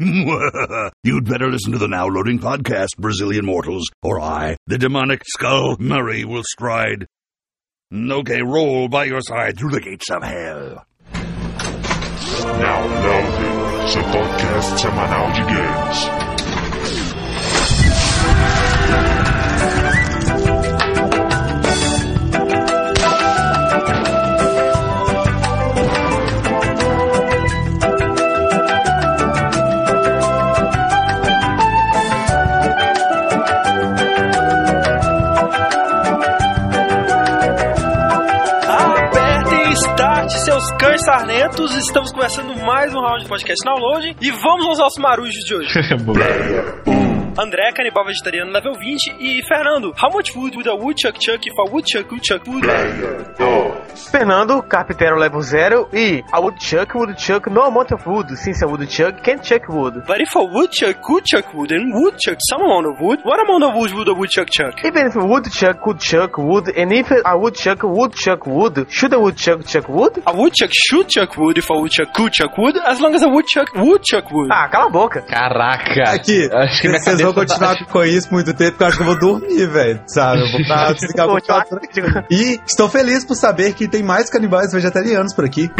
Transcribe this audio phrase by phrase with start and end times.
[1.04, 5.76] You'd better listen to the now loading podcast, Brazilian mortals, or I, the demonic skull
[5.78, 7.06] Murray, will stride.
[7.92, 10.86] Okay, roll by your side through the gates of hell.
[11.12, 14.78] Now loading, seu podcast
[15.34, 16.08] de games.
[41.00, 41.74] Seus cães sarnetos.
[41.76, 44.16] Estamos começando mais um round de podcast download.
[44.20, 45.70] E vamos aos nossos marujos de hoje.
[47.42, 49.16] André, canibal vegetariano, level 20.
[49.18, 52.66] E Fernando, how much wood would a woodchuck chuck if a woodchuck woodchuck would?
[54.10, 59.22] Fernando, carpinteiro level 0 e a woodchuck woodchuck no amount of wood, since a woodchuck
[59.22, 60.04] can't chuck wood.
[60.06, 63.64] But if a woodchuck could chuck wood and woodchuck some amount of wood, what amount
[63.64, 64.74] of wood would a woodchuck chuck?
[64.84, 69.14] Even if a woodchuck could chuck wood, and if a woodchuck would chuck wood, should
[69.14, 70.22] a woodchuck chuck wood?
[70.26, 73.28] A woodchuck should chuck wood if a woodchuck could chuck wood, as long as a
[73.30, 74.50] woodchuck would chuck wood.
[74.52, 75.22] Ah, cala a boca.
[75.22, 76.02] Caraca!
[76.12, 79.02] Aqui, Acho que minha vocês cabeça continuar com isso muito tempo, porque eu acho que
[79.02, 80.02] eu vou dormir, velho.
[80.06, 80.40] Sabe?
[80.40, 81.80] Eu vou pra desligar computador.
[82.30, 85.70] E estou feliz por saber que tem mais canibais vegetarianos por aqui.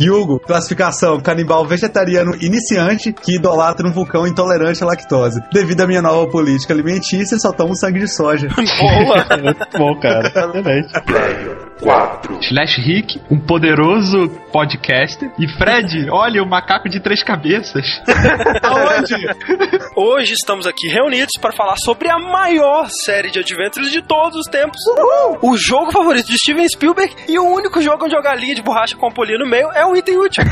[0.00, 5.40] Hugo, classificação: canibal vegetariano iniciante que idolatra um vulcão intolerante à lactose.
[5.52, 8.48] Devido à minha nova política alimentícia, só tomo sangue de soja.
[8.56, 9.42] Boa!
[9.42, 10.28] Muito bom, cara.
[10.28, 11.69] Excelente.
[11.80, 15.30] 4, Slash Rick, um poderoso podcaster.
[15.38, 17.86] E Fred, olha, o macaco de três cabeças.
[18.62, 19.14] Aonde?
[19.96, 24.46] Hoje estamos aqui reunidos para falar sobre a maior série de adventures de todos os
[24.46, 24.78] tempos.
[25.42, 28.96] O jogo favorito de Steven Spielberg e o único jogo onde a galinha de borracha
[28.96, 30.44] com a polia no meio é um item útil.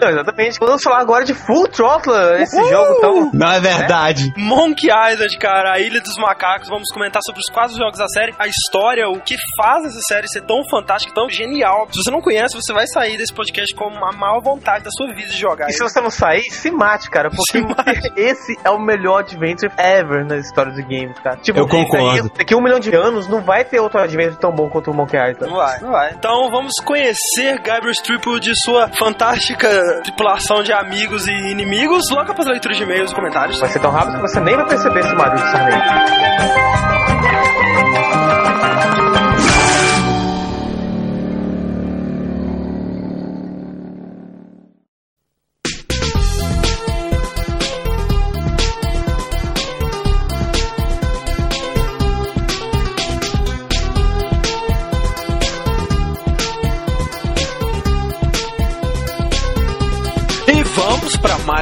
[0.00, 0.58] Não, exatamente.
[0.60, 2.70] Vamos falar agora de Full Throttle, esse Uhul!
[2.70, 3.30] jogo tão...
[3.32, 4.32] Não é verdade.
[4.36, 6.68] Monkey Island, cara, a Ilha dos Macacos.
[6.68, 10.28] Vamos comentar sobre os quatro jogos da série, a história, o que faz essa série
[10.28, 11.86] ser tão fantástica, tão genial.
[11.92, 15.08] Se você não conhece, você vai sair desse podcast com a maior vontade da sua
[15.14, 15.68] vida de jogar.
[15.68, 17.64] E se você não sair, se mate, cara, porque
[18.20, 21.36] esse é o melhor adventure ever na história do game, cara.
[21.36, 22.30] Tipo, Eu concordo.
[22.36, 24.94] daqui a um milhão de anos não vai ter outro adventure tão bom quanto o
[24.94, 25.50] Monkey Island.
[25.50, 26.12] Não vai, não vai.
[26.12, 29.68] Então vamos conhecer Gabriel Stripple de sua fantástica
[30.02, 32.02] tripulação de amigos e inimigos.
[32.10, 33.60] Logo após a leitura de e-mails e comentários.
[33.60, 38.03] Vai ser tão rápido que você nem vai perceber esse Mario de Sarney.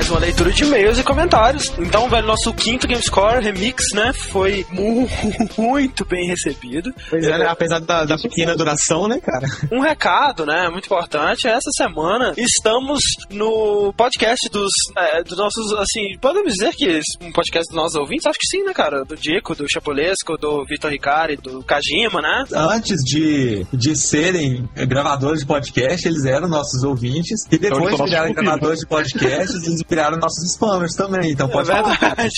[0.03, 1.73] Mais uma leitura de e-mails e comentários.
[1.79, 5.09] Então, velho, nosso quinto Game Score Remix, né, foi mu-
[5.57, 6.93] muito bem recebido.
[7.09, 7.47] Pois é, né?
[7.47, 9.47] apesar da, da pequena duração, né, cara?
[9.71, 11.47] Um recado, né, muito importante.
[11.47, 17.31] Essa semana estamos no podcast dos, é, dos nossos, assim, podemos dizer que esse- um
[17.31, 18.27] podcast dos nossos ouvintes?
[18.27, 19.05] Acho que sim, né, cara?
[19.05, 22.45] Do Dico, do Chapulesco, do Vitor Ricari, do Kajima, né?
[22.53, 27.45] Antes de, de serem gravadores de podcast, eles eram nossos ouvintes.
[27.53, 31.32] E depois Então, nossos gravadores de podcast, eles viraram nossos spammers também.
[31.32, 31.98] Então pode é falar.
[31.98, 32.30] verdade.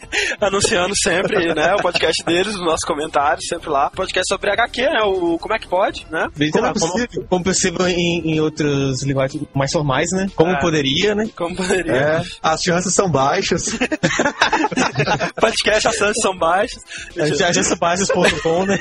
[0.40, 3.90] Anunciando sempre, né, o podcast deles, os nossos comentários, sempre lá.
[3.90, 6.28] Podcast sobre HQ, né, o Como é que pode, né?
[6.52, 7.26] Como é possível?
[7.28, 10.26] como possível em, em outras linguagens mais formais, né?
[10.34, 10.60] Como É.
[10.60, 11.28] poderia, né?
[11.36, 11.92] Como poderia.
[11.92, 13.64] É, as chances são baixas.
[15.40, 16.82] Podcast, as chances são baixas.
[17.18, 18.78] Agenciabaixas.com, né?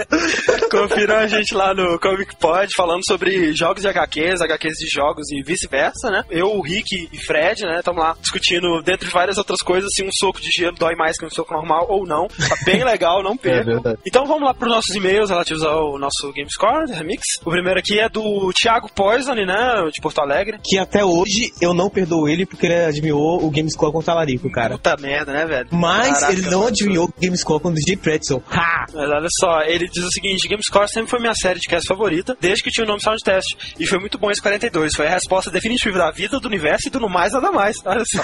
[0.70, 5.30] Confiram a gente lá no Comic Pod falando sobre jogos de HQs, HQs de jogos
[5.30, 6.24] e vice-versa, né?
[6.30, 7.78] Eu, o Rick e Fred, né?
[7.78, 11.24] Estamos lá discutindo, dentre várias outras coisas, se um soco de gelo dói mais que
[11.26, 12.26] um soco normal ou não.
[12.28, 13.64] Tá bem legal, não perca.
[13.64, 13.98] verdade.
[14.06, 17.22] então vamos lá para os nossos e-mails relativos ao nosso Game Score Remix.
[17.44, 19.88] O primeiro aqui é do Thiago Poison, né?
[19.92, 20.58] De Porto Alegre.
[20.64, 24.50] Que até hoje eu não perdoo ele porque ele adivinhou o Gamescore com o Talarico,
[24.50, 24.74] cara.
[24.74, 25.68] Puta merda, né, velho?
[25.70, 28.42] Mas Caraca, ele não adivinhou o Gamescore com o DJ Pretzel.
[28.50, 28.86] Ha!
[28.92, 32.36] Mas olha só, ele diz o seguinte: GameScore sempre foi minha série de cast favorita,
[32.40, 33.74] desde que tinha o nome Sound Test.
[33.78, 34.92] E foi muito bom esse 42.
[34.96, 37.76] Foi a resposta definitiva da vida, do universo e do no mais nada mais.
[37.84, 38.22] Olha só.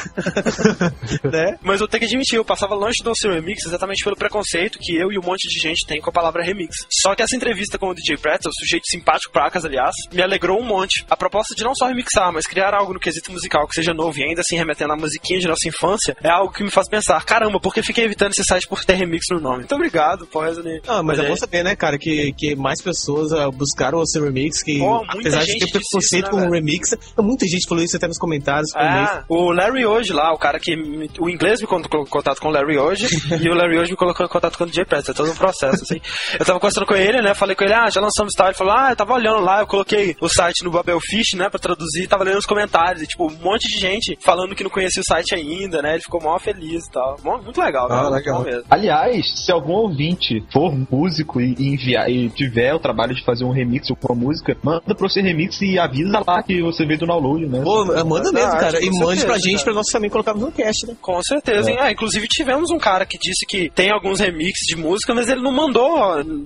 [1.30, 1.56] né?
[1.62, 4.96] Mas eu tenho que admitir, eu passava longe do seu remix exatamente pelo preconceito que
[4.96, 6.74] eu e um monte de gente tem com a palavra remix.
[6.90, 10.64] Só que essa entrevista com o DJ Pretzel, sujeito simpático placas, aliás, me alegrou um
[10.64, 11.04] monte.
[11.08, 14.18] A proposta de não só remixar, mas criar algo no quesito musical que seja novo
[14.18, 17.22] e ainda assim remetendo à musiquinha de nossa infância é algo que me faz pensar:
[17.24, 19.58] caramba, por que fiquei evitando esse site por ter remix no nome?
[19.58, 20.62] Muito obrigado, Poison.
[20.88, 24.06] Ah, mas Olha é bom saber, né, cara, que que, mais pessoas ah, buscaram o
[24.06, 26.64] seu remix, que Pô, apesar de ter preconceito isso, com né, o velho?
[26.64, 28.70] remix, muita gente falou isso até nos comentários.
[28.72, 30.74] com o o Larry hoje lá, o cara que.
[30.76, 33.06] me- O inglês me colocou em contato com o Larry hoje
[33.42, 35.08] e o Larry hoje me colocou em contato com o DJ Press.
[35.08, 36.00] É todo um processo, assim.
[36.38, 37.34] Eu tava conversando com ele, né?
[37.34, 38.46] Falei com ele, ah, já lançamos tal.
[38.48, 41.58] Ele falou, ah, eu tava olhando lá, eu coloquei o site no Babelfish, né, pra
[41.58, 43.02] traduzir, tava lendo os comentários.
[43.02, 45.94] E, tipo, um monte de gente falando que não conhecia o site ainda, né?
[45.94, 47.16] Ele ficou mó feliz e tal.
[47.22, 48.16] Muito legal, Ah, né?
[48.16, 48.42] legal.
[48.42, 48.64] Mesmo.
[48.70, 53.50] Aliás, se algum ouvinte for músico e, enviar e tiver o trabalho de fazer um
[53.52, 57.06] remix ou uma música, manda pro seu remix e avisa lá que você veio do
[57.06, 57.60] download, né?
[57.62, 58.84] Pô, manda mesmo, Verdade, cara.
[58.84, 59.64] E com mande pra gente, cara.
[59.64, 60.94] pra nós também colocarmos no cast, né?
[61.00, 61.76] Com certeza, hein?
[61.80, 65.42] Ah, inclusive tivemos um cara que disse que tem alguns remixes de música, mas ele
[65.42, 65.90] não mandou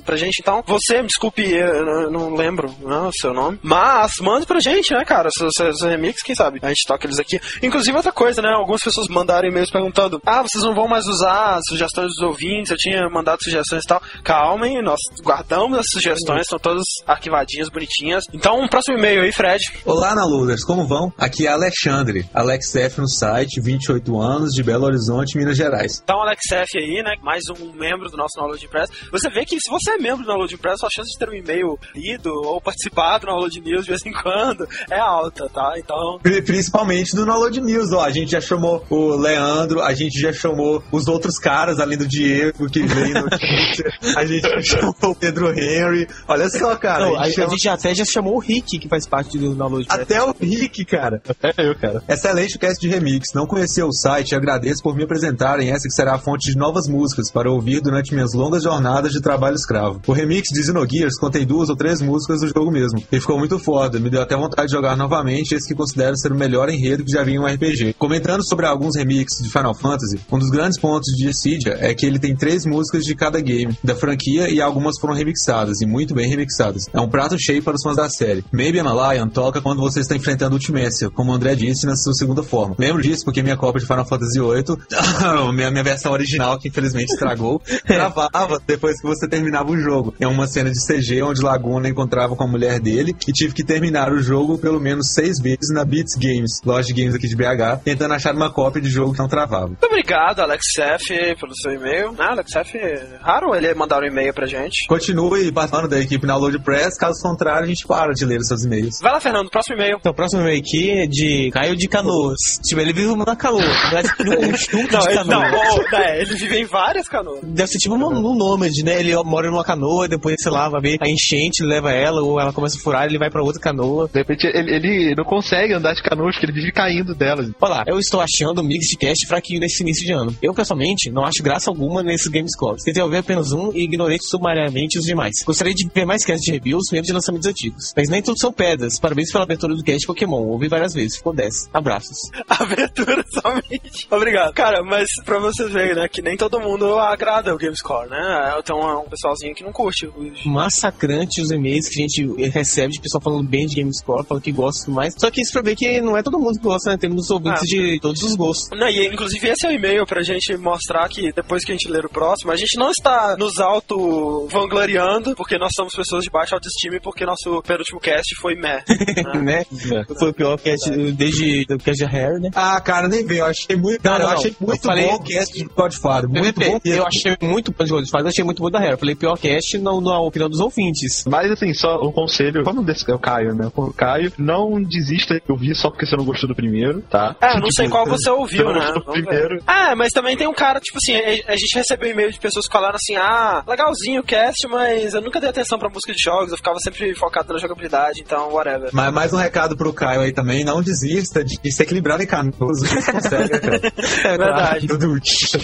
[0.04, 0.38] pra gente.
[0.40, 3.58] Então, você, desculpe, eu não- lembro né, o seu nome.
[3.62, 5.28] Mas mande pra gente, né, cara?
[5.30, 6.58] Seus, remixes, quem sabe?
[6.62, 7.38] A gente toca eles aqui.
[7.62, 8.48] Inclusive, outra coisa, né?
[8.54, 12.70] Algumas pessoas mandaram e-mails perguntando: Ah, vocês não vão mais usar sugestões dos ouvintes?
[12.70, 14.00] Eu tinha mandado sugestões e tal.
[14.24, 18.24] Calmem, nós guardamos as sugestões, estão todas arquivadinhas, bonitinhas.
[18.32, 19.60] Então, um próximo e-mail aí, Fred.
[19.84, 21.12] Olá, Naluders, como vão?
[21.18, 26.00] Aqui é Alexandre, Alex F no site, 28 anos, de Belo Horizonte, Minas Gerais.
[26.02, 27.14] Então, Alex F aí, né?
[27.22, 28.90] Mais um membro do nosso Download Press.
[29.10, 31.34] Você vê que se você é membro do Download Press, sua chance de ter um
[31.34, 35.74] e-mail lido ou participado no Download News de vez em quando é alta, tá?
[35.76, 38.04] Então, Pri- Principalmente do Download News, ó.
[38.04, 42.06] A gente já chamou o Leandro, a gente já chamou os outros caras, além do
[42.06, 43.92] Diego, que veio notícia.
[44.16, 46.06] A gente já chamou o Pedro Henry.
[46.28, 47.06] Olha só, cara.
[47.06, 49.38] Não, a a, gente a chama gente até já chamou o Rick, que faz parte
[49.38, 49.86] do download.
[49.86, 50.00] Press.
[50.00, 51.22] Até o Rick, cara.
[51.42, 52.02] É eu, cara.
[52.08, 53.32] Excelente o cast de remix.
[53.34, 55.06] Não conhecia o site agradeço por me
[55.40, 59.12] apresentarem essa que será a fonte de novas músicas para ouvir durante minhas longas jornadas
[59.12, 60.00] de trabalho escravo.
[60.06, 63.02] O remix de Xenogears contém duas ou três músicas do jogo mesmo.
[63.10, 63.98] E ficou muito foda.
[63.98, 67.12] Me deu até vontade de jogar novamente esse que considero ser o melhor enredo que
[67.12, 67.94] já vi em um RPG.
[67.98, 72.04] Comentando sobre alguns remixes de Final Fantasy, um dos grandes pontos de Dissidia é que
[72.04, 76.14] ele tem três músicas de cada game da franquia e algumas foram remixadas, e muito
[76.14, 76.84] bem remixadas.
[76.92, 78.44] É um prato cheio para os fãs da série.
[78.52, 81.96] Maybe I'm a Lion toca quando você está enfrentando Ultimecia, como o André disse na
[81.96, 82.74] sua segunda forma.
[82.78, 84.76] Lembro disso porque minha cópia de Final Fantasy VIII,
[85.52, 90.14] minha, minha versão original, que infelizmente estragou, travava depois que você terminava o jogo.
[90.20, 93.64] É uma cena de CG onde Laguna encontrava com a mulher dele e tive que
[93.64, 97.36] terminar o jogo pelo menos seis vezes na Beats Games, loja de games aqui de
[97.36, 99.68] BH, tentando achar uma cópia de jogo que não travava.
[99.68, 102.14] muito obrigado, Alex F, pelo seu e-mail.
[102.18, 102.78] Ah, Alex F,
[103.20, 104.86] raro ele mandar um e-mail pra gente.
[104.86, 108.48] Continue participando da equipe na Load Press, caso contrário, a gente para de ler os
[108.48, 108.98] seus e-mails.
[109.00, 109.96] Vai lá, Fernando, próximo e-mail.
[109.98, 112.38] Então, o próximo e-mail aqui é de Caio de Canoas.
[112.64, 113.62] Tipo, ele vive na canoa.
[113.62, 115.50] É um estúdio Não, canoa.
[115.50, 117.40] não, oh, né, ele vive em várias canoas.
[117.42, 119.00] Deve ser tipo um, um nômade, né?
[119.00, 122.52] Ele mora numa canoa, depois, sei lá, vai ver a enchente, leva ela, ou ela
[122.52, 124.08] começa a furar, ele vai pra outra canoa.
[124.12, 127.50] De repente ele, ele não consegue andar de canoas, porque ele vive caindo delas.
[127.60, 130.34] Olha lá, eu estou achando o mix de cast fraquinho nesse início de ano.
[130.42, 132.82] Eu, pessoalmente, não acho graça alguma nesses Games Clubs.
[132.84, 135.34] Tentei ouvir apenas um e ignorei sumariamente os demais.
[135.44, 137.92] Gostaria de ver mais cast de reviews, mesmo de lançamentos antigos.
[137.96, 138.98] Mas nem tudo são pedras.
[138.98, 140.42] Parabéns pela abertura do cast Pokémon.
[140.42, 141.16] Ouvi várias vezes.
[141.16, 141.70] Ficou 10.
[141.72, 142.18] Abraços.
[142.48, 144.06] Abertura somente.
[144.10, 144.52] Obrigado.
[144.52, 148.60] Cara, mas pra vocês verem, né, que nem todo mundo agrada o GameScore, né?
[148.64, 150.06] Tem um, um pessoalzinho que não curte.
[150.06, 154.42] os- Massacrante os e-mails que a gente recebe de pessoal falando bem de Gamescore, falando
[154.42, 155.14] que gosta e tudo mais.
[155.18, 156.96] Só que isso pra ver que não é todo mundo que gosta, né?
[156.98, 157.66] Temos ouvintes Ah.
[157.66, 158.68] de todos os gostos.
[158.78, 161.88] Não, e inclusive esse é o e-mail pra gente mostrar que depois que a gente
[161.88, 166.30] ler o próximo, a gente não está nos auto vangloriando, porque nós somos pessoas de
[166.30, 168.82] baixa autoestima e porque nosso penúltimo cast foi meh.
[169.42, 169.64] né?
[169.86, 170.04] né?
[170.18, 172.50] Foi o pior cast desde o cast de Hair, né?
[172.54, 173.38] Ah, cara, nem vi.
[173.38, 176.28] Eu achei muito, cara, não, eu achei muito falei- bom cast de Godfather.
[176.30, 176.80] Muito eu, bom.
[176.84, 178.92] eu achei muito bom de eu achei muito bom da Hair.
[178.92, 181.24] Eu falei pior cast não, na opinião dos ouvintes.
[181.26, 183.70] Mas assim, só um conselho, vamos desse é o Caio, né?
[183.74, 187.34] O Caio, não desista de ouvir só porque você não gostou do primeiro, tá?
[187.40, 189.00] É, eu não sei qual você ouviu, Você não né?
[189.12, 189.62] primeiro.
[189.66, 192.66] Ah, mas também tem um cara, tipo assim, a, a gente recebeu e-mail de pessoas
[192.66, 196.22] que falaram assim, ah, legalzinho o cast, mas eu nunca dei atenção pra música de
[196.22, 198.90] jogos, eu ficava sempre focado na jogabilidade, então, whatever.
[198.92, 202.80] Mas mais um recado pro Caio aí também, não desista de se equilibrar em canoas.
[202.80, 203.80] Você consegue, cara.
[204.24, 204.79] É verdade.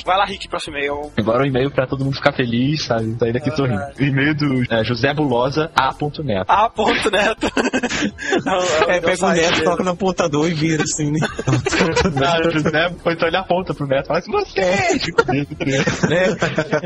[0.05, 1.11] Vai lá, Rick, próximo e-mail.
[1.17, 3.17] Agora um e-mail pra todo mundo ficar feliz, sabe?
[3.19, 3.83] Sair daqui sorrindo.
[3.99, 6.47] O e-mail do é, José Bulosa A.neto.
[6.49, 7.47] Ah, ponto, Neto.
[8.45, 11.19] Não, É, pega o neto, coloca no apontador e vira assim, né?
[12.27, 14.61] Ah, o José, então ele aponta pro Neto e fala assim, você!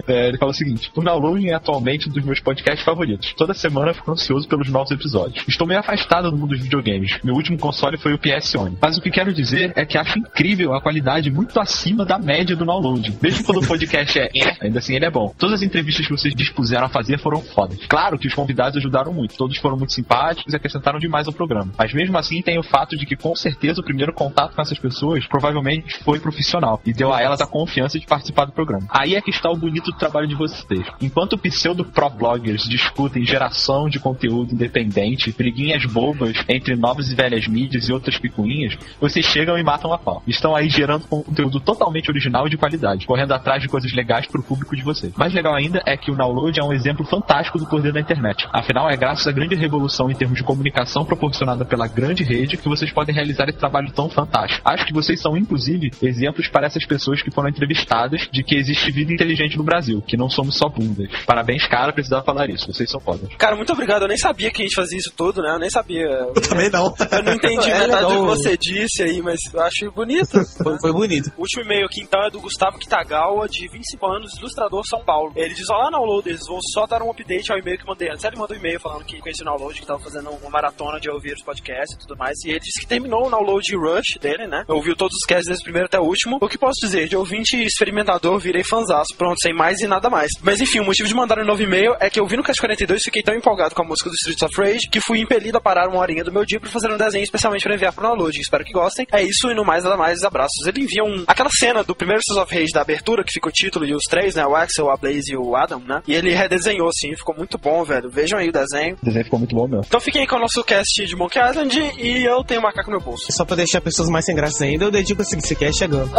[0.06, 3.32] É, ele fala o seguinte: o downloading é atualmente um dos meus podcasts favoritos.
[3.34, 5.44] Toda semana eu fico ansioso pelos novos episódios.
[5.48, 7.18] Estou meio afastado do mundo dos videogames.
[7.22, 8.76] Meu último console foi o PS One.
[8.80, 12.56] Mas o que quero dizer é que acho incrível a qualidade muito acima da média
[12.56, 13.16] do download.
[13.20, 15.34] Mesmo quando o podcast é, é, ainda assim ele é bom.
[15.38, 17.78] Todas as entrevistas que vocês dispuseram a fazer foram fodas.
[17.88, 19.36] Claro que os convidados ajudaram muito.
[19.36, 21.72] Todos foram muito simpáticos e acrescentaram demais ao programa.
[21.78, 24.78] Mas mesmo assim tem o fato de que com certeza o primeiro contato com essas
[24.78, 28.86] pessoas provavelmente foi profissional e deu a elas a confiança de participar do programa.
[28.90, 30.86] Aí é que está o bonito trabalho de vocês.
[31.00, 37.46] Enquanto pseudo pro bloggers discutem geração de conteúdo independente, briguinhas bobas entre novas e velhas
[37.46, 40.22] mídias e outras picuinhas, vocês chegam e matam a pau.
[40.26, 44.42] Estão aí gerando conteúdo totalmente original e de qualidade, correndo atrás de coisas legais pro
[44.42, 45.12] público de vocês.
[45.16, 48.46] Mais legal ainda é que o Download é um exemplo fantástico do poder da internet.
[48.52, 52.68] Afinal, é graças à grande revolução em termos de comunicação proporcionada pela grande rede que
[52.68, 54.60] vocês podem realizar esse trabalho tão fantástico.
[54.64, 58.90] Acho que vocês são, inclusive, exemplos para essas pessoas que foram entrevistadas de que existe
[58.90, 61.08] vida inteligente no Brasil, que não somos só bundas.
[61.26, 62.72] Parabéns, cara, precisava falar isso.
[62.72, 63.30] Vocês são fodas.
[63.38, 64.02] Cara, muito obrigado.
[64.02, 65.54] Eu nem sabia que a gente fazia isso tudo, né?
[65.54, 66.06] Eu nem sabia.
[66.34, 66.94] Eu também não.
[67.12, 70.40] Eu não entendi É metade do que você disse aí, mas eu acho bonito.
[70.62, 71.32] Foi, foi bonito.
[71.36, 75.32] O último e-mail aqui então é do Gustavo Kitagawa, de 25 anos, ilustrador São Paulo.
[75.36, 78.24] Ele diz: Olá, downloaders, vou só dar um update ao e-mail que mandei antes.
[78.24, 81.10] Ele mandou um e-mail falando que conhecia o download, que tava fazendo uma maratona de
[81.10, 82.36] ouvir os podcasts e tudo mais.
[82.44, 84.64] E ele disse que terminou o download rush dele, né?
[84.68, 86.38] Ouviu todos os casts desde o primeiro até o último.
[86.40, 87.08] O que posso dizer?
[87.08, 89.14] De ouvinte experimentador, virei fanzaço.
[89.16, 90.30] Pronto, sem mais e nada mais.
[90.42, 92.60] Mas enfim, o motivo de mandar um novo e-mail é que eu vi no Cast
[92.60, 95.60] 42 fiquei tão empolgado com a música do Streets of Rage que fui impelido a
[95.60, 98.38] parar uma horinha do meu dia pra fazer um desenho especialmente pra enviar pro download.
[98.38, 99.06] Espero que gostem.
[99.12, 100.66] É isso e no mais nada mais, abraços.
[100.66, 101.24] Ele envia um...
[101.26, 104.02] aquela cena do primeiro Streets of Rage da abertura, que fica o título e os
[104.08, 104.46] três, né?
[104.46, 106.02] O Axel, a Blaze e o Adam, né?
[106.06, 108.10] E ele redesenhou, assim, ficou muito bom, velho.
[108.10, 108.96] Vejam aí o desenho.
[109.02, 109.84] O desenho ficou muito bom mesmo.
[109.86, 112.90] Então fiquem aí com o nosso cast de Monkey Island e eu tenho um macaco
[112.90, 113.26] no meu bolso.
[113.30, 116.10] Só pra deixar pessoas mais sem graça ainda, eu dedico esse esse cast chegando.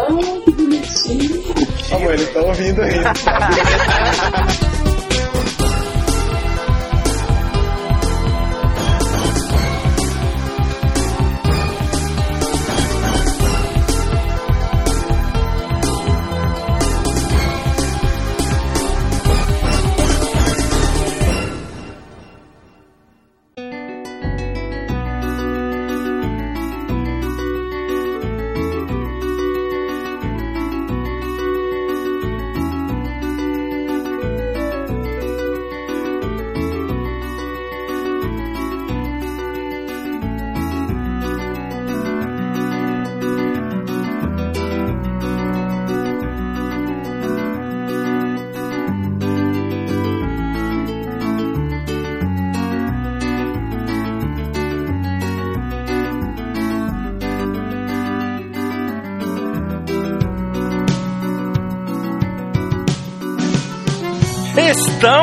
[1.92, 2.96] Amor, eles estão ouvindo aí.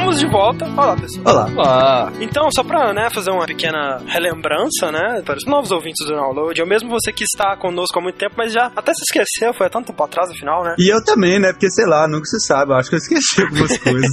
[0.09, 0.65] Estamos de volta.
[0.65, 1.27] Olá, pessoal.
[1.27, 1.51] Olá.
[1.55, 2.13] Olá.
[2.19, 6.59] Então, só pra né, fazer uma pequena relembrança, né, para os novos ouvintes do download,
[6.59, 9.67] eu mesmo você que está conosco há muito tempo, mas já até se esqueceu, foi
[9.67, 10.77] há tanto tempo atrás, afinal, né?
[10.79, 11.53] E eu também, né?
[11.53, 12.73] Porque sei lá, nunca se sabe.
[12.73, 14.11] Eu acho que eu esqueci algumas coisas.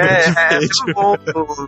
[0.00, 0.60] É, é,
[0.94, 1.14] bom.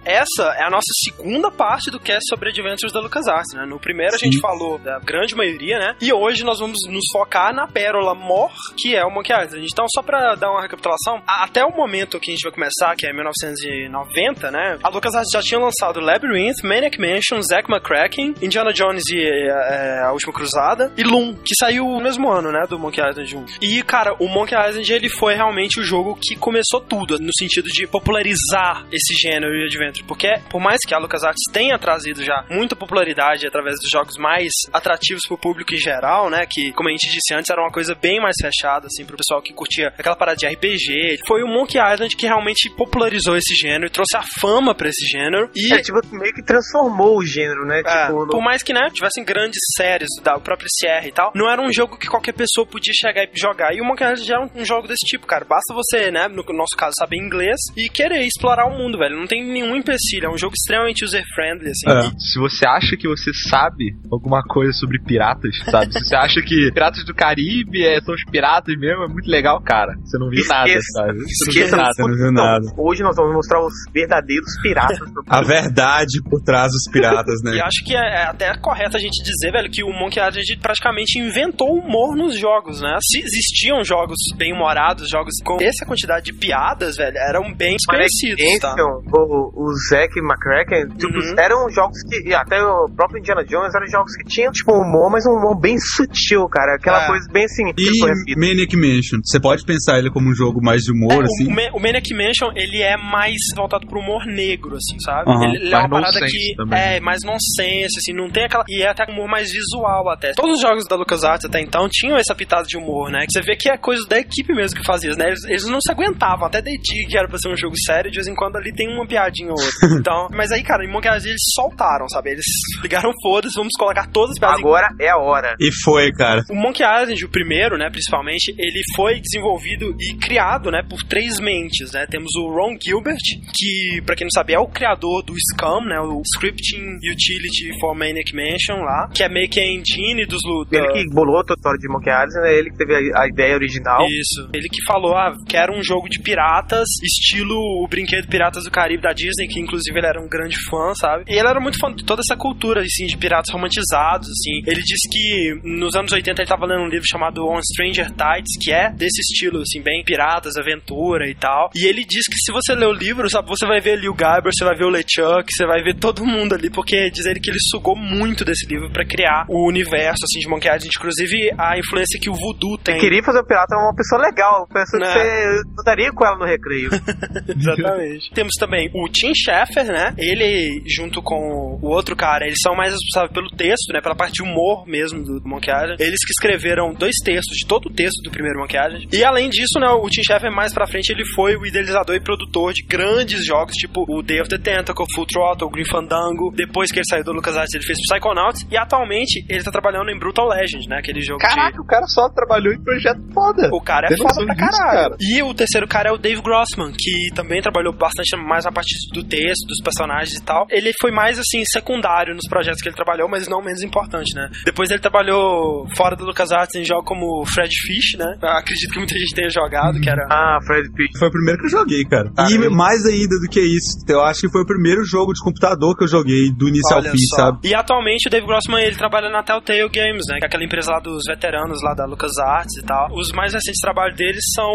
[0.04, 3.64] Essa é a nossa segunda parte do cast sobre Adventures da LucasArts, né?
[3.64, 5.94] No primeiro a gente falou da grande maioria, né?
[6.00, 9.68] E hoje nós vamos nos focar na pérola mor, que é o Monkey Island.
[9.70, 13.06] Então, só pra dar uma recapitulação, até o momento que a gente vai começar, que
[13.06, 13.12] é
[13.42, 14.78] 1990, né?
[14.82, 20.12] A LucasArts já tinha lançado Labyrinth, Maniac Mansion, Zack McCracken, Indiana Jones e é, A
[20.12, 22.66] Última Cruzada e Loom, que saiu no mesmo ano, né?
[22.68, 23.46] Do Monkey Island 1.
[23.60, 27.68] E, cara, o Monkey Island, ele foi realmente o jogo que começou tudo, no sentido
[27.68, 30.06] de popularizar esse gênero de adventure.
[30.06, 34.50] Porque, por mais que a LucasArts tenha trazido já muita popularidade através dos jogos mais
[34.72, 36.46] atrativos pro público em geral, né?
[36.48, 39.42] Que, como a gente disse antes, era uma coisa bem mais fechada, assim, pro pessoal
[39.42, 41.18] que curtia aquela parada de RPG.
[41.26, 45.06] Foi o Monkey Island que realmente popularizou esse gênero e trouxe a fama pra esse
[45.06, 45.48] gênero.
[45.56, 47.80] E É, tipo, meio que transformou o gênero, né?
[47.84, 51.48] é, tipo, por mais que, né, tivessem grandes séries da própria Sierra e tal, não
[51.50, 53.74] era um jogo que qualquer pessoa podia chegar e jogar.
[53.74, 55.44] E o Monkey Island já é um, um jogo desse tipo, cara.
[55.44, 59.16] Basta você, né, no nosso caso, saber inglês e querer explorar o mundo, velho.
[59.16, 60.26] Não tem nenhum empecilho.
[60.26, 61.88] É um jogo extremamente user-friendly, assim.
[61.88, 62.10] É.
[62.18, 65.92] Se você acha que você sabe alguma coisa sobre piratas, sabe?
[65.92, 69.60] Se você acha que Piratas do Caribe é, são os piratas mesmo, é muito legal,
[69.62, 69.94] cara.
[70.04, 71.18] Você não viu nada, sabe?
[71.20, 71.92] Você não viu nada.
[71.98, 72.66] Não viu nada.
[72.76, 74.98] Hoje nós vamos mostrar os verdadeiros piratas.
[74.98, 77.60] do A verdade por trás dos piratas, E né?
[77.62, 81.18] acho que é, é até correto a gente dizer, velho, que o Monkey Island praticamente
[81.18, 82.96] inventou o humor nos jogos, né?
[83.02, 88.58] Se existiam jogos bem humorados, jogos com essa quantidade de piadas, velho, eram bem desconhecidos,
[88.60, 88.70] tá?
[88.70, 91.34] Mansion, o, o Zack McCracken, tipo, Uhum.
[91.38, 94.82] eram jogos que, e até o próprio Indiana Jones, eram jogos que tinham, tipo, um
[94.82, 96.74] humor, mas um humor bem sutil, cara.
[96.76, 97.06] Aquela É.
[97.06, 97.68] coisa bem assim.
[97.70, 98.06] E tipo.
[98.38, 101.46] Maniac Mansion, você pode pensar ele como um jogo mais de humor, É, assim?
[101.46, 105.30] o, Ma- o Maniac Mansion, ele é mais voltado pro humor negro, assim, sabe?
[105.30, 105.44] Aham.
[105.44, 106.78] Ele, ele é uma Mais parada nonsense que também.
[106.78, 108.64] é mais nonsense, assim, não tem aquela...
[108.68, 110.32] E é até um humor mais visual, até.
[110.32, 113.20] Todos os jogos da LucasArts até então tinham essa pitada de humor, né?
[113.26, 115.26] Que você vê que é coisa da equipe mesmo que fazia né?
[115.28, 118.16] Eles, eles não se aguentavam, até Dig, que era pra ser um jogo sério, de
[118.16, 119.66] vez em quando ali tem uma piadinha ou outra.
[120.06, 122.30] Então, mas aí, cara, em Monkey Island eles soltaram, sabe?
[122.30, 122.44] Eles
[122.82, 125.54] ligaram foda-se, vamos colocar todas as piadas em Agora é a hora.
[125.60, 126.42] E foi, cara.
[126.50, 131.38] o Monkey Island, o primeiro, né, principalmente, ele foi desenvolvido e criado, né, por três
[131.40, 132.06] mentes, né?
[132.10, 133.18] Temos o Ron Gilbert,
[133.54, 135.98] que, pra quem não sabe, é o criador do Scam, né?
[136.00, 140.40] O Scripting Utility for Maniac Mansion lá, que é meio que a engine dos...
[140.70, 140.78] Da...
[140.78, 142.54] Ele que bolou a história de Monkey Island, né?
[142.54, 144.06] Ele que teve a, a ideia original.
[144.06, 144.48] Isso.
[144.54, 149.02] Ele que falou, ah, quero um jogo de piratas, estilo o brinquedo Piratas do Caribe
[149.02, 151.24] da Disney, que inclusive ele era um grande fã, sabe?
[151.28, 154.62] E ele era muito fã de toda essa cultura, assim, de piratas romantizados, assim.
[154.66, 158.52] Ele disse que nos anos 80 ele tava lendo um livro chamado On Stranger Tides,
[158.60, 161.70] que é desse estilo, assim, bem piratas, aventura e tal.
[161.74, 164.14] E ele diz que se você ler o livro, sabe, você vai ver ali o
[164.14, 167.40] Guybrush, você vai ver o LeChuck, você vai ver todo mundo ali, porque diz ele
[167.40, 171.50] que ele sugou muito desse livro para criar o universo, assim, de Monkey Island, inclusive
[171.58, 172.96] a influência que o Voodoo tem.
[172.96, 176.44] Ele queria fazer o pirata uma pessoa legal, pessoa que você andaria com ela no
[176.44, 176.90] recreio.
[177.48, 178.30] Exatamente.
[178.32, 180.14] Temos também o Tim Schafer, né?
[180.18, 184.00] Ele, junto com o outro cara, eles são mais responsáveis pelo texto, né?
[184.00, 186.02] Pela parte de humor mesmo do, do Monkey Island.
[186.02, 189.08] Eles que escreveram dois textos de todo o texto do primeiro Monkey Island.
[189.12, 189.88] E além disso, né?
[189.88, 193.74] O Tim Schafer, mais pra frente, ele foi o idealizador e produtor de grandes jogos,
[193.74, 196.52] tipo o Day of the Tentacle, Full Throttle, Green Fandango.
[196.54, 198.66] Depois que ele saiu do LucasArts, ele fez Psychonauts.
[198.70, 200.98] E atualmente, ele tá trabalhando em Brutal Legend, né?
[200.98, 201.80] Aquele jogo Caraca, de...
[201.80, 203.70] o cara só trabalhou em projeto foda.
[203.72, 204.92] O cara é Tem foda pra caralho.
[205.10, 205.16] cara?
[205.20, 208.94] E o terceiro cara é o Dave Grossman, que também trabalhou bastante mais na parte
[209.12, 210.66] do texto, dos personagens e tal.
[210.70, 214.50] Ele foi mais, assim, secundário nos projetos que ele trabalhou, mas não menos importante, né?
[214.64, 218.36] Depois ele trabalhou fora do LucasArts em jogos como Fred Fish, né?
[218.42, 220.26] Eu acredito que muita gente tenha jogado, que era...
[220.30, 221.18] Ah, Fred Pitt.
[221.18, 222.30] Foi o primeiro que eu joguei, cara.
[222.36, 225.32] Ah, e eu- mais ainda do que isso, eu acho que foi o primeiro jogo
[225.32, 227.36] de computador que eu joguei do início ao Olha fim, só.
[227.36, 227.68] sabe?
[227.68, 230.38] E atualmente o Dave Grossman ele trabalha na Telltale Games, né?
[230.38, 233.08] Que é aquela empresa lá dos veteranos lá da LucasArts e tal.
[233.12, 234.70] Os mais recentes trabalhos deles são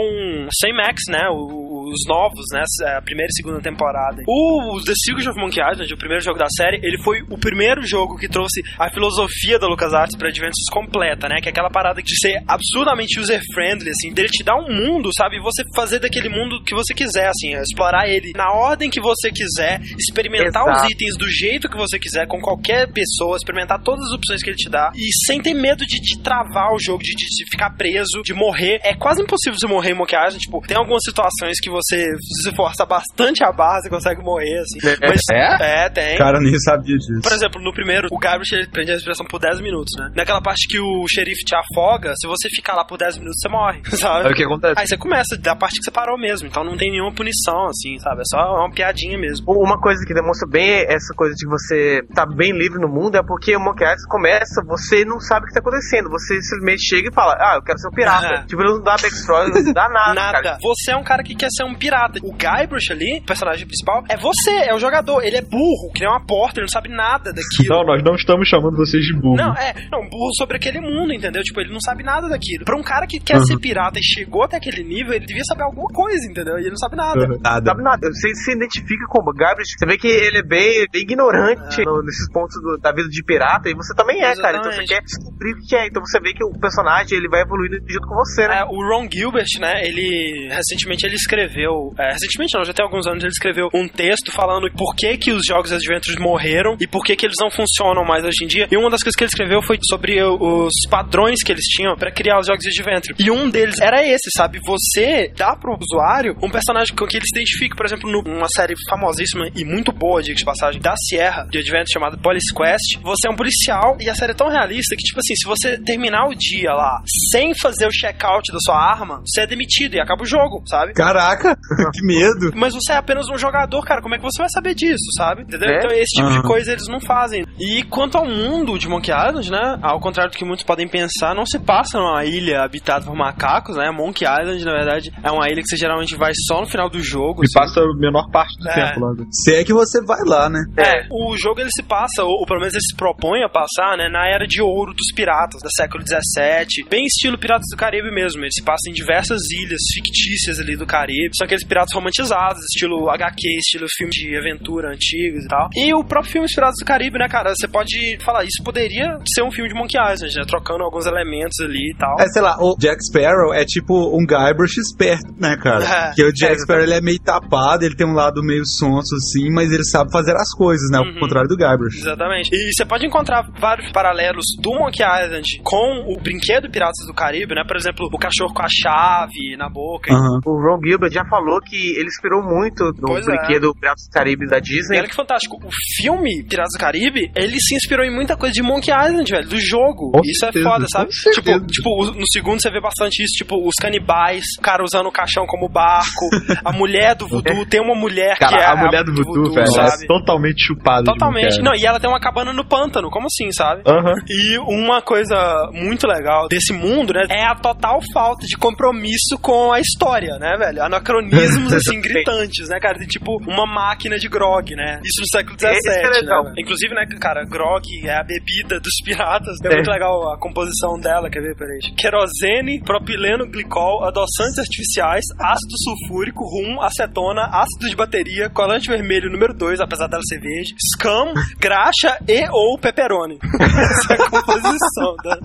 [0.59, 1.27] sem Max, né?
[1.31, 2.63] O- Os novos, né?
[2.97, 4.21] A primeira e segunda temporada.
[4.25, 7.81] O The Secret of Monkey Island, o primeiro jogo da série, ele foi o primeiro
[7.85, 11.41] jogo que trouxe a filosofia da LucasArts pra Adventures completa, né?
[11.41, 15.35] Que é aquela parada de ser absurdamente user-friendly, assim, dele te dar um mundo, sabe?
[15.35, 19.31] E você fazer daquele mundo que você quiser, assim, explorar ele na ordem que você
[19.31, 20.91] quiser, experimentar os Exato.
[20.91, 24.57] itens do jeito que você quiser, com qualquer pessoa, experimentar todas as opções que ele
[24.57, 28.21] te dá, e sem ter medo de te travar o jogo, de, de ficar preso,
[28.23, 28.79] de morrer.
[28.83, 32.05] É quase impossível você morrer em Monkey Island, tipo, tem algumas situações que você
[32.43, 34.79] se força bastante a barra, você consegue morrer, assim.
[35.01, 35.85] Mas, É?
[35.85, 36.17] é, tem.
[36.17, 37.21] Cara, eu nem sabia disso.
[37.23, 40.11] Por exemplo, no primeiro, o Guybrush ele prende a respiração por 10 minutos, né?
[40.15, 43.49] Naquela parte que o xerife te afoga, se você ficar lá por 10 minutos, você
[43.49, 44.27] morre, sabe?
[44.27, 44.73] Aí o que acontece?
[44.79, 47.97] Aí você começa da parte que você parou mesmo, então não tem nenhuma punição, assim,
[47.99, 48.21] sabe?
[48.21, 49.45] É só uma piadinha mesmo.
[49.53, 53.23] Uma coisa que demonstra bem essa coisa de você tá bem livre no mundo é
[53.23, 56.09] porque o Monkey Island começa, você não sabe o que tá acontecendo.
[56.09, 58.27] Você simplesmente chega e fala, ah, eu quero ser um pirata.
[58.27, 58.45] É.
[58.45, 60.13] Tipo, ele não dá backstory, não dá nada.
[60.21, 60.41] Nada.
[60.41, 60.57] cara.
[60.61, 62.19] Você é um cara que quer ser um pirata.
[62.23, 65.23] O Guybrush ali, o personagem principal, é você, é o jogador.
[65.23, 67.69] Ele é burro, que nem uma porta, ele não sabe nada daquilo.
[67.77, 69.35] Não, nós não estamos chamando vocês de burro.
[69.37, 71.41] Não, é, não, burro sobre aquele mundo, entendeu?
[71.43, 72.65] Tipo, ele não sabe nada daquilo.
[72.65, 73.45] Pra um cara que quer Uhum.
[73.45, 76.57] ser pirata e chegou até aquele nível, ele devia saber alguma coisa, entendeu?
[76.57, 77.19] E ele não sabe nada.
[77.27, 77.39] Uhum.
[77.41, 77.65] Nada.
[77.71, 78.07] Sabe nada.
[78.11, 79.73] Você se identifica com o Guybrush.
[79.77, 83.23] Você vê que ele é bem, bem ignorante no- nesses pontos do- da vida de
[83.23, 83.69] pirata.
[83.69, 84.57] E você também é, cara.
[84.57, 84.89] Então você Exatamente.
[84.89, 85.87] quer descobrir o que é.
[85.87, 88.59] Então você vê que o personagem ele vai evoluindo junto com você, né?
[88.59, 93.07] É, o Ron Gilbert, né, ele recentemente ele escreveu, é, recentemente não, já tem alguns
[93.07, 97.03] anos ele escreveu um texto falando por que que os jogos Adventures morreram e por
[97.03, 98.67] que que eles não funcionam mais hoje em dia.
[98.71, 101.95] E uma das coisas que ele escreveu foi sobre o- os padrões que eles tinham
[101.95, 103.15] pra criar os jogos de Adventure.
[103.19, 104.59] E um deles era esse, sabe?
[104.65, 108.73] Você dá pro usuário um personagem com que ele se identifique, por exemplo, numa série
[108.89, 112.99] famosíssima e muito boa, diga de passagem, da Sierra, de Adventure chamada Police Quest.
[113.01, 115.77] Você é um policial e a série é tão realista que, tipo assim, se você
[115.77, 119.99] terminar o dia lá sem fazer o check-out da sua arma, você é demitido e
[119.99, 120.93] acaba o jogo, sabe?
[120.93, 121.55] Caraca,
[121.93, 122.51] que medo.
[122.55, 124.01] Mas você é apenas um jogador, cara.
[124.01, 125.43] Como é que você vai saber disso, sabe?
[125.43, 125.69] Entendeu?
[125.69, 125.77] É?
[125.77, 126.47] Então esse tipo de Aham.
[126.47, 127.45] coisa eles não fazem.
[127.59, 129.79] E quanto ao mundo de Monkey Island, né?
[129.81, 133.75] Ao contrário do que muitos podem pensar, não se passa numa ilha habitada por macacos,
[133.75, 133.91] né?
[133.91, 137.01] Monkey Island, na verdade, é uma ilha que você geralmente vai só no final do
[137.01, 137.20] jogo.
[137.29, 137.53] E assim.
[137.53, 138.73] passa a menor parte do É.
[138.73, 139.13] tempo lá.
[139.31, 140.59] Se é que você vai lá, né?
[140.77, 143.97] É, o jogo ele se passa, ou, ou pelo menos ele se propõe a passar,
[143.97, 148.11] né, na era de ouro dos piratas, do século XVII, bem estilo Piratas do Caribe
[148.11, 148.41] mesmo.
[148.43, 151.35] Ele se passa em diversas ilhas fictícias ali do Caribe.
[151.35, 155.67] São aqueles piratas romantizados, estilo HQ, estilo filme de aventura antigos e tal.
[155.75, 157.53] E o próprio filme Os Piratas do Caribe, né, cara?
[157.55, 160.43] Você pode falar, isso poderia ser um filme de Monkey Island, né?
[160.47, 162.19] Trocando alguns elementos ali e tal.
[162.19, 165.81] É, sei lá, o Jack Sparrow é tipo um Guybrush esperto, né, cara?
[165.91, 166.13] É.
[166.13, 169.15] que o Jack É, Sparrow ele é meio tapado, ele tem um lado meio sonso
[169.15, 170.97] assim, mas ele sabe fazer as coisas, né?
[170.99, 171.19] Ao Uhum.
[171.19, 171.97] contrário do Guybrush.
[171.99, 172.49] Exatamente.
[172.53, 177.53] E você pode encontrar vários paralelos do Monkey Island com o brinquedo Piratas do Caribe,
[177.55, 177.63] né?
[177.67, 180.13] Por exemplo, o cachorro com a chave na boca.
[180.13, 180.39] Aham.
[180.45, 183.31] O Ron Gilbert já falou que ele inspirou muito no Pois é.
[183.31, 184.99] brinquedo Piratas do Caribe da E Disney.
[184.99, 188.61] olha que fantástico, o filme Piratas do Caribe, ele se inspirou em muita coisa de
[188.61, 190.11] Monkey Island, velho, do jogo.
[190.11, 191.09] Com isso certeza, é foda, sabe?
[191.09, 195.11] Tipo, tipo, no segundo você vê bastante isso, tipo, os canibais, o cara usando o
[195.11, 196.29] caixão como barco,
[196.65, 199.67] A mulher do voodoo, tem uma mulher Cara, que é a mulher do voodoo, velho,
[199.67, 200.03] sabe?
[200.03, 201.03] é totalmente chupada.
[201.03, 201.57] Totalmente.
[201.59, 201.63] mulher.
[201.63, 203.83] Não, e ela tem uma cabana no pântano, como assim, sabe?
[204.29, 209.71] E uma coisa muito legal desse mundo, né, é a total falta de compromisso com
[209.71, 210.83] a história, né, velho?
[210.83, 212.97] Anacronismos, assim, gritantes, né, cara?
[212.97, 214.99] Tem tipo uma máquina de grog, né?
[215.03, 216.43] Isso no século é XVII, legal.
[216.43, 216.53] né?
[216.57, 219.57] Inclusive, né, cara, grog é a bebida dos piratas.
[219.63, 219.75] É, É.
[219.75, 221.79] muito legal a composição dela, quer ver, peraí.
[221.97, 229.53] Querosene, propileno, glicol, adoçantes artificiais, ácido sulfúrico, rum, acetona, ácido de bateria, colante vermelho número
[229.53, 233.39] 2, apesar dela ser verde, scam, graxa e ou pepperoni.
[233.59, 235.37] Essa é a composição da...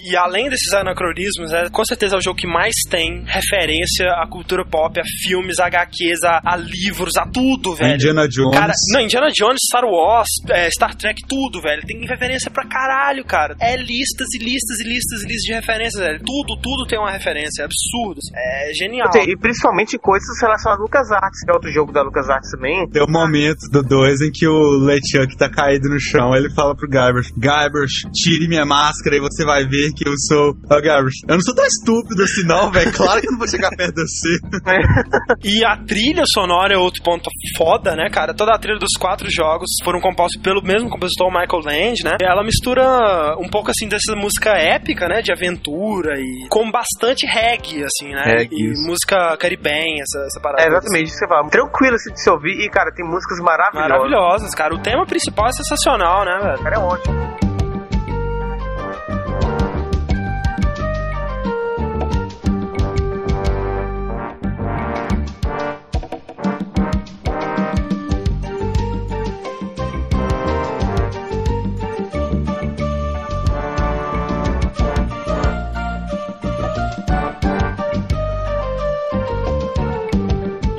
[0.00, 4.26] E além desses anacronismos, é, com certeza é o jogo que mais tem referência à
[4.28, 7.94] cultura pop, a filmes, a HQs, a, a livros, a tudo, velho.
[7.94, 8.58] Indiana Jones.
[8.58, 11.82] Cara, não, Indiana Jones, Star Wars, é, Star Trek, tudo, velho.
[11.86, 13.56] Tem referência pra caralho, cara.
[13.60, 16.18] É listas e listas e listas e listas de referências, velho.
[16.18, 17.62] Tudo, tudo tem uma referência.
[17.62, 18.20] É absurdo.
[18.34, 19.08] É genial.
[19.14, 22.88] E principalmente coisas relacionadas a LucasArts, que é outro jogo da LucasArts também.
[22.90, 26.34] Tem um momento do 2 em que o LeChuck tá caído no chão.
[26.34, 30.56] Ele fala pro Guybrush: Guybrush, tire minha máscara e você vai ver que eu sou.
[30.70, 32.92] Ó, Guybrush, eu não sou tão estúpido assim, não, velho.
[32.92, 34.38] Claro que eu não vou chegar perto de você.
[35.44, 38.34] E a trilha sonora é outro ponto foda, né, cara?
[38.34, 42.16] Toda a trilha dos quatro jogos foram compostos pelo mesmo compositor, Michael Land, né?
[42.20, 45.22] Ela mistura um pouco, assim, dessa música épica, né?
[45.22, 48.22] De aventura e com bastante reggae, assim, né?
[48.38, 50.62] Reggae, e música caribenha, essa, essa parada.
[50.62, 51.48] É exatamente isso que você fala.
[51.48, 53.90] Tranquilo assim de se ouvir e, cara, tem músicas maravilhosas.
[53.90, 54.74] Maravilhosas, cara.
[54.74, 56.62] O tema principal é sensacional, né, velho?
[56.62, 57.41] Cara, é ótimo.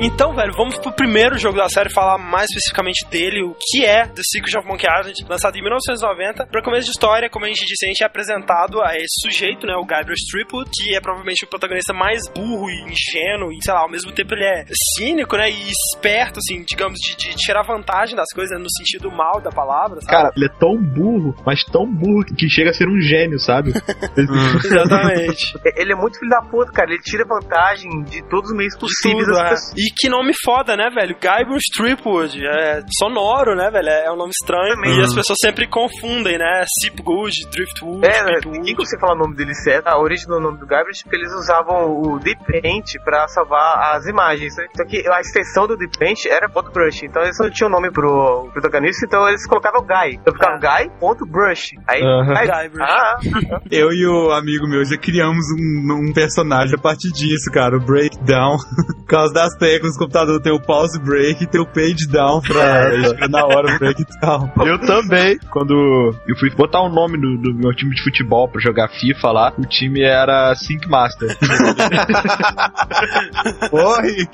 [0.05, 4.05] Então, velho, vamos pro primeiro jogo da série falar mais especificamente dele, o que é
[4.05, 6.45] The Secret of Monkey Island, lançado em 1990.
[6.47, 9.65] Pra começo de história, como a gente disse, a gente é apresentado a esse sujeito,
[9.65, 13.73] né, o Guybrush Threepwood, que é provavelmente o protagonista mais burro e ingênuo, e sei
[13.73, 14.65] lá, ao mesmo tempo ele é
[14.97, 19.39] cínico, né, e esperto, assim, digamos, de, de tirar vantagem das coisas no sentido mal
[19.39, 20.11] da palavra, sabe?
[20.11, 23.71] Cara, ele é tão burro, mas tão burro que chega a ser um gênio, sabe?
[24.19, 25.53] Exatamente.
[25.77, 26.91] Ele é muito filho da puta, cara.
[26.91, 29.75] Ele tira vantagem de todos os meios possíveis tudo, das é.
[29.79, 31.15] E que nome foda, né, velho?
[31.15, 32.45] Guybrush Threepwood.
[32.45, 33.89] É sonoro, né, velho?
[33.89, 34.75] É um nome estranho.
[34.75, 34.97] Também.
[34.97, 36.63] E as pessoas sempre confundem, né?
[36.81, 39.87] Sipgood, Driftwood, É, né, ninguém consegue falar o nome dele certo.
[39.87, 43.95] A origem do nome do Guybrush é porque eles usavam o Deep Paint pra salvar
[43.95, 44.55] as imagens.
[44.57, 44.65] Né?
[44.75, 47.03] Só que a extensão do Deep Paint era ponto .brush.
[47.03, 50.15] Então eles não tinham nome pro protagonista, então eles colocavam Guy.
[50.21, 51.71] Então ficava Guy ponto .brush.
[51.87, 52.01] Aí,
[52.35, 52.81] aí Guybrush.
[52.89, 53.15] ah,
[53.71, 57.77] Eu e o amigo meu já criamos um, um personagem a partir disso, cara.
[57.77, 58.57] O Breakdown.
[59.03, 62.41] Por causa das teclas, o computador tem o pause break e tem o page down
[62.41, 64.51] pra escrever na hora o breakdown.
[64.65, 65.37] Eu também.
[65.51, 65.73] Quando
[66.27, 69.53] eu fui botar o nome do, do meu time de futebol pra jogar FIFA lá,
[69.57, 71.29] o time era Sync Master.
[73.71, 74.27] Oi!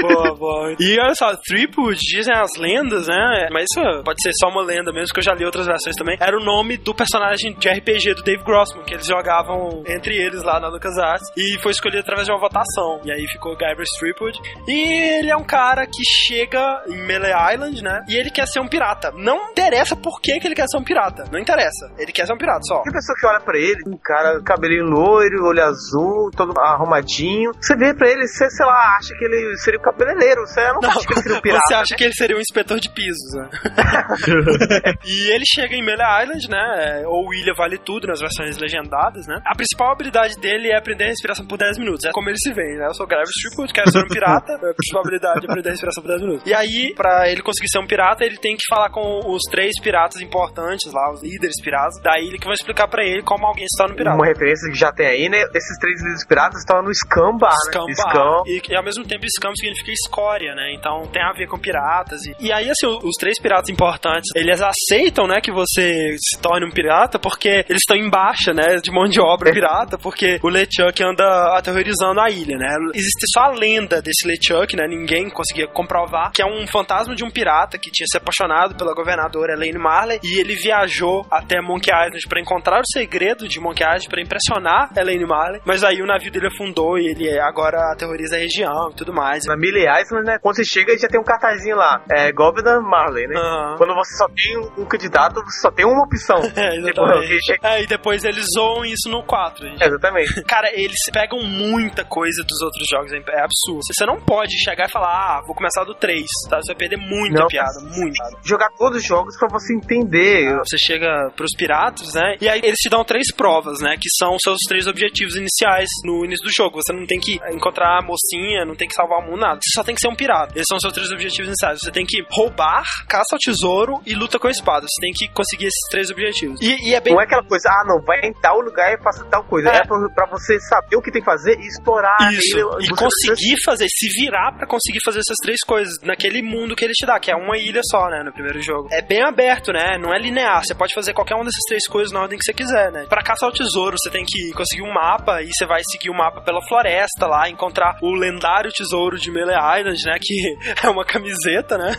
[0.00, 0.76] boa, boa.
[0.78, 3.48] E olha só, Threepwood, dizem as lendas, né?
[3.52, 6.16] Mas isso pode ser só uma lenda mesmo, que eu já li outras versões também.
[6.20, 10.42] Era o nome do personagem de RPG do Dave Grossman, que eles jogavam entre eles
[10.42, 11.30] lá na LucasArts.
[11.36, 13.00] E foi escolhido através de uma votação.
[13.04, 14.38] E aí ficou Guybrush Threepwood.
[14.66, 18.00] E ele é um cara que chega em Melee Island, né?
[18.08, 19.12] E ele quer ser um pirata.
[19.16, 21.24] Não interessa por que, que ele quer ser um pirata.
[21.32, 21.90] Não interessa.
[21.98, 22.82] Ele quer ser um pirata só.
[22.82, 27.50] Tem pessoa que olha pra ele, um cara, cabelinho loiro, olho azul, todo arrumadinho.
[27.60, 30.40] Você vê pra ele, você, sei lá, acha que ele seria um cabeleireiro.
[30.46, 31.62] Você não, Não, acha que ele seria um pirata.
[31.68, 33.48] você acha que ele seria um inspetor de pisos, né?
[35.04, 37.02] e ele chega em Melee Island, né?
[37.06, 39.40] Ou Ilha Vale Tudo nas versões legendadas, né?
[39.44, 42.04] A principal habilidade dele é aprender a respiração por 10 minutos.
[42.04, 42.86] É como ele se vê, né?
[42.86, 44.57] Eu sou Graves Tripod, quero ser um pirata.
[44.98, 46.46] Habilidade é aprender a respiração por 10 minutos.
[46.46, 49.72] E aí, pra ele conseguir ser um pirata, ele tem que falar com os três
[49.80, 53.66] piratas importantes lá, os líderes piratas da ilha, que vão explicar pra ele como alguém
[53.68, 54.16] se torna um pirata.
[54.16, 55.38] Uma referência que já tem aí, né?
[55.54, 57.94] Esses três líderes piratas estão no Scam Bar, né?
[57.94, 58.42] Scam.
[58.46, 60.74] E, e ao mesmo tempo Scam significa escória, né?
[60.74, 62.24] Então tem a ver com piratas.
[62.26, 66.66] E, e aí, assim, os três piratas importantes, eles aceitam, né, que você se torne
[66.66, 70.48] um pirata porque eles estão em baixa, né, de mão de obra pirata, porque o
[70.48, 72.74] LeChuck anda aterrorizando a ilha, né?
[72.94, 74.86] Existe só a lenda desse LeChuck Chuck, né?
[74.88, 78.94] Ninguém conseguia comprovar, que é um fantasma de um pirata que tinha se apaixonado pela
[78.94, 83.84] governadora Elaine Marley e ele viajou até Monkey Island para encontrar o segredo de Monkey
[83.84, 88.36] Island para impressionar Elaine Marley, mas aí o navio dele afundou e ele agora aterroriza
[88.36, 89.44] a região e tudo mais.
[89.46, 90.38] Na Millie Island, né?
[90.40, 92.02] Quando você chega, já tem um cartazinho lá.
[92.10, 93.38] É Governor Marley, né?
[93.38, 93.76] Aham.
[93.76, 96.38] Quando você só tem um candidato, você só tem uma opção.
[96.58, 97.34] É, exatamente.
[97.34, 97.56] ok.
[97.62, 99.64] É, e depois eles zoam isso no 4.
[99.68, 99.82] gente.
[99.82, 100.42] É, exatamente.
[100.42, 103.80] Cara, eles pegam muita coisa dos outros jogos, é é absurdo.
[103.86, 106.58] Você não pode chegar e falar, ah, vou começar do 3, tá?
[106.58, 107.46] Você vai perder muita Não.
[107.48, 108.22] piada, muita.
[108.44, 110.56] Jogar todos os jogos pra você entender.
[110.58, 112.36] Você chega pros piratas, né?
[112.40, 113.96] E aí eles te dão três provas, né?
[114.00, 116.80] Que são os seus três objetivos iniciais no início do jogo.
[116.82, 119.58] Você não tem que encontrar a mocinha, não tem que salvar o mundo, nada.
[119.62, 120.52] Você só tem que ser um pirata.
[120.54, 121.78] Esses são os seus três objetivos iniciais.
[121.82, 124.86] Você tem que roubar, caça ao tesouro e luta com a espada.
[124.88, 126.60] Você tem que conseguir esses três objetivos.
[126.60, 127.12] E, e é bem.
[127.14, 129.68] Não é aquela coisa, ah, não, vai em tal lugar e faça tal coisa.
[129.70, 129.78] É.
[129.78, 132.16] É, pra, pra você saber o que tem que fazer e explorar.
[132.32, 136.74] Isso, e Você- conseguir fazer, se virar pra conseguir fazer essas três coisas naquele mundo
[136.76, 138.88] que ele te dá, que é uma ilha só, né, no primeiro jogo.
[138.92, 142.12] É bem aberto, né, não é linear, você pode fazer qualquer uma dessas três coisas
[142.12, 143.06] na ordem que você quiser, né.
[143.08, 146.14] Pra caçar o tesouro, você tem que conseguir um mapa, e você vai seguir o
[146.14, 151.04] mapa pela floresta lá, encontrar o lendário tesouro de Melee Island, né, que é uma
[151.04, 151.92] camiseta, né.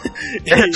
[0.46, 0.70] E-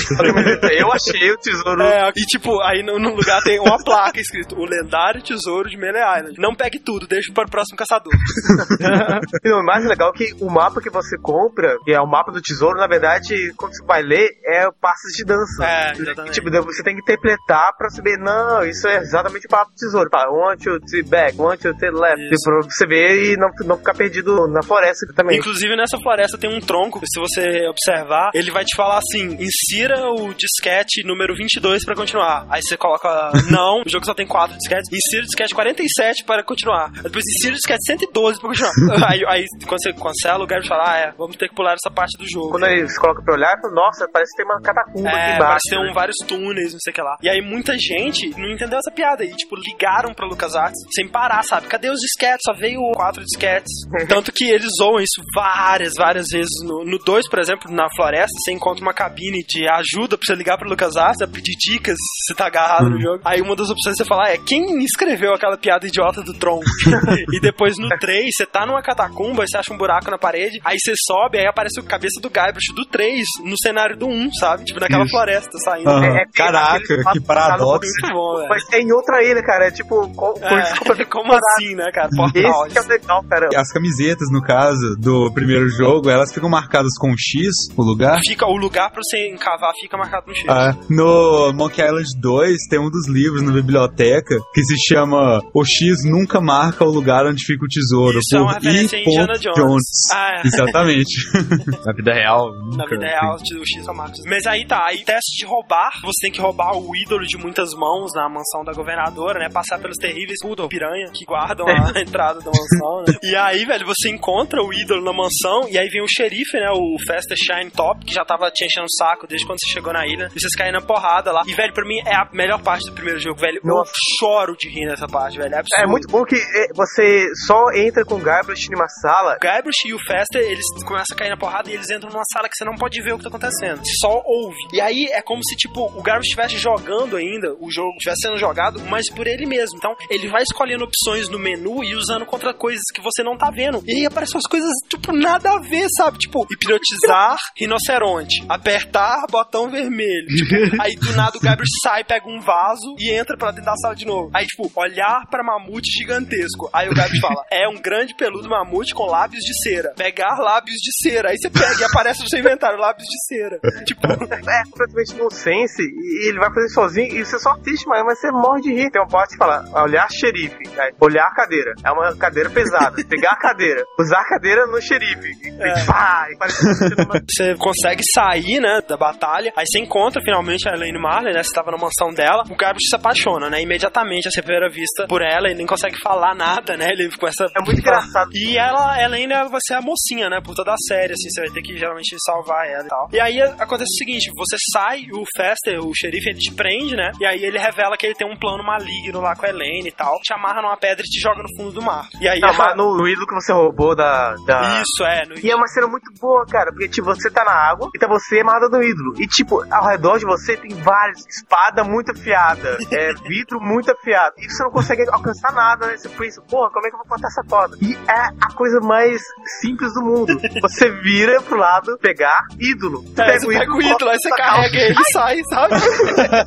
[0.83, 1.81] Eu achei o tesouro.
[1.83, 5.77] é, e tipo, aí no, no lugar tem uma placa escrito O lendário tesouro de
[5.77, 6.35] Melee Island.
[6.39, 8.11] Não pegue tudo, deixa para o próximo caçador.
[9.43, 12.31] E o mais legal é que o mapa que você compra, que é o mapa
[12.31, 15.65] do tesouro, na verdade, quando você vai ler, é passos de dança.
[15.65, 16.33] É, exatamente.
[16.33, 20.09] tipo, você tem que interpretar pra saber, não, isso é exatamente o papo do tesouro.
[20.09, 22.21] Tá, one, two, three, back, one, two, three, left.
[22.21, 22.43] Isso.
[22.43, 25.37] Tipo, pra você ver e não, não ficar perdido na floresta também.
[25.37, 30.09] Inclusive nessa floresta tem um tronco, se você observar, ele vai te falar assim: insira
[30.11, 32.45] o disquete número 22 pra continuar.
[32.49, 36.43] Aí você coloca não, o jogo só tem 4 disquetes, insira o disquete 47 para
[36.43, 36.91] continuar.
[36.95, 38.71] Aí Depois insira o disquete 112 pra continuar.
[39.09, 41.93] aí, aí quando você cancela, o Gary fala: ah, é, vamos ter que pular essa
[41.93, 42.51] parte do jogo.
[42.51, 45.39] Quando eles colocam pra olhar, nossa, parece que tem uma catacumba aqui É, embaixo.
[45.47, 45.89] parece que tem né?
[45.89, 47.17] um, vários túneis, não sei o que lá.
[47.21, 49.23] E aí muita gente não entendeu essa piada.
[49.23, 51.67] E, tipo, ligaram pra LucasArts sem parar, sabe?
[51.67, 52.41] Cadê os disquetes?
[52.45, 53.71] Só veio quatro disquetes.
[54.07, 56.51] Tanto que eles zoam isso várias, várias vezes.
[56.63, 60.57] No 2, por exemplo, na floresta, você encontra uma cabine de ajuda pra você ligar
[60.57, 63.21] pra LucasArts, a pedir dicas se tá agarrado no jogo.
[63.25, 66.59] Aí uma das opções é você falar é quem escreveu aquela piada idiota do Tron?
[67.33, 70.77] e depois no 3, você tá numa catacumba, você acha um buraco na parede, aí
[70.79, 74.65] você sobe, aí aparece a cabeça do Guybrush do 3 no cenário do 1, sabe?
[74.65, 75.11] Tipo, naquela Isso.
[75.11, 75.89] floresta saindo.
[75.89, 76.05] Aham.
[76.05, 77.89] É, é, Caraca, que paradoxo.
[78.01, 78.49] Muito bom, velho.
[78.49, 79.67] Mas é em outra ilha, cara.
[79.67, 81.41] É tipo, co- coisa É, como separada.
[81.57, 82.09] assim, né, cara?
[82.15, 82.65] Portal.
[82.67, 83.49] Esse que é o legal, cara.
[83.55, 88.19] As camisetas, no caso, do primeiro jogo, elas ficam marcadas com um X, o lugar.
[88.25, 90.45] Fica, o lugar pra você encavar fica marcado no X.
[90.49, 95.63] Ah, no Monkey Island 2 tem um dos livros na biblioteca que se chama O
[95.65, 98.19] X nunca marca o lugar onde fica o tesouro.
[98.19, 98.97] Isso é uma por referência.
[98.99, 99.83] Indiana Jones.
[100.13, 100.47] Ah, é.
[100.47, 101.12] Exatamente.
[101.85, 102.51] Na vida real.
[102.75, 104.17] Na vida real, o X é marca.
[104.25, 107.73] Mas aí tá, aí teste de roubar, você tem que roubar o ídolo de muitas
[107.73, 109.49] mãos na mansão da governadora, né?
[109.49, 113.17] Passar pelos terríveis Poodle piranha que guardam a entrada da mansão, né?
[113.23, 116.69] E aí, velho, você encontra o ídolo na mansão e aí vem o xerife, né?
[116.71, 119.93] O Fester Shine Top, que já tava te enchendo o saco desde quando você chegou
[119.93, 120.29] na ilha.
[120.35, 121.43] E vocês caem na porrada lá.
[121.45, 123.59] E, velho, pra mim é a melhor parte do primeiro jogo, velho.
[123.63, 123.91] Nossa.
[123.91, 125.53] Eu choro de rir nessa parte, velho.
[125.53, 125.83] É absurdo.
[125.83, 129.35] É muito bom que é, você só entra com o Guybrush numa sala.
[129.35, 132.23] O Guybrush e o Fester, eles começam a cair na porrada e eles entram numa
[132.31, 133.81] sala que você não pode ver o que tá acontecendo.
[133.99, 134.57] Só ouve.
[134.71, 138.37] E aí é como se, tipo, o Guybrush estivesse jogando ainda, o jogo estivesse sendo
[138.37, 139.77] jogado, mas por ele mesmo.
[139.77, 143.49] Então, ele vai escolhendo opções no menu e usando contra coisas que você não tá
[143.49, 143.81] vendo.
[143.87, 146.19] E aí aparecem umas coisas, tipo, nada a ver, sabe?
[146.19, 150.27] Tipo, hipnotizar rinoceronte, apertar botão vermelho.
[150.27, 153.75] Tipo, aí do nada o Guybrush sai, pega um vaso e entra pra dentro da
[153.77, 154.29] sala de novo.
[154.33, 156.69] Aí, tipo, olhar pra mamute gigantesco.
[156.71, 159.93] Aí o Guybrush fala, é um grande peludo mamute com lábios de cera.
[159.95, 161.29] Pegar lábios de cera.
[161.29, 163.59] Aí você pega e aparece no seu inventário lábios de cera.
[163.85, 165.81] Tipo, É completamente nonsense.
[165.81, 167.13] E ele vai fazer sozinho.
[167.15, 168.91] E você só assiste, mas você morre de rir.
[168.91, 170.57] Tem uma parte que fala: olhar xerife.
[170.77, 171.73] Aí, olhar a cadeira.
[171.83, 172.95] É uma cadeira pesada.
[173.07, 173.83] Pegar a cadeira.
[173.99, 175.29] Usar a cadeira no xerife.
[175.43, 175.73] E, É.
[175.73, 179.53] que você consegue sair, né, da batalha.
[179.55, 181.43] Aí você encontra finalmente a Elaine Marley, né?
[181.43, 182.43] Você tava na mansão dela.
[182.49, 183.61] O Guybrush se apaixona, né?
[183.61, 185.47] Imediatamente, à primeira vista por ela.
[185.47, 186.87] Ele nem consegue falar nada, né?
[186.91, 187.45] Ele começa.
[187.55, 188.29] É muito engraçado.
[188.33, 190.39] E ela, ela ainda vai ser a mocinha, né?
[190.43, 193.07] Por toda a série, assim, você vai ter que geralmente salvar ela e tal.
[193.11, 197.11] E aí acontece o seguinte: você sai, o Fester, o xerife, ele te prende, né?
[197.19, 199.91] E aí ele revela que ele tem um plano maligno lá com a Elaine e
[199.91, 200.19] tal.
[200.21, 202.07] Te amarra numa pedra e te joga no fundo do mar.
[202.19, 202.39] E aí.
[202.39, 204.35] Mas no, no ídolo que você roubou da.
[204.45, 204.81] da...
[204.81, 205.25] Isso, é.
[205.27, 205.37] No...
[205.37, 208.07] E é uma cena muito boa, cara, porque, tipo, você tá na água e tá
[208.07, 209.13] você amarrado no ídolo.
[209.19, 211.23] E, tipo, ao redor de você tem vários.
[211.27, 214.35] Espada muito afiada, é, vidro muito afiado.
[214.37, 215.97] E você não consegue alcançar nada, né?
[215.97, 217.77] Você pensa, porra, como é que eu vou cortar essa corda?
[217.81, 219.21] E é a coisa mais
[219.61, 220.33] simples do mundo.
[220.63, 223.03] Você vira pro lado, pegar ídolo.
[223.17, 225.75] É, pega o ídolo, aí você carrega ele e sai, sabe?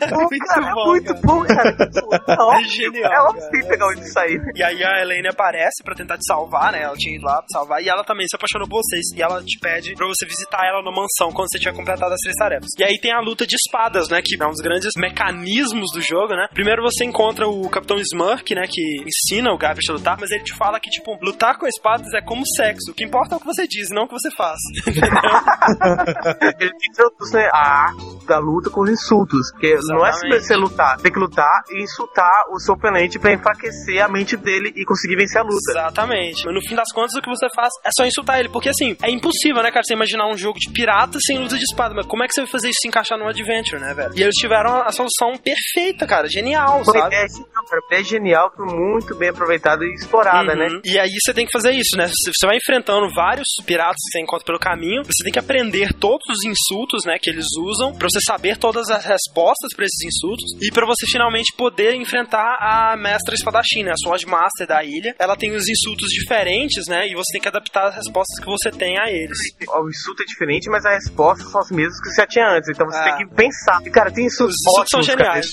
[0.00, 1.70] É muito bom, cara.
[1.70, 2.26] É muito bom, cara.
[2.28, 2.68] É óbvio.
[2.68, 4.40] genial, É óbvio que tem que pegar o ídolo e sair.
[4.54, 6.82] E aí a Elaine aparece pra tentar te salvar, né?
[6.82, 7.82] Ela tinha ido lá pra salvar.
[7.82, 9.06] E ela também se apaixonou por vocês.
[9.16, 12.20] E ela te pede pra você visitar ela na mansão quando você tiver completado as
[12.20, 12.68] três tarefas.
[12.78, 14.20] E aí tem a luta de espadas, né?
[14.22, 16.46] Que é um dos grandes mecanismos do jogo, né?
[16.52, 18.62] Primeiro você encontra o Capitão Smurk, né?
[18.68, 20.16] Que ensina o Gabriel a lutar.
[20.20, 22.90] Mas ele te fala que, tipo, lutar com espadas é como sexo.
[22.90, 24.58] O que importa é o que você diz, não o que você faz.
[26.60, 29.50] Ele introduz né, a arte da luta com os insultos.
[29.52, 33.32] Porque não é simplesmente você lutar, tem que lutar e insultar o seu oponente pra
[33.32, 35.70] enfraquecer a mente dele e conseguir vencer a luta.
[35.70, 36.44] Exatamente.
[36.44, 38.48] Mas no fim das contas, o que você faz é só insultar ele.
[38.48, 41.64] Porque assim, é impossível, né, cara, você imaginar um jogo de pirata sem luta de
[41.64, 41.94] espada.
[41.94, 44.12] Mas como é que você vai fazer isso se encaixar num adventure, né, velho?
[44.16, 46.28] E eles tiveram a solução perfeita, cara.
[46.28, 47.14] Genial, Foi sabe?
[47.14, 50.58] ideia, não, cara, é genial, foi muito bem aproveitada e explorada, Uhum.
[50.58, 50.80] né?
[50.84, 52.06] E aí você tem que fazer isso, né?
[52.06, 55.02] Você você vai enfrentando vários piratas que você encontra pelo caminho.
[55.04, 58.88] Você tem que aprender todos os insultos, né, que eles usam, pra você saber todas
[58.88, 63.90] as respostas pra esses insultos e pra você finalmente poder enfrentar a mestra espadachim, né,
[63.92, 65.14] a Sword Master da ilha.
[65.18, 68.70] Ela tem os insultos diferentes, né, e você tem que adaptar as respostas que você
[68.70, 69.36] tem a eles.
[69.68, 72.68] O insulto é diferente, mas as respostas são as mesmas que você já tinha antes.
[72.70, 73.16] Então você Ah.
[73.16, 73.80] tem que pensar.
[73.84, 75.42] E, cara, tem insultos, Os insultos são ótimos, cara.
[75.42, 75.50] geniais.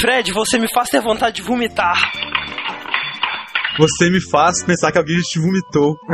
[0.00, 2.29] Fred, você me faz ter vontade de vomitar.
[3.80, 5.96] Você me faz pensar que alguém te vomitou.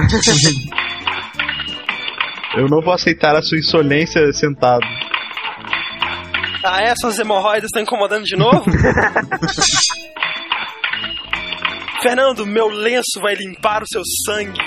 [2.57, 4.87] Eu não vou aceitar a sua insolência sentado.
[6.65, 6.95] Ah, é?
[6.95, 8.65] Suas hemorroidas estão incomodando de novo?
[12.01, 14.61] Fernando, meu lenço vai limpar o seu sangue.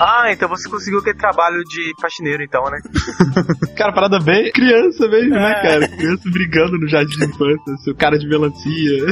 [0.00, 2.78] Ah, então você conseguiu aquele trabalho de faxineiro, então, né?
[3.76, 5.62] Cara, parada bem criança mesmo, né, É.
[5.62, 5.88] cara?
[5.88, 9.06] Criança brigando no jardim de infância, seu cara de melancia.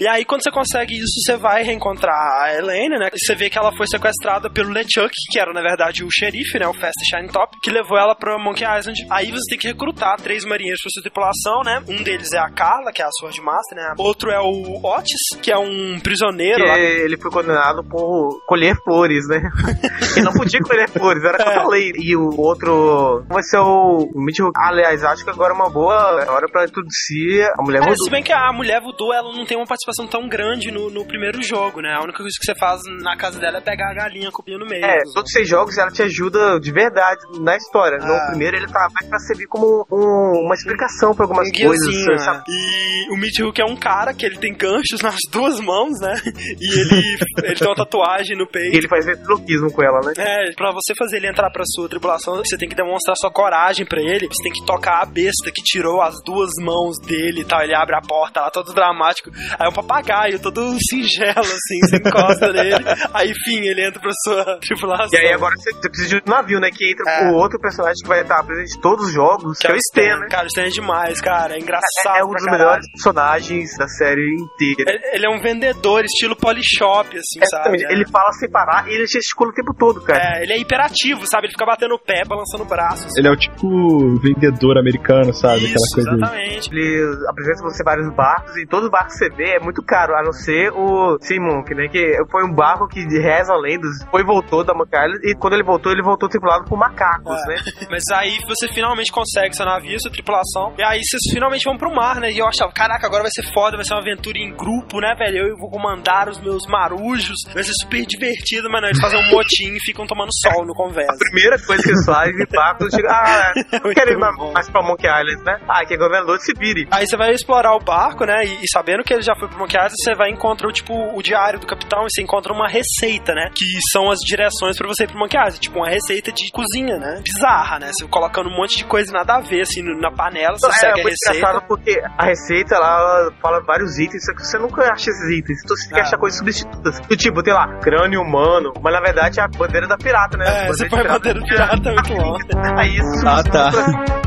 [0.00, 3.08] E aí, quando você consegue isso, você vai reencontrar a Elaine, né?
[3.16, 6.66] Você vê que ela foi sequestrada pelo LeChuck, que era, na verdade, o xerife, né?
[6.66, 8.98] O Fast Shine Top, que levou ela pra Monkey Island.
[9.10, 11.82] Aí você tem que recrutar três marinheiros pra sua tripulação, né?
[11.88, 13.94] Um deles é a Carla, que é a Sword Master, né?
[13.98, 16.78] Outro é o Otis, que é um prisioneiro Porque lá.
[16.78, 19.40] ele foi condenado por colher flores, né?
[20.16, 21.92] ele não podia colher flores, era contra a lei.
[21.96, 24.50] E o outro vai ser o, o Mitchell.
[24.56, 28.04] Aliás, acho que agora é uma boa hora pra introduzir a mulher É, voodoo.
[28.04, 31.04] se bem que a mulher voodoo, ela não tem uma participação tão grande no, no
[31.04, 31.92] primeiro jogo, né?
[31.94, 34.66] A única coisa que você faz na casa dela é pegar a galinha, copinha no
[34.66, 34.84] meio.
[34.84, 37.98] É, todos esses jogos ela te ajuda de verdade na história.
[38.00, 38.06] Ah.
[38.06, 42.06] No primeiro ele tá mais pra servir como um- uma explicação pra algumas Um coisas.
[42.06, 42.18] né?
[42.18, 42.42] sabe?
[42.48, 46.14] E o Mitch Hook é um cara que ele tem ganchos nas duas mãos, né?
[46.60, 48.76] E ele, ele tem uma tatuagem no E peito.
[48.76, 50.12] ele faz ventriloquismo com ela, né?
[50.16, 53.84] É, pra você fazer ele entrar pra sua tripulação, você tem que demonstrar sua coragem
[53.86, 54.26] pra ele.
[54.28, 57.60] Você tem que tocar a besta que tirou as duas mãos dele e tal.
[57.62, 59.30] Ele abre a porta lá, todo dramático.
[59.58, 62.84] Aí é um papagaio, todo singelo, assim, você encosta nele.
[63.12, 65.08] Aí, enfim, ele entra pra sua tripulação.
[65.12, 66.70] E aí agora você, você precisa de um navio, né?
[66.70, 67.30] Que entra É.
[67.30, 69.78] o outro personagem que vai estar presente em todos os jogos, que, Que é o
[69.78, 70.26] Stan, né?
[70.30, 71.54] Cara, o Stan é demais, cara.
[71.54, 72.16] É engraçado.
[72.16, 74.92] É, é um dos melhores personagens da série inteira.
[74.92, 77.76] Ele- Ele é um vendedor, estilo polishop, assim, sabe?
[77.78, 77.84] Exatamente.
[77.92, 80.38] Ele fala sem parar e ele gesticula o tempo todo, cara.
[80.38, 81.46] É, ele é hiperativo, sabe?
[81.46, 83.06] Ele fica batendo o pé, balançando o braço.
[83.06, 83.18] assim.
[83.18, 85.64] Ele é o tipo vendedor americano, sabe?
[85.64, 86.10] Isso, Aquela coisa.
[86.26, 86.70] exatamente.
[86.72, 90.14] Ele apresenta você vários barcos e todos os barcos que você vê é muito caro,
[90.14, 93.90] a não ser o Simon, que, né, que foi um barco que reza a lendas,
[94.10, 97.48] foi e voltou da Island, e quando ele voltou, ele voltou tripulado por macacos, É.
[97.48, 97.56] né?
[97.90, 100.72] Mas aí você finalmente consegue seu navio, sua tripulação.
[100.78, 102.30] E aí vocês finalmente vão pro mar, né?
[102.30, 105.14] E eu achava, caraca, agora vai ser foda, vai ser uma aventura em grupo, né,
[105.18, 105.48] velho?
[105.48, 107.36] Eu vou comandar os meus marujos.
[107.52, 109.30] Vai ser super divertido, mas não, eles fazem um
[109.62, 111.12] e ficam tomando sol no conversa.
[111.12, 114.16] A primeira coisa que eles fazem de barco, chega, ah, ir
[114.52, 115.58] mais, pra Monkey Island, né?
[115.68, 116.86] Ah, que é governador de Sibiri.
[116.90, 118.44] Aí você vai explorar o barco, né?
[118.44, 121.22] E, e sabendo que ele já foi pro Monkey Island, você vai encontrar, tipo, o
[121.22, 123.50] diário do capitão e você encontra uma receita, né?
[123.54, 125.60] Que são as direções pra você ir pro Monkey Island.
[125.60, 127.22] Tipo, uma receita de cozinha, né?
[127.24, 127.90] Bizarra, né?
[127.92, 131.00] Você colocando um monte de coisa nada a ver, assim, na panela, você é segue
[131.00, 131.38] a muito receita.
[131.38, 135.60] engraçado porque a receita ela fala vários itens, só que você nunca acha esses itens.
[135.64, 136.02] Então você tem que Ah.
[136.04, 137.00] achar coisas substitutas.
[137.00, 140.44] Do tipo, tem lá, crânio humano, mas na verdade é a bandeira da pirata, né?
[140.44, 141.18] É, Bandeira você põe a pirata.
[141.18, 142.44] bandeira do pirata, é muito longe.
[142.78, 143.70] Aí isso Ah, tá.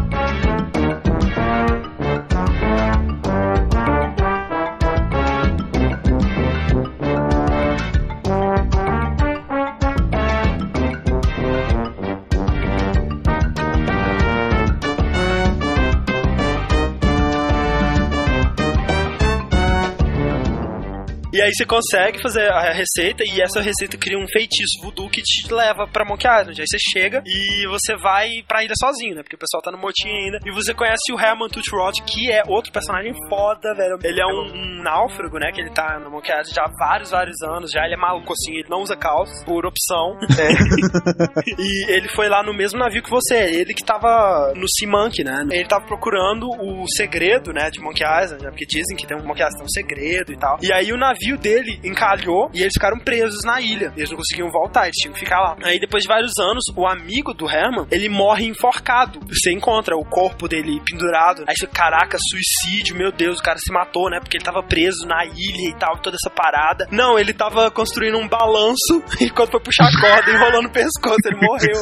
[21.38, 25.22] E aí você consegue fazer a receita e essa receita cria um feitiço voodoo que
[25.22, 26.60] te leva pra Monkey Island.
[26.60, 29.22] Aí você chega e você vai pra ilha sozinho, né?
[29.22, 30.40] Porque o pessoal tá no motim ainda.
[30.44, 34.00] E você conhece o Herman Tutrod, que é outro personagem foda, velho.
[34.04, 35.52] Ele é um, um náufrago, né?
[35.52, 37.70] Que ele tá no Monkey Island já há vários, vários anos.
[37.70, 40.18] Já ele é maluco assim, ele não usa calça por opção.
[41.60, 43.38] e ele foi lá no mesmo navio que você.
[43.38, 45.46] Ele que tava no Sea Monkey, né?
[45.52, 47.70] Ele tava procurando o segredo, né?
[47.70, 48.50] De Monkey Island, né?
[48.50, 50.58] Porque dizem que tem um Monkey Island tem um segredo e tal.
[50.64, 53.92] E aí o navio dele encalhou e eles ficaram presos na ilha.
[53.98, 55.58] Eles não conseguiam voltar, eles tinham que ficar lá.
[55.64, 59.20] Aí depois de vários anos, o amigo do Herman, ele morre enforcado.
[59.28, 61.44] Você encontra o corpo dele pendurado.
[61.48, 64.20] Aí você, caraca, suicídio, meu Deus, o cara se matou, né?
[64.20, 66.88] Porque ele tava preso na ilha e tal, toda essa parada.
[66.92, 71.20] Não, ele tava construindo um balanço e quando foi puxar a corda, enrolando o pescoço,
[71.26, 71.78] ele morreu.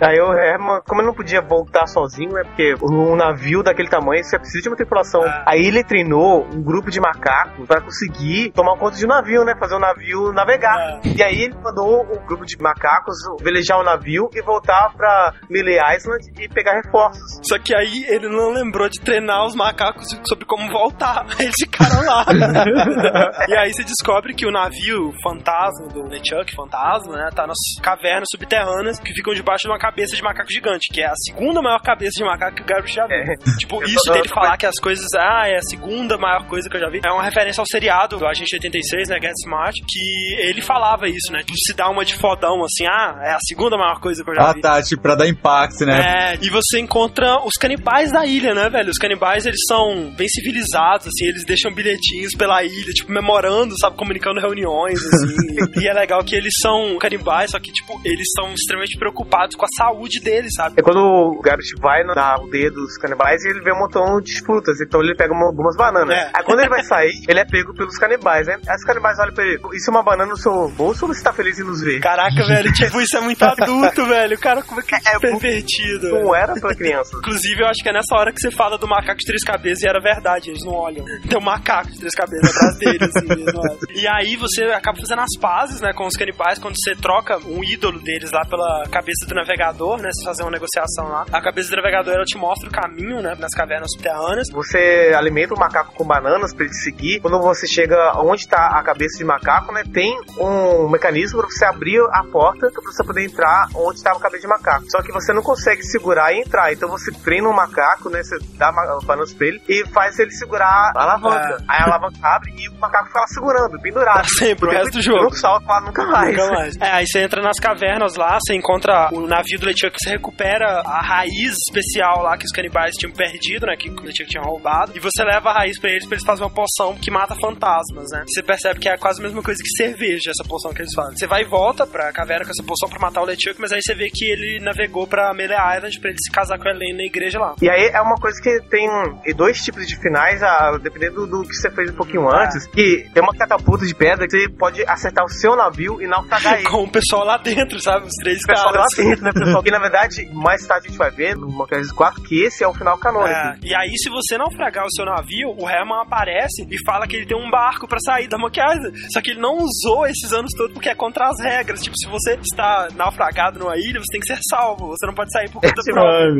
[0.00, 2.42] Aí o Herman, como ele não podia voltar sozinho, né?
[2.44, 5.22] Porque um navio daquele tamanho, você precisa de uma tripulação.
[5.22, 5.44] Ah.
[5.46, 9.54] Aí ele treinou um grupo de macacos pra conseguir tomar conta de um navio, né?
[9.58, 10.76] Fazer o navio navegar.
[10.78, 11.00] Ah.
[11.04, 15.78] E aí ele mandou um grupo de macacos velejar o navio e voltar pra Melee
[15.96, 17.40] Island e pegar reforços.
[17.48, 21.26] Só que aí ele não lembrou de treinar os macacos sobre como voltar.
[21.38, 22.24] Eles ficaram lá.
[23.48, 27.30] e aí você descobre que o navio fantasma do LeChuck, fantasma, né?
[27.34, 31.06] Tá nas cavernas subterrâneas que ficam debaixo de uma cabeça de macaco gigante, que é
[31.06, 33.16] a segunda maior cabeça de macaco que o Gabriel já viu.
[33.16, 33.34] É.
[33.58, 36.76] Tipo, Eu isso dele falar que as coisas, ah, é a segunda maior coisa que
[36.76, 39.18] eu já vi, é uma referência ao seriado do Agente 86, né?
[39.20, 41.38] Get Smart, que ele falava isso, né?
[41.40, 44.34] Tipo, se dá uma de fodão assim, ah, é a segunda maior coisa que eu
[44.34, 44.60] já Ah, vi.
[44.60, 45.98] tá, tipo, pra dar impacto, né?
[46.34, 48.90] É, e você encontra os canibais da ilha, né, velho?
[48.90, 53.96] Os canibais, eles são bem civilizados, assim, eles deixam bilhetinhos pela ilha, tipo, memorando, sabe,
[53.96, 55.36] comunicando reuniões, assim.
[55.80, 59.64] e é legal que eles são canibais, só que, tipo, eles são extremamente preocupados com
[59.64, 60.74] a saúde deles, sabe?
[60.78, 64.40] É quando o Gabriel vai na aldeia dos canibais e ele vê um montão de
[64.44, 66.16] frutas, então ele pega uma- algumas bananas.
[66.16, 66.30] É.
[66.34, 68.56] Aí quando ele vai sair, ele é pego pelos canibais, né?
[68.68, 71.22] Aí os canibais olham pra ele, isso é uma banana no seu bolso ou você
[71.22, 72.00] tá feliz em nos ver?
[72.00, 74.38] Caraca, velho, tipo, isso é muito adulto, velho.
[74.38, 76.10] Cara, como é que é pervertido.
[76.10, 76.24] velho.
[76.24, 77.16] Não era pra criança.
[77.18, 79.82] Inclusive, eu acho que é nessa hora que você fala do macaco de três cabeças
[79.82, 81.04] e era verdade, eles não olham.
[81.28, 83.78] Tem um macaco de três cabeças atrás dele, assim, eles não olham.
[83.94, 87.62] E aí você acaba fazendo as pazes, né, com os canibais, quando você troca um
[87.64, 91.24] ídolo deles lá pela cabeça do navegador, né, você fazer uma negociação lá.
[91.32, 94.48] A cabeça do navegador, ela te mostra o caminho, né, nas cavernas subterrâneas.
[94.52, 97.20] Você alimenta o macaco com bananas pra ele seguir.
[97.20, 99.82] Quando você chega onde tá a cabeça de macaco, né?
[99.92, 104.22] Tem um mecanismo pra você abrir a porta pra você poder entrar onde tava a
[104.22, 104.84] cabeça de macaco.
[104.90, 106.72] Só que você não consegue segurar e entrar.
[106.72, 108.22] Então você treina um macaco, né?
[108.22, 111.56] Você dá bananas pra ele e faz ele segurar a alavanca.
[111.68, 114.14] Aí a alavanca abre e o macaco fica lá segurando, pendurado.
[114.20, 115.22] Pra sempre, o resto do jogo.
[115.24, 116.30] Não salta lá nunca mais.
[116.30, 116.78] Nunca mais.
[116.88, 120.80] É, aí você entra nas cavernas lá, você encontra o navio do LeChuck, você recupera
[120.86, 123.76] a raiz especial lá que os canibais tinham perdido, né?
[123.76, 124.92] Que o LeChuck tinha roubado.
[124.94, 128.06] E você leva a raiz pra eles pra eles fazerem uma poção que mata fantasmas,
[128.12, 128.24] né?
[128.26, 131.16] Você percebe que é quase a mesma coisa que cerveja, essa poção que eles fazem.
[131.16, 133.80] Você vai e volta pra caverna com essa poção pra matar o LeChuck, mas aí
[133.82, 136.96] você vê que ele navegou pra Melee Island pra ele se casar com a Elaine
[136.98, 137.54] na igreja lá.
[137.62, 138.88] E aí é uma coisa que tem
[139.36, 142.44] dois tipos de finais, a, dependendo do que você fez um pouquinho Ah.
[142.44, 146.06] antes, que tem uma catapulta de pedra que você pode acertar o seu navio e
[146.06, 146.64] naufragar ele.
[146.68, 148.06] Com o pessoal lá dentro, sabe?
[148.06, 148.96] Os três O pessoal lá caras.
[148.96, 149.62] dentro, né, pessoal?
[149.64, 152.68] E na verdade, mais tarde a gente vai ver no Island 4 que esse é
[152.68, 153.28] o final canônico.
[153.38, 157.16] É, e aí, se você naufragar o seu navio, o Herman aparece e fala que
[157.16, 158.96] ele tem um barco pra sair da Monkey Island.
[159.12, 161.82] Só que ele não usou esses anos todos porque é contra as regras.
[161.82, 164.88] Tipo, se você está naufragado numa ilha, você tem que ser salvo.
[164.88, 166.32] Você não pode sair por conta própria.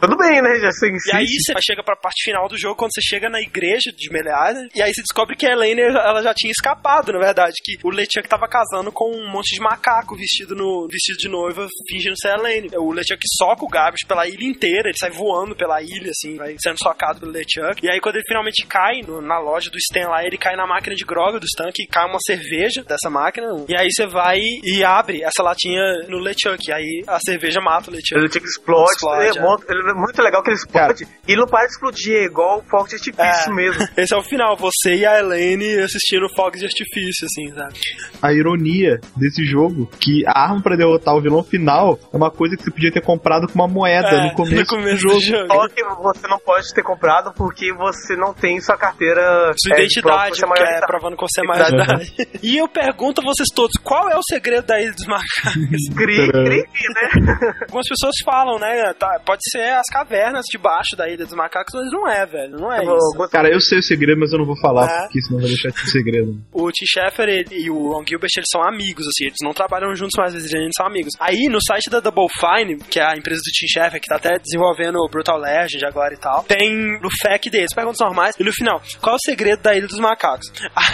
[0.00, 0.58] Tudo bem, né?
[0.60, 3.40] Já você E aí você chega pra parte final do jogo, quando você chega na
[3.40, 7.12] igreja de Melee Island, e aí você descobre que a Elaine, ela já tinha escapado,
[7.12, 11.18] na verdade, que o LeChuck tava casando com um monte de macaco vestido no vestido
[11.18, 12.68] de noiva, fingindo ser a Elaine.
[12.76, 16.54] O LeChuck soca o Gabs pela ilha inteira, ele sai voando pela ilha, assim, vai
[16.62, 17.84] sendo socado pelo LeChuck.
[17.84, 20.66] E aí quando ele finalmente cai no- na loja do Stan lá, ele cai na
[20.66, 24.38] máquina de droga do Stan, que cai uma cerveja dessa máquina, e aí você vai
[24.38, 28.14] e abre essa latinha no LeChuck, e aí a cerveja mata o LeChuck.
[28.14, 28.90] Ele tinha que explode.
[28.92, 29.44] Explode, ele, é é.
[29.44, 31.04] muito, ele é muito legal que ele explode.
[31.26, 33.54] E ele não para de explodir, é igual o fogo de artifício É.
[33.54, 33.82] mesmo.
[33.96, 37.74] Esse é o final, você e a Elaine assistindo fogos de artifício, assim, sabe?
[38.22, 42.56] A ironia desse jogo, que a arma pra derrotar o vilão final é uma coisa
[42.56, 45.20] que você podia ter comprado com uma moeda É, no começo, no começo do do
[45.20, 45.46] jogo.
[45.46, 49.52] Só que você não pode ter comprado porque você não tem sua carteira.
[49.60, 50.86] Sua é, identidade, você é que é idade.
[50.86, 52.28] provando que você é maior de idade.
[52.42, 55.54] E eu pergunto a vocês todos, qual é o segredo da Ilha dos Macacos?
[55.96, 56.62] Cri, cri,
[56.94, 57.52] né?
[57.62, 58.92] Algumas pessoas falam, né?
[58.94, 62.56] tá, pode ser as cavernas debaixo da Ilha dos Macacos, mas não é, velho.
[62.58, 63.28] Não é isso.
[63.30, 65.00] Cara, eu sei o segredo, mas eu não vou falar, É.
[65.02, 66.36] porque senão vai deixar de ser segredo.
[66.52, 69.94] O Tim Schafer ele- e o Ron Gilbert, eles são amigos, assim, eles não trabalham
[69.94, 71.12] juntos, mas eles eles são amigos.
[71.20, 74.16] Aí, no site da Double Fine, que é a empresa do Tim Schafer, que tá
[74.16, 78.44] até desenvolvendo o Brutal Legend agora e tal, tem no FAQ deles, perguntas normais, e
[78.44, 80.09] no final, qual é o segredo da Ilha dos macacos.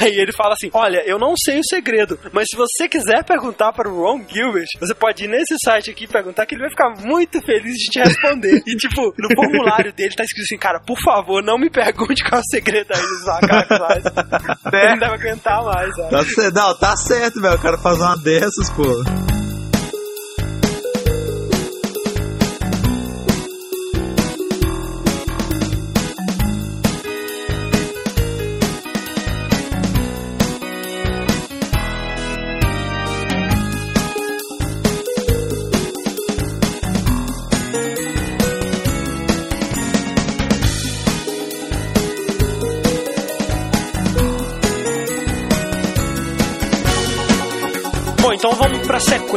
[0.00, 3.72] Aí ele fala assim: Olha, eu não sei o segredo, mas se você quiser perguntar
[3.72, 6.70] para o Ron Gilbert, você pode ir nesse site aqui e perguntar que ele vai
[6.70, 8.62] ficar muito feliz de te responder.
[8.66, 12.40] e, tipo, no formulário dele tá escrito assim: Cara, por favor, não me pergunte qual
[12.40, 14.12] é o segredo aí dos macacos.
[14.72, 15.94] Ele não deve aguentar mais?
[16.10, 17.56] Tá certo, não, tá certo, velho.
[17.56, 19.35] O cara faz uma dessas, pô.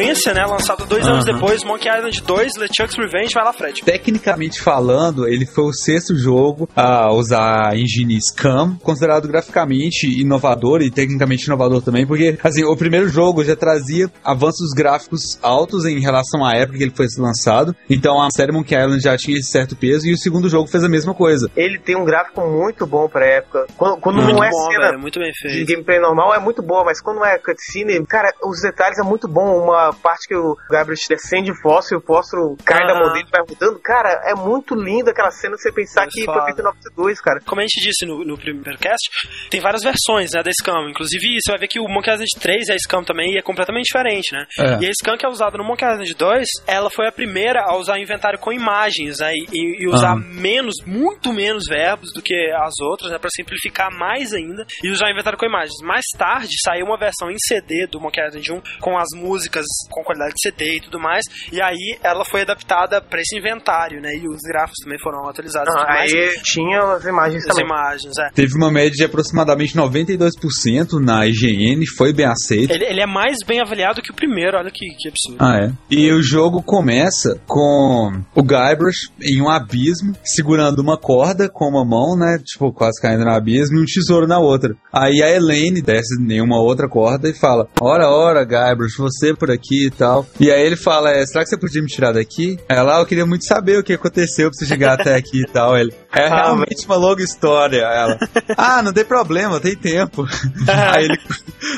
[0.10, 0.46] Sequência, né?
[0.46, 3.34] Lançado dois anos depois, Monkey Island 2, LeChuck's Revenge.
[3.34, 3.82] Vai lá, Fred.
[3.84, 10.82] Tecnicamente falando, ele foi o sexto jogo a usar a engine Scam, considerado graficamente inovador
[10.82, 16.00] e tecnicamente inovador também, porque, assim, o primeiro jogo já trazia avanços gráficos altos em
[16.00, 19.52] relação à época que ele foi lançado, então a série Monkey Island já tinha esse
[19.52, 21.50] certo peso, e o segundo jogo fez a mesma coisa.
[21.56, 23.66] Ele tem um gráfico muito bom pra época.
[23.78, 25.00] Quando, quando Muito não é bom, cena velho.
[25.00, 25.68] Muito bem de feito.
[25.68, 29.64] gameplay normal, é muito boa, mas quando é cutscene, cara, os detalhes é muito bom.
[29.64, 33.26] Uma parte que o Gabriel descende o fósforo e o fósforo cai da mão dele
[33.28, 33.80] e vai rodando.
[33.80, 36.38] Cara, é muito lindo aquela cena você pensar que foda.
[36.40, 37.40] foi feito em 92, cara.
[37.46, 39.10] Como a gente disse no, no primeiro cast,
[39.50, 40.90] tem várias versões né, da Scam.
[40.90, 43.42] Inclusive, você vai ver que o Monkey Island 3 é a Scam também e é
[43.42, 44.46] completamente diferente, né?
[44.60, 44.84] É.
[44.84, 47.76] E a Scam que é usada no Monkey Island 2, ela foi a primeira a
[47.78, 49.34] usar inventário com imagens, né?
[49.34, 50.16] E, e usar Ah.
[50.16, 53.18] menos, muito menos verbos do que as outras, né?
[53.20, 54.66] Pra simplificar mais ainda.
[54.84, 55.76] E usar inventário com imagens.
[55.84, 60.04] Mais tarde, saiu uma versão em CD do Monkey Island 1 com as músicas com
[60.04, 61.24] qualidade de CD e tudo mais.
[61.52, 64.16] E aí, ela foi adaptada pra esse inventário, né?
[64.16, 65.74] E os gráficos também foram atualizados.
[65.74, 66.14] mais.
[66.14, 67.66] Aí tinha as imagens As também.
[67.66, 68.30] imagens, é.
[68.34, 72.72] Teve uma média de aproximadamente 92% na IGN, foi bem aceito.
[72.72, 75.38] Ele, ele é mais bem avaliado que o primeiro, olha que, que absurdo.
[75.40, 75.72] Ah, é.
[75.90, 81.86] E o jogo começa com o Guybrush em um abismo, segurando uma corda com uma
[81.86, 82.38] mão, né?
[82.44, 84.76] Tipo, quase caindo no abismo, e um tesouro na outra.
[84.92, 89.52] Aí a Elaine desce em uma outra corda e fala: Ora, ora, Guybrush, você por
[89.52, 90.26] aqui e tal.
[90.40, 92.58] E aí ele fala: é, Será que você podia me tirar daqui?
[92.68, 95.48] Ela, "Ah, eu queria muito saber o que aconteceu pra você chegar até aqui e
[95.48, 95.78] tal.
[95.78, 97.82] Ele, é realmente uma longa história.
[97.82, 98.18] Ela,
[98.58, 100.26] ah, não tem problema, tem tempo.
[100.68, 101.20] aí, ele,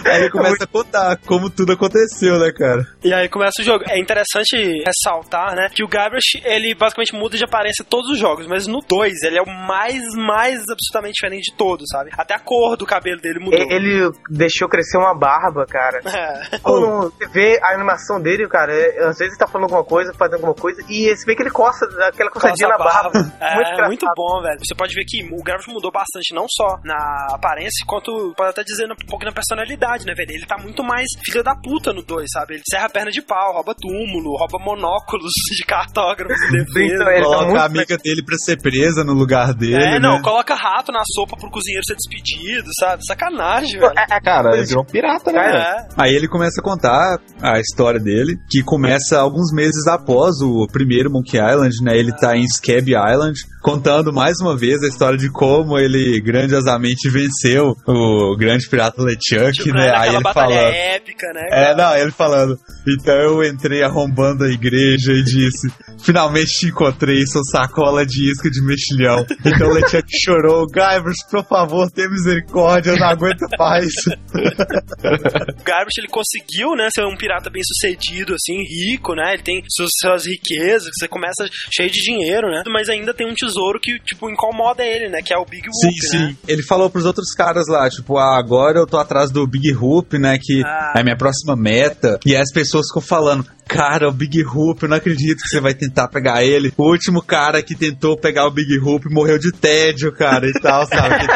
[0.05, 2.87] aí ele começa a contar como tudo aconteceu, né, cara?
[3.03, 3.83] E aí começa o jogo.
[3.89, 8.17] É interessante ressaltar, né, que o Guybrush, ele basicamente muda de aparência em todos os
[8.17, 12.11] jogos, mas no 2 ele é o mais, mais absolutamente diferente de todos, sabe?
[12.13, 13.59] Até a cor do cabelo dele mudou.
[13.59, 16.01] Ele deixou crescer uma barba, cara.
[16.21, 16.59] É.
[16.59, 20.13] Quando você vê a animação dele, cara, é- às vezes ele tá falando alguma coisa,
[20.13, 23.11] fazendo alguma coisa, e você vê que ele coça aquela coçadinha Coça na a barba.
[23.41, 24.15] É, muito muito, engraçado.
[24.15, 24.59] bom, velho.
[24.59, 28.63] Você pode ver que o Guybrush mudou bastante, não só na aparência, quanto pode até
[28.63, 30.31] dizer um pouco na personalidade, né, velho?
[30.31, 32.55] Ele tá muito mais filho da puta no 2, sabe?
[32.55, 36.93] Ele serra a perna de pau, rouba túmulo, rouba monóculos de cartógrafos de defesa.
[36.95, 39.75] Então, ele tá Coloca muito a amiga dele pra ser presa no lugar dele.
[39.95, 40.21] É, não, né?
[40.23, 43.03] coloca rato na sopa pro cozinheiro ser despedido, sabe?
[43.05, 43.93] Sacanagem, velho.
[43.97, 45.41] É, é, Cara, ele coisa virou um pirata, né?
[45.41, 45.57] velho?
[45.57, 50.67] É, Aí ele começa a contar a história dele, que começa alguns meses após o
[50.67, 51.97] primeiro Monkey Island, né?
[51.97, 57.09] Ele tá em Scab Island, contando mais uma vez a história de como ele grandiosamente
[57.09, 59.91] venceu o grande pirata LeChuck, né?
[59.95, 60.73] Aí ele falando.
[60.73, 61.47] épica, né?
[61.51, 62.59] É, não, ele falando.
[62.87, 65.71] Então eu entrei arrombando a igreja e disse:
[66.03, 69.25] Finalmente te encontrei, sou sacola de isca de mexilhão.
[69.45, 73.93] Então o LeChuck chorou: Guybrush, por favor, tenha misericórdia, eu não aguento mais.
[73.95, 79.33] O Garbage, ele conseguiu, né, ser um pirata bem sucedido, assim, rico, né?
[79.33, 82.63] Ele tem suas, suas riquezas, você começa cheio de dinheiro, né?
[82.67, 85.21] Mas ainda tem um tesouro que, tipo, incomoda ele, né?
[85.21, 86.17] Que é o Big Sim, Whoop, sim.
[86.17, 86.35] né?
[86.47, 90.17] Ele falou pros outros caras lá, tipo, ah, agora eu tô atrás do Big Hoop,
[90.17, 90.37] né?
[90.41, 90.93] Que Ah.
[90.95, 92.19] é a minha próxima meta.
[92.25, 95.61] E aí as pessoas ficam falando, cara, o Big Hoop, eu não acredito que você
[95.61, 96.73] vai tentar pegar ele.
[96.77, 100.85] O último cara que tentou pegar o Big Hoop morreu de tédio, cara, e tal,
[100.85, 101.25] sabe?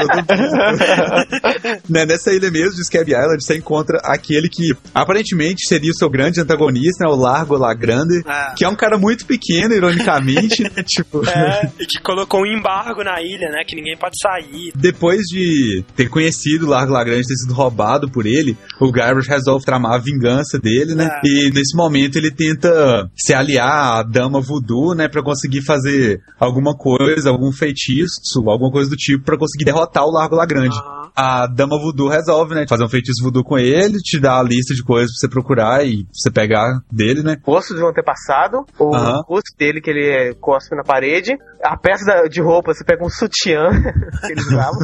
[1.89, 6.09] Né, Nessa ilha mesmo de Scab Island, você encontra aquele que aparentemente seria o seu
[6.09, 7.09] grande antagonista, né?
[7.09, 8.53] O Largo Lagrande, Ah.
[8.55, 10.69] que é um cara muito pequeno, ironicamente, né?
[10.85, 11.27] Tipo.
[11.27, 13.63] É, e que colocou um embargo na ilha, né?
[13.67, 14.71] Que ninguém pode sair.
[14.75, 19.65] Depois de ter conhecido o Largo Lagrande ter sido roubado por ele, o Guybrush resolve
[19.65, 21.09] tramar a vingança dele, né?
[21.11, 21.21] Ah.
[21.23, 25.07] E nesse momento ele tenta se aliar à Dama Voodoo, né?
[25.07, 30.11] Pra conseguir fazer alguma coisa, algum feitiço, alguma coisa do tipo, pra conseguir derrotar o
[30.11, 30.77] Largo Lagrande.
[30.77, 31.05] Aham.
[31.15, 32.65] A Dama Voodoo resolve, né?
[32.67, 35.85] Fazer um feitiço voodoo com ele, te dá a lista de coisas pra você procurar
[35.85, 37.37] e você pegar dele, né?
[37.41, 39.21] rosto de um antepassado, o Aham.
[39.25, 43.09] rosto dele que ele é, cospe na parede, a peça de roupa, você pega um
[43.09, 43.69] sutiã
[44.25, 44.79] que eles usavam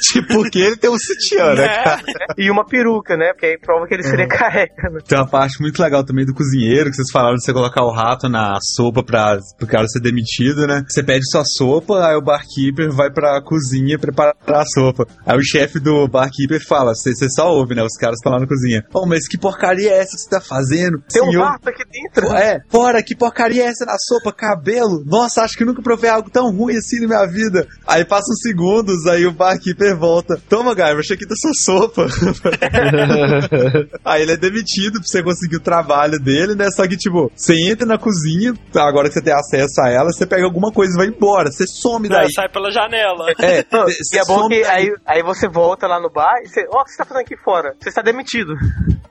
[0.00, 2.02] tipo, porque ele tem um sutiã, né, cara?
[2.38, 3.32] e uma peruca, né?
[3.32, 5.00] Porque aí prova que ele seria careca, né?
[5.06, 7.92] Tem uma parte muito legal também do cozinheiro, que vocês falaram de você colocar o
[7.92, 10.84] rato na sopa pra o cara ser demitido, né?
[10.88, 15.06] Você pede sua sopa, aí o barkeeper vai pra cozinha preparar a sopa.
[15.26, 17.82] Aí o chefe do barkeeper fala, você só ouve, né?
[17.82, 18.84] Os caras estão lá na cozinha.
[18.92, 20.98] Oh, mas que porcaria é essa que você tá fazendo?
[21.12, 22.32] Tem um Senhor- rato aqui dentro.
[22.34, 24.32] É, fora, que porcaria é essa na sopa?
[24.32, 25.02] Cabelo?
[25.06, 27.66] Nossa, acho que nunca provei algo tão ruim assim na minha vida.
[27.86, 30.40] Aí passa uns segundos, aí o barkeeper volta.
[30.48, 32.06] Toma, Guy, achei aqui da sua sopa.
[34.04, 36.70] aí ele é demitido pra você conseguir o trabalho dele, né?
[36.70, 40.26] Só que, tipo, você entra na cozinha, agora que você tem acesso a ela, você
[40.26, 41.50] pega alguma coisa e vai embora.
[41.50, 42.32] Você some daí.
[42.32, 43.26] sai pela janela.
[43.40, 44.88] É, Não, e é bom que daí.
[44.88, 46.64] aí, aí você volta lá no bar e você.
[46.70, 47.74] Ó, o que você tá fazendo aqui fora?
[47.80, 48.54] Você está demitido.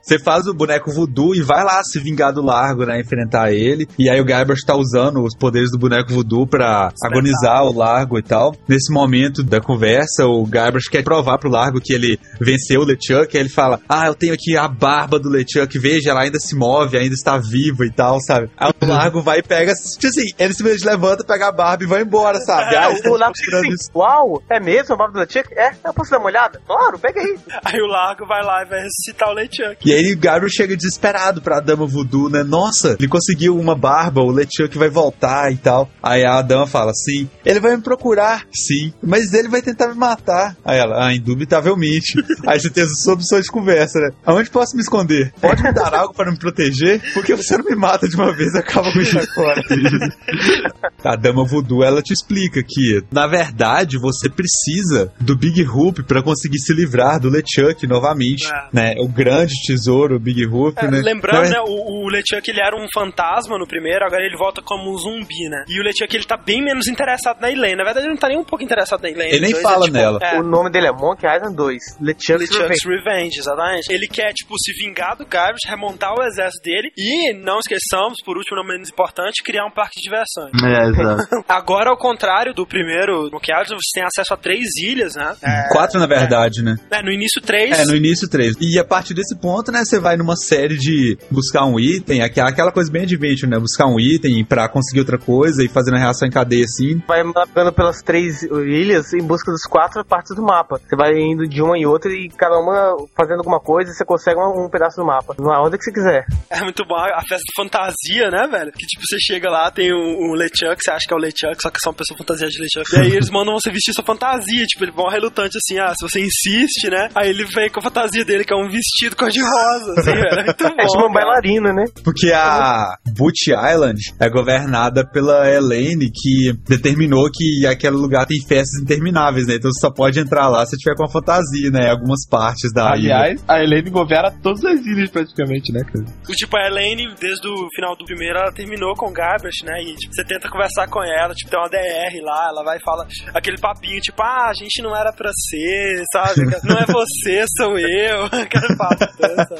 [0.04, 3.00] Você faz o boneco voodoo e vai lá se vingar do Largo, né?
[3.00, 3.88] Enfrentar ele.
[3.98, 8.18] E aí o Guybrush tá usando os poderes do boneco voodoo pra agonizar o Largo
[8.18, 8.54] e tal.
[8.68, 13.34] Nesse momento da conversa, o Guybrush quer provar pro Largo que ele venceu o LeChuck.
[13.34, 15.78] Aí ele fala: Ah, eu tenho aqui a barba do LeChuck.
[15.78, 18.50] Veja, ela ainda se move, ainda está viva e tal, sabe?
[18.58, 19.72] Aí o Largo vai e pega.
[19.72, 22.74] Tipo assim, ele simplesmente levanta, pega a barba e vai embora, sabe?
[22.74, 23.90] É, Aí o Largo mostrando fica isso.
[23.90, 25.48] assim, uau, é mesmo a barba do Chuck?
[25.54, 26.60] É, eu posso dar uma olhada?
[26.66, 27.38] Claro, pega aí.
[27.64, 29.76] Aí o Largo vai lá e vai ressuscitar o LeChuck.
[29.88, 32.42] E aí o Gabriel chega desesperado pra Dama Voodoo, né?
[32.42, 35.90] Nossa, ele conseguiu uma barba, o LeChuck vai voltar e tal.
[36.02, 39.94] Aí a Dama fala, sim, ele vai me procurar, sim, mas ele vai tentar me
[39.94, 40.56] matar.
[40.64, 42.14] Aí ela, ah, indubitavelmente.
[42.46, 44.10] aí você tem as opções de conversa, né?
[44.24, 45.32] Aonde posso me esconder?
[45.40, 47.00] Pode me dar algo para me proteger?
[47.12, 49.62] Porque você não me mata de uma vez e acaba com isso agora.
[51.04, 56.22] a Dama Voodoo, ela te explica que, na verdade, você precisa do Big Hoop pra
[56.22, 58.68] conseguir se livrar do LeChuck novamente, É.
[58.72, 58.94] né?
[58.98, 61.00] O grande tesouro, o Big Hoop, É, né?
[61.02, 64.62] lembrando, Então, né, o, o LeChuck ele era um fantasma no primeiro, agora ele volta
[64.62, 65.64] como um zumbi, né?
[65.68, 67.76] E o LeChuck ele tá bem menos interessado na Elaine.
[67.76, 69.32] Na verdade, ele não tá nem um pouco interessado na Elaine.
[69.32, 70.18] Ele nem Dois fala é, tipo, nela.
[70.22, 71.82] É, O nome dele é Monkey Island 2.
[72.00, 73.04] LeChuck's LeChuck's Revenge.
[73.04, 73.92] Revenge, exatamente.
[73.92, 78.36] Ele quer, tipo, se vingar do Guybrush, remontar o exército dele e, não esqueçamos, por
[78.36, 80.52] último, não menos importante, criar um parque de diversões.
[80.62, 81.44] É, exato.
[81.48, 85.34] Agora, ao contrário do primeiro, no que você tem acesso a três ilhas, né?
[85.42, 86.76] É, Quatro, na verdade, né?
[86.90, 87.78] é, no início, três.
[87.78, 88.54] É, no início três.
[88.60, 92.72] E a partir desse ponto, né, você vai numa série de buscar um item, aquela,
[92.72, 93.58] coisa bem adventure, né?
[93.58, 97.02] Buscar um item pra conseguir outra coisa e fazendo a reação em cadeia assim.
[97.06, 100.78] Vai navegando pelas três ilhas em busca das quatro partes do mapa.
[100.78, 104.04] Você vai indo de uma em outra e cada uma fazendo alguma coisa e você
[104.04, 105.34] consegue um, um pedaço do mapa.
[105.38, 106.24] Na ordem que você quiser.
[106.48, 108.72] É muito bom a festa de fantasia, né, velho?
[108.72, 111.60] Que tipo, você chega lá, tem o, o LeChuck, você acha que é o LeChuck,
[111.60, 112.94] só que é só uma pessoa fantasia de LeChuck.
[112.94, 116.06] E aí eles mandam você vestir sua fantasia, tipo, ele vão relutante assim, ah, se
[116.06, 117.08] você insiste, né?
[117.14, 119.63] Aí ele vem com a fantasia dele, que é um vestido cor-de-rosa,
[119.98, 120.40] assim, velho.
[120.40, 120.74] É muito bom.
[120.84, 121.84] É tipo uma bailarina, né?
[122.02, 128.82] Porque a Boot Island é governada pela Elaine, que determinou que aquele lugar tem festas
[128.82, 129.54] intermináveis, né?
[129.54, 131.90] Então você só pode entrar lá se tiver com a fantasia, né?
[131.90, 133.16] Algumas partes da ilha.
[133.16, 136.04] Aliás, a Helene governa todas as ilhas praticamente, né, cara?
[136.28, 139.82] O tipo, a Elaine, desde o final do primeiro, ela terminou com o Guybrush, né?
[139.82, 142.82] E tipo, você tenta conversar com ela, tipo, tem uma DR lá, ela vai e
[142.82, 146.42] fala aquele papinho, tipo, ah, a gente não era pra ser, sabe?
[146.64, 148.24] Não é você, sou eu.
[148.44, 149.04] Aquele papo,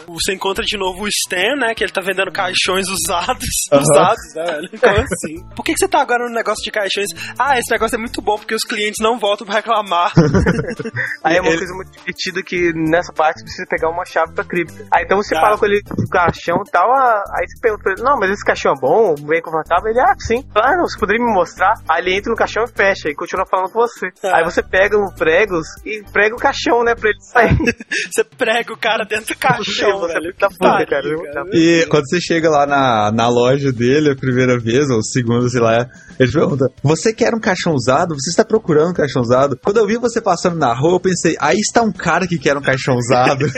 [0.09, 1.75] Você encontra de novo o Stan, né?
[1.75, 3.49] Que ele tá vendendo caixões usados.
[3.73, 4.71] Usados, né, velho?
[4.81, 5.55] Como assim?
[5.55, 7.09] Por que, que você tá agora no negócio de caixões?
[7.39, 10.13] Ah, esse negócio é muito bom porque os clientes não voltam pra reclamar.
[11.23, 14.33] Aí é uma Ele- coisa muito divertida que nessa parte você precisa pegar uma chave
[14.35, 14.87] pra cripta.
[14.93, 15.41] Aí então você Ah.
[15.41, 18.31] fala com ele do caixão e tal, ah, aí você pergunta pra ele, não, mas
[18.31, 19.91] esse caixão é bom, bem confortável?
[19.91, 20.45] Ele, ah, sim.
[20.55, 21.75] Ah, não, você poderia me mostrar?
[21.89, 24.09] Aí ele entra no caixão e fecha e continua falando com você.
[24.25, 24.39] Ah.
[24.39, 27.55] Aí você pega os pregos e prega o caixão, né, pra ele sair.
[28.15, 30.35] Você prega o cara dentro do caixão, Você é velho.
[30.35, 31.45] Que puta, pariu, cara.
[31.53, 35.61] E quando você chega lá na, na loja dele a primeira vez, ou segunda, sei
[35.61, 35.87] lá,
[36.19, 38.15] ele pergunta: Você quer um caixão usado?
[38.15, 39.59] Você está procurando um caixão usado?
[39.63, 42.57] Quando eu vi você passando na rua, eu pensei: Aí está um cara que quer
[42.57, 43.45] um caixão usado.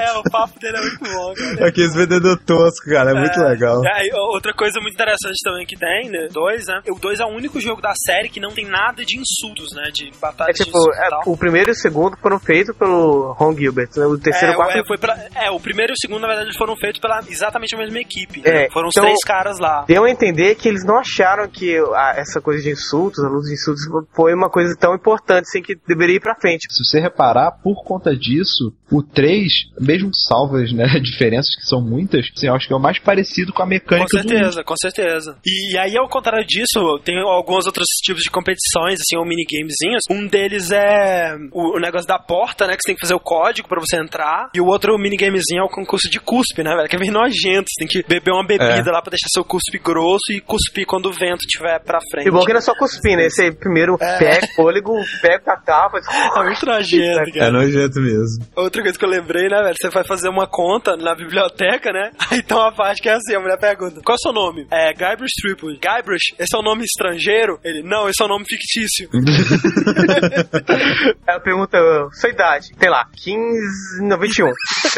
[0.00, 1.68] É, o papo dele é muito bom, cara.
[1.68, 3.82] Aqueles vendedor tosco, cara, é muito legal.
[3.86, 6.28] É, outra coisa muito interessante também que tem, né?
[6.32, 6.80] Dois, né?
[6.90, 9.90] O 2 é o único jogo da série que não tem nada de insultos, né?
[9.92, 12.76] De batalha É de tipo, insultos e é, o primeiro e o segundo foram feitos
[12.76, 14.06] pelo Ron Gilbert, né?
[14.06, 16.22] O terceiro e É, o quarto é, foi pela- é, o primeiro e o segundo,
[16.22, 18.40] na verdade, foram feitos pela exatamente a mesma equipe.
[18.40, 18.64] né?
[18.66, 19.84] É, Foram os então- três caras lá.
[19.86, 23.46] Deu a entender que eles não acharam que a- essa coisa de insultos, a luta
[23.48, 23.82] de insultos,
[24.14, 26.66] foi uma coisa tão importante assim que deveria ir pra frente.
[26.70, 29.50] Se você reparar, por conta disso, o 3,
[29.80, 33.52] mesmo salvas, né, diferenças que são muitas, assim, eu acho que é o mais parecido
[33.52, 35.36] com a Com mecânica do certeza, com certeza.
[35.44, 40.02] E aí, ao contrário disso, tem alguns outros tipos de competições, assim, ou minigamezinhos.
[40.10, 42.74] Um deles é o, o negócio da porta, né?
[42.74, 44.50] Que você tem que fazer o código pra você entrar.
[44.54, 46.88] E o outro minigamezinho é o concurso de cuspe, né, velho?
[46.88, 47.64] Que é bem nojento.
[47.68, 48.92] Você tem que beber uma bebida É.
[48.92, 52.28] lá pra deixar seu cuspe grosso e cuspir quando o vento estiver pra frente.
[52.28, 53.28] E bom que não é só cuspir, né?
[53.30, 54.18] Você primeiro É.
[54.18, 54.92] pega fôlego,
[55.22, 55.98] pega a tapa.
[56.36, 57.46] É muito nojento, cara.
[57.46, 58.44] É nojento mesmo.
[58.54, 59.74] Outra coisa que eu lembrei, né, velho?
[59.80, 62.10] Você vai fazer uma conta na biblioteca, né?
[62.30, 64.66] Aí tem uma parte que é assim, a mulher pergunta, qual é o seu nome?
[64.70, 65.78] É, Guybrush Threepwood.
[65.80, 67.58] Guybrush, esse é o nome estrangeiro?
[67.64, 69.08] Ele, não, esse é o nome fictício.
[71.26, 71.78] Ela pergunta,
[72.20, 74.46] sua idade, sei lá, 15, não, 21.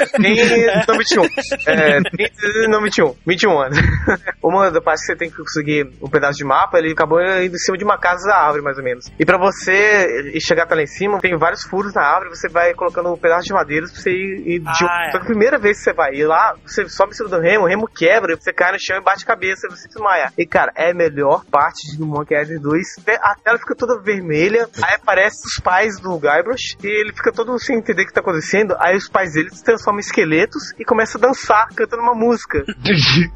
[0.07, 1.25] Tem, não, 21.
[1.67, 3.15] É, 30, não, 21.
[3.27, 3.79] 21 anos.
[4.43, 7.55] Uma das partes que você tem que conseguir um pedaço de mapa, ele acabou indo
[7.55, 9.07] em cima de uma casa da árvore, mais ou menos.
[9.19, 12.75] E pra você chegar até lá em cima, tem vários furos na árvore, você vai
[12.75, 15.11] colocando um pedaço de madeira pra você ir, ir de Ah, é.
[15.11, 17.65] Que a primeira vez que você vai ir lá, você sobe em cima do remo,
[17.65, 20.33] o remo quebra, você cai no chão e bate a cabeça e você desmaia.
[20.37, 22.87] E cara, é a melhor parte do Monkey Island 2.
[23.21, 27.59] A tela fica toda vermelha, aí aparece os pais do Guybrush e ele fica todo
[27.59, 28.75] sem entender o que tá acontecendo.
[28.79, 32.65] Aí os pais dele se transformam em esqueletos e começam a dançar, cantando uma música.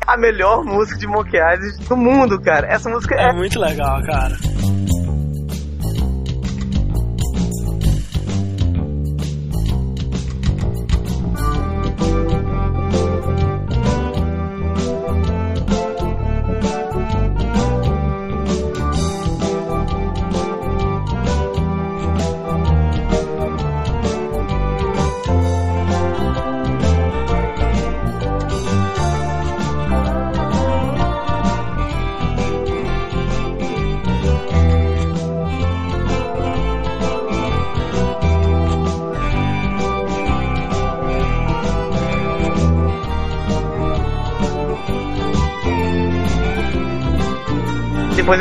[0.06, 2.66] a melhor música de Monkey Island do mundo, cara.
[2.68, 4.36] Essa música É é muito legal, cara.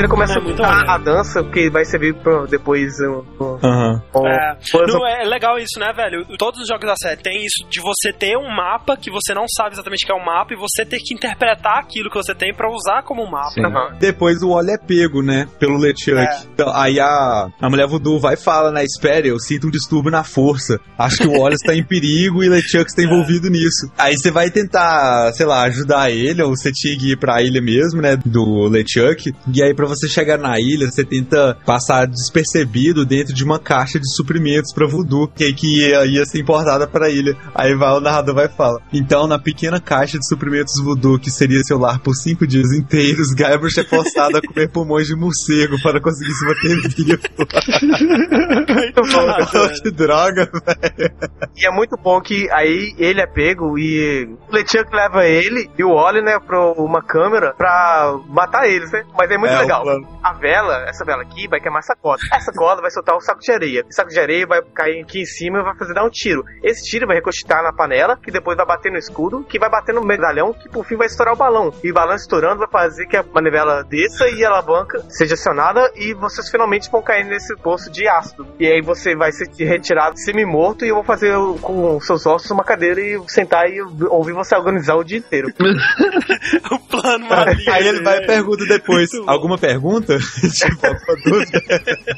[0.02, 0.92] Ele começa É muito a, maneiro.
[0.92, 4.02] a dança, que vai servir pra depois um, um, Aham.
[4.16, 6.26] um É, não, é legal isso, né, velho?
[6.38, 9.46] Todos os jogos da série tem isso de você ter um mapa que você não
[9.48, 12.54] sabe exatamente que é um mapa e você ter que interpretar aquilo que você tem
[12.54, 13.54] pra usar como um mapa.
[13.60, 13.98] Aham.
[14.00, 15.48] Depois o Wally é pego, né?
[15.60, 16.18] Pelo LeChuck.
[16.18, 16.42] É.
[16.54, 18.84] Então, aí a, a mulher voodoo vai e fala, né?
[18.84, 20.80] Espere, eu sinto um distúrbio na força.
[20.98, 23.92] Acho que o Wally está em perigo e o LeChuck está envolvido nisso.
[23.98, 27.62] Aí você vai tentar, sei lá, ajudar ele, ou você tinha que ir pra ilha
[27.62, 28.18] mesmo, né?
[28.26, 29.34] Do LeChuck.
[29.54, 34.00] E aí pra você chegar na ilha, você tenta passar despercebido dentro de uma caixa
[34.00, 37.36] de suprimentos pra voodoo, que, que ia, ia ser importada pra ilha.
[37.54, 38.80] Aí vai, o narrador vai e fala.
[38.92, 43.32] Então, na pequena caixa de suprimentos voodoo, que seria seu lar por cinco dias inteiros,
[43.34, 47.22] Guybrush é forçado a comer pulmões de morcego para conseguir se manter vivo.
[49.84, 51.12] que droga, velho.
[51.56, 55.84] E é muito bom que aí ele é pego e o LeChuck leva ele e
[55.84, 59.04] o Wally, né, pra uma câmera pra matar eles, né?
[59.18, 59.84] Mas é muito É, legal.
[60.32, 62.24] A vela, essa vela aqui, vai queimar essa corda.
[62.34, 63.82] Essa corda vai soltar um saco de areia.
[63.82, 66.44] Esse saco de areia vai cair aqui em cima e vai fazer dar um tiro.
[66.64, 69.94] Esse tiro vai recostar na panela, que depois vai bater no escudo, que vai bater
[69.94, 71.74] no medalhão, que por fim vai estourar o balão.
[71.84, 75.92] E o balão estourando vai fazer que a manivela desça e a alavanca seja acionada
[75.96, 78.48] e vocês finalmente vão cair nesse poço de ácido.
[78.58, 82.26] E aí você vai ser retirado semi-morto e eu vou fazer o- com os seus
[82.26, 85.50] ossos uma cadeira e sentar e ouvir você organizar o dia inteiro.
[86.72, 87.74] o plano maligno.
[87.74, 89.10] Aí ele vai e pergunta depois.
[89.28, 90.18] Alguma pergunta?
[90.58, 90.88] tipo?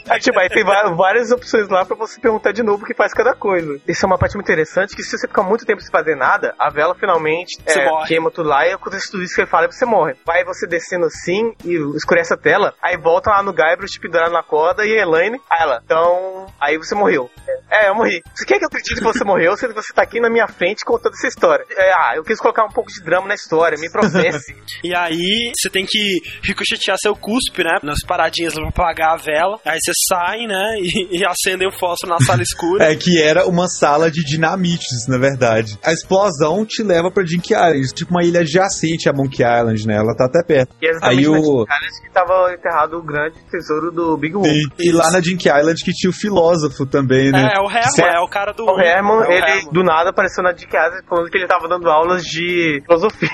[0.09, 3.13] Aí, tipo, aí tem várias opções lá pra você perguntar de novo o que faz
[3.13, 3.79] cada coisa.
[3.87, 6.53] Isso é uma parte muito interessante, que se você ficar muito tempo sem fazer nada,
[6.59, 8.07] a vela finalmente é, morre.
[8.07, 10.15] queima tudo lá e acontece tudo isso que ele fala e você morre.
[10.25, 14.43] Vai você descendo assim e escurece a tela, aí volta lá no Guybrush pendurado na
[14.43, 17.29] corda e a Elaine, aí ela, então, aí você morreu.
[17.71, 18.21] É, eu morri.
[18.35, 20.47] Você quer que eu acredite que você morreu, sendo que você tá aqui na minha
[20.47, 21.65] frente contando essa história?
[21.71, 24.53] É, ah, eu quis colocar um pouco de drama na história, me processe.
[24.83, 27.77] E aí, você tem que ricochetear seu cuspe, né?
[27.93, 29.59] Nas paradinhas pra apagar a vela.
[29.65, 30.75] Aí você sai, né?
[30.79, 32.83] E, e acendem o fósforo na sala escura.
[32.93, 35.77] É que era uma sala de dinamites, na verdade.
[35.85, 39.95] A explosão te leva pra Jink Island, tipo uma ilha adjacente a Monkey Island, né?
[39.95, 40.75] Ela tá até perto.
[40.81, 44.47] E é Aí o- calhas que tava enterrado o grande tesouro do Big Wolf.
[44.47, 47.51] E, e lá na Jink Island que tinha o filósofo também, né?
[47.53, 48.15] É, é o Herman, Certo.
[48.15, 48.65] é o cara do.
[48.65, 49.71] O Herman, é ele Herman.
[49.71, 53.29] do nada apareceu na de casa falando que ele tava dando aulas de filosofia.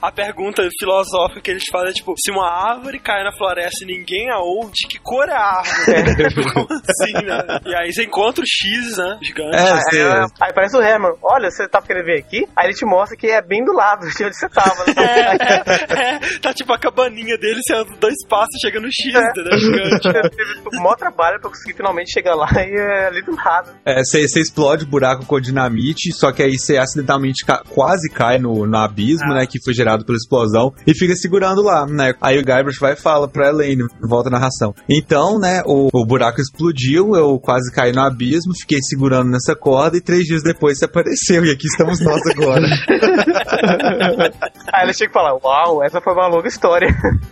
[0.00, 3.86] A pergunta filosófica que eles fazem é tipo: se uma árvore cai na floresta e
[3.86, 6.34] ninguém a ouve, de que cor é a árvore?
[6.54, 7.60] Como assim, né?
[7.66, 9.18] E aí você encontra o X, né?
[9.22, 9.56] Gigante.
[9.56, 10.02] É, aí, você-
[10.40, 12.44] aí aparece o Herman, olha, você tá querendo vir aqui?
[12.56, 14.84] Aí ele te mostra que é bem do lado de onde você tava.
[14.86, 14.94] Né?
[15.44, 19.14] É, é, tá tipo a cabaninha dele, você anda dois passos e chega no X,
[19.14, 19.58] entendeu?
[19.58, 20.02] Gigante.
[20.36, 23.70] Teve o maior trabalho pra conseguir finalmente chegar lá e é ali do lado.
[23.84, 28.38] É, você explode o buraco com dinamite, só que aí você acidentalmente ca- quase cai
[28.38, 29.34] no, no abismo, Ah.
[29.40, 29.46] né?
[29.46, 32.12] Que foi gerado pela explosão, e fica segurando lá, né?
[32.20, 34.74] Aí o Guybrush vai e fala pra Elaine, volta a narração.
[34.88, 39.96] Então, né, o, o buraco explodiu, eu quase caí no abismo, fiquei segurando nessa corda
[39.96, 41.44] e três dias depois você apareceu.
[41.44, 42.62] E aqui estamos nós agora.
[44.72, 46.88] Aí ela chega e fala, uau, essa foi uma longa história.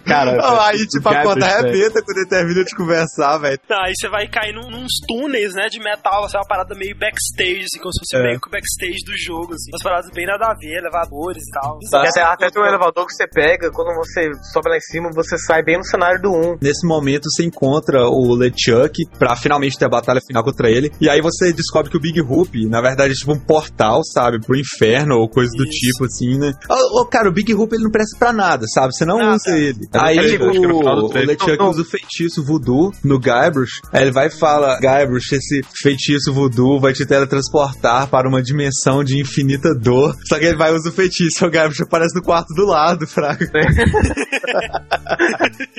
[0.06, 1.44] Cara, Ah, aí, tipo, a velho.
[1.44, 3.58] arrebenta quando ele termina de conversar, velho.
[3.70, 7.64] Aí você vai cair num, nos túneis, né, de metal, assim, uma parada meio backstage,
[7.64, 8.22] assim, como se fosse É.
[8.22, 9.70] meio que o backstage do jogo, assim.
[9.72, 11.78] Umas paradas bem nada a ver, elevadores e tal.
[11.82, 15.10] E até, até tem um elevador que você pega, quando você sobe lá em cima,
[15.14, 16.58] você sai bem no cenário do 1.
[16.60, 20.90] Nesse momento você encontra o LeChuck pra finalmente ter a batalha final contra ele.
[21.00, 24.40] E aí você descobre que o Big Hoop, na verdade, é tipo um portal, sabe?
[24.40, 25.72] Pro inferno ou coisa do Isso.
[25.72, 26.52] tipo, assim, né?
[26.70, 28.94] Ô, ô, cara, o Big Hoop ele não presta pra nada, sabe?
[28.94, 29.36] Você não Nada.
[29.36, 29.80] usa ele.
[29.92, 31.12] Eu Aí o, o.
[31.12, 33.80] LeChuck usa o feitiço voodoo no Guybrush.
[33.92, 39.02] Aí ele vai e fala: Guybrush, esse feitiço voodoo vai te teletransportar para uma dimensão
[39.04, 40.16] de infinita dor.
[40.28, 41.44] Só que ele vai e usa o feitiço.
[41.44, 43.44] O Guybrush aparece no quarto do lado, fraco.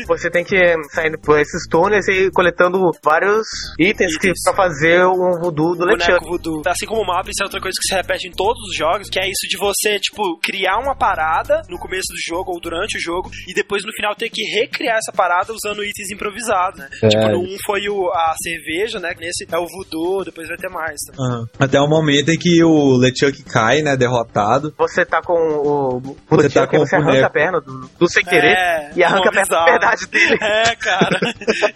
[0.07, 0.57] Você tem que
[0.91, 3.47] sair por esses túneis e ir coletando vários
[3.79, 4.43] itens, que, Itens.
[4.43, 6.25] pra fazer um voodoo do LeChuck.
[6.25, 6.61] voodoo.
[6.65, 9.09] Assim como o mapa, isso é outra coisa que se repete em todos os jogos,
[9.09, 12.97] que é isso de você, tipo, criar uma parada no começo do jogo ou durante
[12.97, 16.89] o jogo e depois no final ter que recriar essa parada usando itens improvisados, né?
[17.03, 17.07] É.
[17.07, 19.13] Tipo, no 1 foi o, a cerveja, né?
[19.19, 20.97] Nesse é o voodoo, depois vai ter mais.
[21.07, 21.13] Tá?
[21.23, 21.45] Aham.
[21.59, 24.73] Até o momento em que o LeChuck cai, né, derrotado.
[24.77, 27.27] Você tá com o, o Você LeChuck, tá com você arranca boneco.
[27.27, 30.22] a perna do, do sem querer É, e arranca a perna da verdade dele.
[30.43, 31.19] É, cara.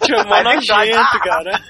[0.02, 1.60] Tipo, mó nojento, cara.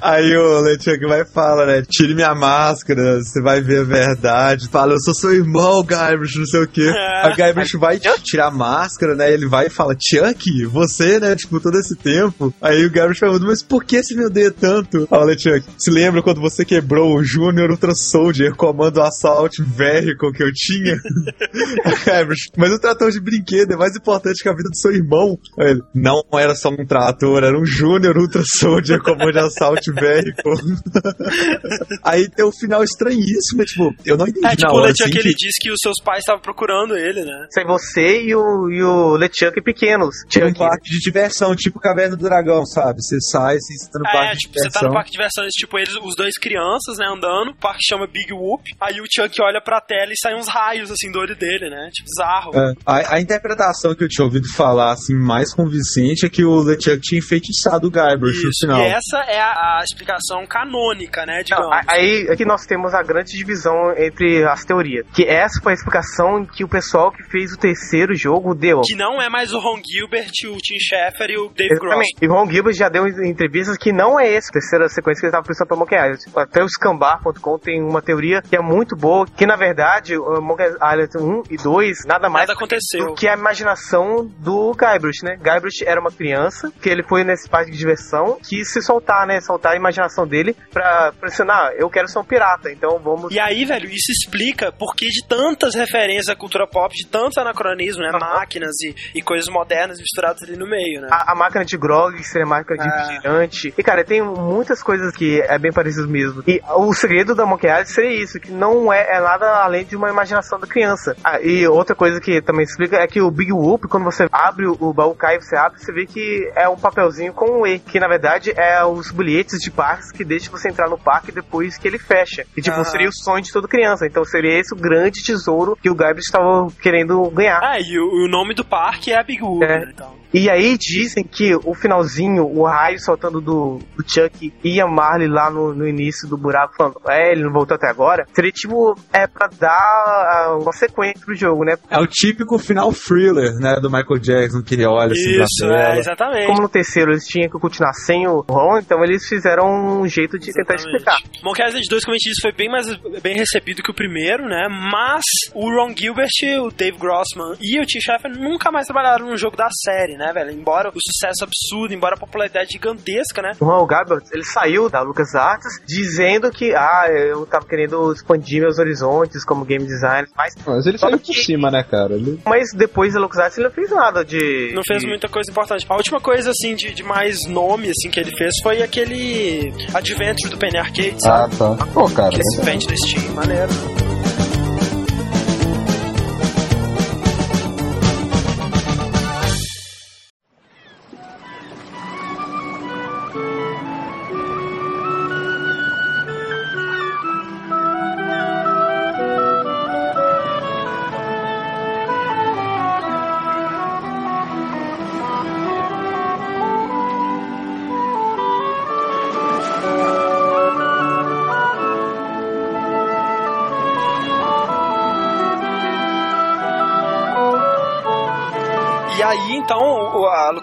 [0.00, 4.68] Aí o LeChuck vai e fala, né, tire minha máscara, você vai ver a verdade.
[4.68, 6.92] Fala, eu sou seu irmão, Guybrush, não sei o quê.
[6.94, 7.26] É.
[7.26, 11.60] A Guybrush vai tirar a máscara, né, ele vai e fala, Chuck, você, né, tipo,
[11.60, 12.54] todo esse tempo.
[12.60, 15.08] Aí o Guybrush pergunta, mas por que você me odeia tanto?
[15.10, 20.42] O LeChuck, se lembra quando você quebrou o Junior Ultra Soldier, comando Assault Vehicle que
[20.42, 20.96] eu tinha?
[22.04, 25.38] Guybrush, mas o trator de brinquedo é mais importante que a vida do seu irmão.
[25.58, 30.54] Aí ele, não era só um trator, era um Junior Ultra Soldier comando Assault Vehicle.
[32.04, 35.34] Aí tem um final estranhíssimo, tipo, eu não entendi É, tipo, o LeChuck assim, ele
[35.34, 37.46] que- disse que os seus pais estavam procurando ele, né?
[37.52, 40.14] Sai você e o, e o LeChuck pequenos.
[40.28, 43.02] Tinha um parque de diversão, tipo Caverna do Dragão, sabe?
[43.02, 44.88] Você sai, assim, você tá no É, parque de tipo, você tá diversão.
[44.88, 48.32] no parque de diversões, tipo, eles, os dois crianças, né, andando, o parque chama Big
[48.32, 51.68] Whoop, aí o Chuck olha pra tela e saem uns raios, assim, do olho dele,
[51.70, 51.90] né?
[51.92, 52.50] Tipo, bizarro.
[52.54, 55.95] É, a, a interpretação que eu tinha ouvido falar, assim, mais convincente
[56.26, 58.80] é que o LeChuck tinha enfeitiçado o Guybrush no final.
[58.80, 61.70] E essa é a, a explicação canônica, né, digamos.
[61.70, 65.06] Não, aí aqui nós temos a grande divisão entre as teorias.
[65.14, 68.80] Que essa foi a explicação que o pessoal que fez o terceiro jogo deu.
[68.82, 71.84] Que não é mais o Ron Gilbert, o Tim Schafer e o Dave Gross.
[71.84, 72.16] Exatamente.
[72.22, 75.26] E o Ron Gilbert já deu em entrevistas que não é essa terceira sequência que
[75.26, 76.18] ele estava pensando pra Monkey Island.
[76.36, 80.64] Até o Scambar.com tem uma teoria que é muito boa, que na verdade o Monkey
[80.66, 83.06] Island 1 e 2 nada mais Nada aconteceu.
[83.06, 85.36] do que a imaginação do Guybrush, né?
[85.36, 89.40] Guybrush era uma criança, que ele foi nesse parque de diversão, quis se soltar, né?
[89.40, 93.32] Soltar a imaginação dele pra pressionar, eu quero ser um pirata, então vamos...
[93.32, 97.38] E aí, velho, isso explica por que de tantas referências à cultura pop, de tantos
[97.38, 98.10] anacronismos, né?
[98.10, 98.18] Aham.
[98.36, 101.08] Máquinas e, e coisas modernas misturadas ali no meio, né?
[101.10, 103.08] A, a máquina de grog seria a máquina de Ah.
[103.08, 103.74] vigilante.
[103.76, 106.42] E, cara, tem muitas coisas que é bem parecido mesmo.
[106.46, 109.96] E o segredo da Monkey Island seria isso, que não é, é nada além de
[109.96, 111.16] uma imaginação da criança.
[111.24, 114.66] Ah, e outra coisa que também explica é que o Big Whoop, quando você abre
[114.66, 117.78] o, o baú cai, você abre, você vê que é um papelzinho com um E,
[117.78, 121.76] que na verdade é os bilhetes de parques que deixam você entrar no parque depois
[121.78, 122.46] que ele fecha.
[122.56, 124.06] E, tipo, seria o sonho de toda criança.
[124.06, 127.60] Então seria esse o grande tesouro que o Guybrush estava querendo ganhar.
[127.62, 129.68] Ah, e o, o nome do parque é Big Whoop, É.
[129.80, 129.90] né?
[129.92, 130.15] Então.
[130.38, 135.28] E aí dizem que o finalzinho, o raio soltando do, do Chuck e a Marley
[135.28, 138.94] lá no, no início do buraco falando, é, ele não voltou até agora, seria tipo,
[139.14, 141.76] é pra dar ah, uma sequência pro jogo, né?
[141.90, 145.66] É o típico final thriller, né, do Michael Jackson, que ele olha assim pra Isso,
[145.66, 145.94] tela.
[145.94, 146.46] é, exatamente.
[146.48, 149.64] Como no terceiro eles tinham que continuar sem o Ron, então eles fizeram
[150.02, 151.02] um jeito de tentar Exatamente.
[151.02, 151.42] explicar.
[151.42, 152.86] Monkey Island 2, como a gente disse, foi bem mais
[153.22, 154.68] bem recebido que o primeiro, né?
[154.68, 155.24] Mas
[155.54, 156.28] o Ron Gilbert,
[156.62, 160.25] o Dave Grossman e o Tim Schafer nunca mais trabalharam num jogo da série, né,
[160.32, 160.50] velho?
[160.50, 163.52] Embora o sucesso absurdo, embora a popularidade gigantesca, né?
[163.60, 168.78] O Ron Gabbard, ele saiu da LucasArts dizendo que, ah, eu tava querendo expandir meus
[168.78, 172.14] horizontes como game designer, mas, Mas ele saiu por cima, né, cara?
[172.14, 172.40] Ele...
[172.44, 174.72] mas depois da LucasArts ele não fez nada de...
[174.74, 175.86] Não fez de- muita coisa importante.
[175.88, 180.50] A última coisa, assim, de, de mais nome, assim, que ele fez foi aquele Adventure
[180.50, 181.56] do Penny Arcade, Ah, sabe?
[181.56, 181.86] tá.
[181.92, 182.30] Pô, cara.
[182.30, 184.05] Que se vende no Steam, maneiro.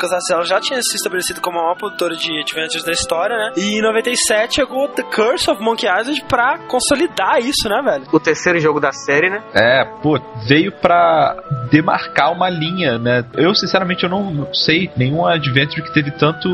[0.03, 2.91] O- a LucasArts ela já tinha se estabelecido como a maior produtora de adventures da
[2.91, 3.53] história, né?
[3.57, 8.05] E em 97 chegou The Curse of Monkey Island pra consolidar isso, né, velho?
[8.11, 9.41] O terceiro jogo da série, né?
[9.53, 11.35] É, pô, veio pra
[11.73, 13.25] demarcar uma linha, né?
[13.33, 16.47] Eu, sinceramente, eu não sei nenhum adventure que teve tanto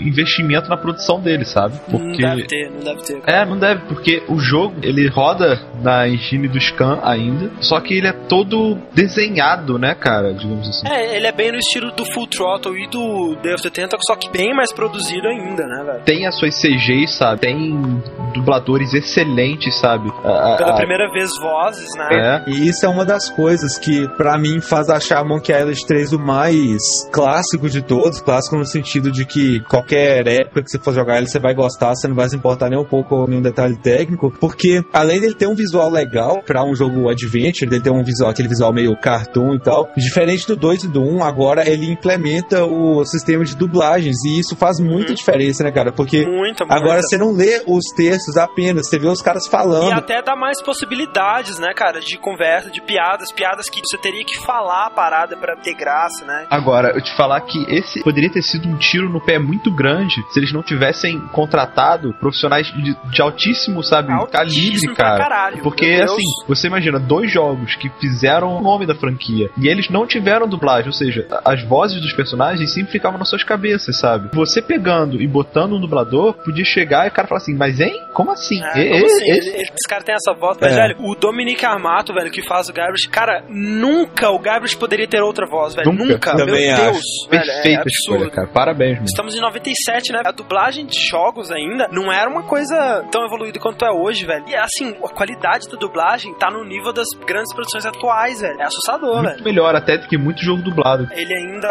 [0.00, 1.74] investimento na produção dele, sabe?
[1.88, 2.20] Não Porque...
[2.22, 3.22] deve ter, não deve ter.
[3.24, 7.94] É, não deve, porque o jogo ele roda na engine do Scan ainda, só que
[7.94, 10.34] ele é todo desenhado, né, cara?
[10.34, 10.88] Digamos assim.
[10.88, 14.00] É, ele é bem no estilo do Full Throttle e do Day of the Tentacle,
[14.04, 16.00] só que bem mais produzido ainda, né, velho?
[16.04, 17.40] Tem as suas CGs, sabe?
[17.42, 18.02] Tem
[18.34, 20.10] dubladores excelentes, sabe?
[20.24, 22.08] A- a- Pela a- primeira vez, vozes, né?
[22.46, 22.50] É.
[22.50, 26.18] E isso é uma das coisas que, pra mim, faz achar Monkey Island 3 o
[26.18, 26.78] mais
[27.12, 28.20] clássico de todos.
[28.20, 31.94] Clássico no sentido de que qualquer época que você for jogar ele, você vai gostar,
[31.94, 34.30] você não vai se importar nem um pouco nenhum detalhe técnico.
[34.40, 38.30] Porque, além dele ter um visual legal pra um jogo adventure, dele ter um visual,
[38.30, 42.64] aquele visual meio cartoon e tal, diferente do 2 e do 1, agora ele implementa
[42.64, 44.16] o sistema de dublagens.
[44.24, 45.92] E isso faz muita diferença, né, cara?
[45.92, 46.74] Porque Muita, muita.
[46.74, 49.92] agora você não lê os textos apenas, você vê os caras E falando.
[49.92, 54.38] até dá mais possibilidades, né, cara, de conversa, de piadas, piadas que você teria que
[54.38, 56.46] falar a parada pra ter graça, né?
[56.50, 60.22] Agora, eu te falar que esse poderia ter sido um tiro no pé muito grande
[60.30, 65.18] se eles não tivessem contratado profissionais de, de altíssimo, sabe, Altíssimo calibre, cara.
[65.18, 69.88] caralho, Porque, assim, você imagina, dois jogos que fizeram o nome da franquia e eles
[69.90, 74.30] não tiveram dublagem, ou seja, as vozes dos personagens sempre ficavam nas suas cabeças, sabe?
[74.34, 78.00] Você pegando e botando um dublador, podia chegar e o cara falar assim, mas hein?
[78.12, 78.62] Como assim?
[78.62, 79.30] É, E- como e- assim?
[79.60, 80.76] esse- cara tem essa voz, mas, É.
[80.76, 85.20] velho, o Dominic Armato, velho, que faz o Guybrush, cara, nunca o Guybrush poderia ter
[85.22, 85.90] outra voz, velho.
[85.92, 86.04] Nunca.
[86.04, 86.80] Nunca, meu Também Deus.
[86.96, 87.30] acho.
[87.30, 88.48] Velho, Perfeita é escolha, cara.
[88.48, 89.06] Parabéns, mano.
[89.06, 90.22] Estamos em 97, né?
[90.24, 94.44] A dublagem de jogos ainda não era uma coisa tão evoluída quanto é hoje, velho.
[94.48, 98.60] E assim, a qualidade da dublagem tá no nível das grandes produções atuais, velho.
[98.60, 99.28] É assustador, velho.
[99.34, 101.08] Muito melhor até do que muito jogo dublado.
[101.12, 101.68] Ele ainda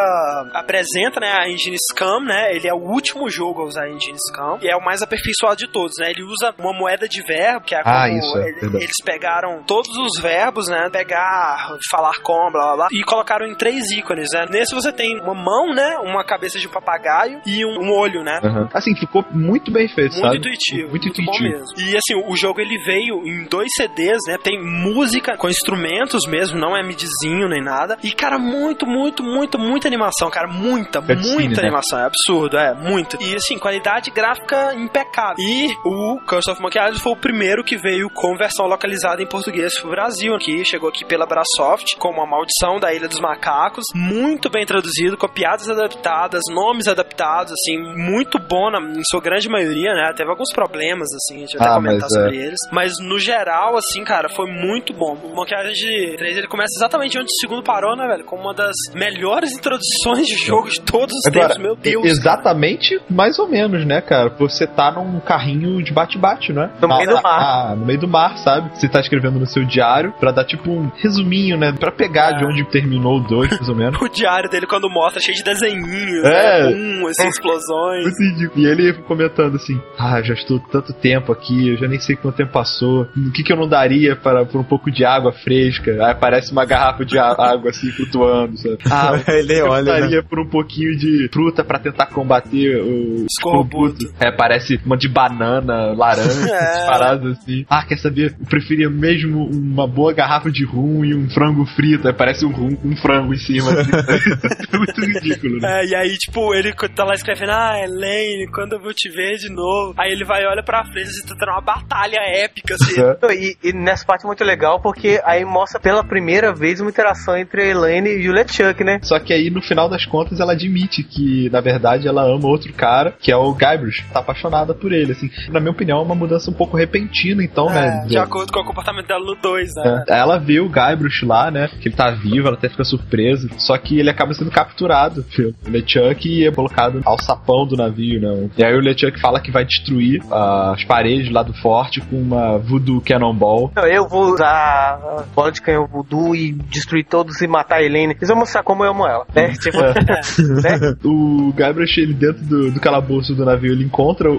[0.54, 2.56] apresenta, né, a engine Scam, né?
[2.56, 5.58] Ele é o último jogo a usar a engine Scam e é o mais aperfeiçoado
[5.58, 6.10] de todos, né?
[6.10, 9.64] Ele usa uma moeda de verbo, que é Ah, como isso, é ele- eles pegaram
[9.66, 10.90] todos os verbos, né?
[10.92, 14.46] Pegar, falar com, blá blá blá, e colocaram em três ícones, né?
[14.50, 15.98] Nesse você tem uma mão, né?
[15.98, 18.40] Uma cabeça de um papagaio e um, um olho, né?
[18.44, 18.70] Aham.
[18.74, 20.38] Assim, ficou muito bem feito, Muito sabe?
[20.38, 20.90] intuitivo.
[20.90, 21.44] Muito, bom intuitivo.
[21.50, 21.80] mesmo.
[21.80, 24.38] E assim, o jogo ele veio em dois CDs, né?
[24.42, 27.98] Tem música com instrumentos mesmo, não é midzinho nem nada.
[28.04, 30.48] E, cara, muito, muito, muito, muita animação, cara.
[30.48, 31.68] Muita, Cutscene, muita né?
[31.68, 32.00] animação.
[32.00, 33.18] É absurdo, é, muito.
[33.22, 35.36] E assim, qualidade gráfica impecável.
[35.40, 39.28] E o Curse of Monkey Island foi o primeiro que veio com versão localizada em
[39.28, 43.84] português pro Brasil, que chegou aqui pela Brasoft, como a maldição da Ilha dos Macacos.
[43.96, 49.48] Muito bem traduzido, com piadas adaptadas, nomes adaptados, assim, muito bom na, em sua grande
[49.50, 50.14] maioria, né?
[50.16, 52.46] Teve alguns problemas, assim, a gente vai até Ah, comentar mas sobre é.
[52.48, 52.58] eles.
[52.72, 55.16] Mas no geral, assim, cara, foi muito bom.
[55.24, 58.26] O Monkey Island 3 ele começa exatamente onde o segundo parou, né, velho?
[58.26, 62.06] Como uma das melhores introduções de jogo de todos os Agora, tempos, meu Deus.
[62.06, 64.30] exatamente, mais ou menos, né, cara?
[64.40, 66.72] Você tá num carrinho de bate-bate, né?
[66.82, 67.42] No meio do mar.
[67.72, 68.70] Ah, no meio do mar, sabe?
[68.78, 71.72] Você tá escrevendo no seu diário pra dar tipo um resuminho, né?
[71.80, 72.48] Pra pegar de É.
[72.48, 74.00] onde terminou o 2, mais ou menos.
[74.04, 76.70] O diário dele, quando mostra, cheio de desenhinhos, É.
[76.70, 76.76] né?
[76.76, 78.06] Um, assim, explosões.
[78.20, 78.66] Ridículo.
[78.66, 82.36] E ele comentando assim: Ah, já estou tanto tempo aqui, eu já nem sei quanto
[82.36, 83.08] tempo passou.
[83.16, 85.92] O que, que eu não daria para por um pouco de água fresca?
[85.92, 88.78] Aí aparece uma garrafa de água assim flutuando, sabe?
[88.92, 90.00] Ah, Ele eu olha, né?
[90.02, 94.06] daria por um pouquinho de fruta pra tentar combater o Escorbuto.
[94.20, 96.86] É, parece uma de banana, laranja, É.
[96.86, 97.66] paradas assim.
[97.70, 98.36] Ah, quer saber?
[98.40, 102.08] Eu preferia mesmo uma boa garrafa de rum e um frango frito.
[102.08, 102.54] Aí parece um
[102.84, 103.72] um frango em cima.
[103.72, 103.92] assim.
[104.72, 105.82] é muito ridículo, né?
[105.82, 109.36] É, e aí, tipo, ele tá lá escrevendo, ah, Elaine, quando eu vou te ver
[109.38, 109.94] de novo?
[109.98, 112.94] Aí ele vai e olha pra frente e tá tendo uma batalha épica, assim.
[113.04, 113.34] É.
[113.34, 117.36] E, e nessa parte é muito legal porque aí mostra pela primeira vez uma interação
[117.36, 119.00] entre a Elaine e o LeChuck, né?
[119.02, 122.72] Só que aí, no final das contas, ela admite que, na verdade, ela ama outro
[122.74, 124.06] cara, que é o Guybrush.
[124.14, 125.30] Tá apaixonada por ele, assim.
[125.50, 128.04] Na minha opinião, é uma mudança um pouco repentina, então, né?
[128.04, 130.06] É, de acordo com o comportamento dela no 2, né?
[130.08, 130.20] É.
[130.20, 131.70] Ela vê o Guybrush lá, né?
[131.82, 133.50] Que ele tá vivo, ela até fica surpresa.
[133.58, 138.20] Só que ele acaba sendo capturado pelo LeChuck e é colocado ao sapão do navio,
[138.22, 138.50] né?
[138.58, 142.58] E aí o LeChuck fala que vai destruir as paredes lá do forte com uma
[142.58, 143.72] Voodoo Cannonball.
[143.92, 148.14] Eu vou usar a bola de canhão voodoo e destruir todos e matar a Elaine.
[148.16, 149.54] Eles vão mostrar como eu amo ela, né?
[149.64, 150.96] Tipo, né?
[151.04, 154.36] O Guybrush, ele dentro do, do calabouço do navio, ele encontra o,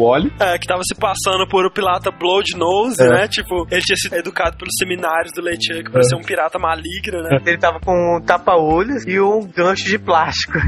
[0.00, 0.32] o Wally.
[0.38, 3.08] É, que tava se passando por o pirata Blood Nose, É.
[3.08, 3.28] né?
[3.28, 6.04] Tipo, ele tinha sido educado pelos seminários do LeChuck pra É.
[6.04, 7.38] ser um pirata maligno, né?
[7.46, 10.58] Ele tava com um tapa-olhos e um gancho de plástico.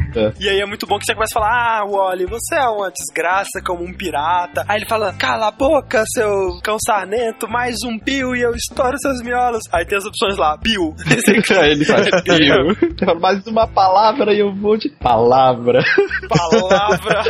[0.40, 2.90] E aí é muito bom que você começa a falar: Ah, Wally, você é uma
[2.90, 4.64] desgraça como um pirata.
[4.68, 6.28] Aí ele fala: Cala a boca, seu
[6.62, 9.62] cão sarnento, mais um Bill e eu estouro seus miolos.
[9.72, 10.94] Aí tem as opções lá, Bill.
[11.60, 12.70] Aí ele faz Bill.
[12.82, 15.80] Ele fala, mais uma palavra e eu vou de palavra.
[16.28, 17.22] Palavra.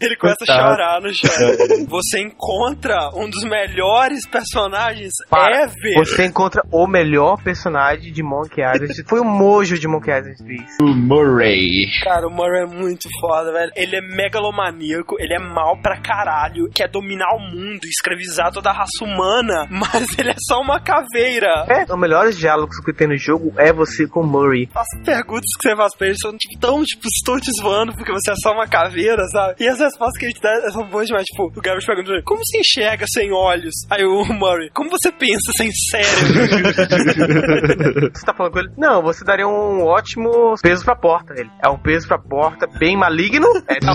[0.00, 0.68] Ele começa a Coitado.
[0.68, 1.86] chorar no chão.
[1.88, 5.94] Você encontra um dos melhores personagens Para, ever.
[5.98, 9.04] Você encontra o melhor personagem de Monkey Island.
[9.06, 10.60] Foi o Mojo de Monkey Island 3.
[10.80, 11.86] O Murray.
[12.02, 13.70] Cara, o Murray é muito foda, velho.
[13.76, 18.72] Ele é megalomaníaco, ele é mal pra caralho, quer dominar o mundo, escravizar toda a
[18.72, 21.66] raça humana, mas ele é só uma caveira.
[21.68, 24.68] É, os melhores diálogos que tem no jogo é você com o Murray.
[24.74, 28.12] As perguntas que você faz pra ele são tipo, tão, tipo, estou te zoando porque
[28.12, 29.56] você é só uma caveira, sabe?
[29.60, 31.24] E as respostas que a gente dá são boas demais.
[31.24, 33.74] Tipo, o Garrett pergunta como você enxerga sem olhos?
[33.90, 36.38] Aí o Murray, como você pensa sem cérebro?
[38.28, 38.68] Tá falando com ele?
[38.76, 41.32] Não, você daria um ótimo peso pra porta.
[41.34, 43.46] Ele é um peso pra porta bem maligno.
[43.68, 43.92] É, tá.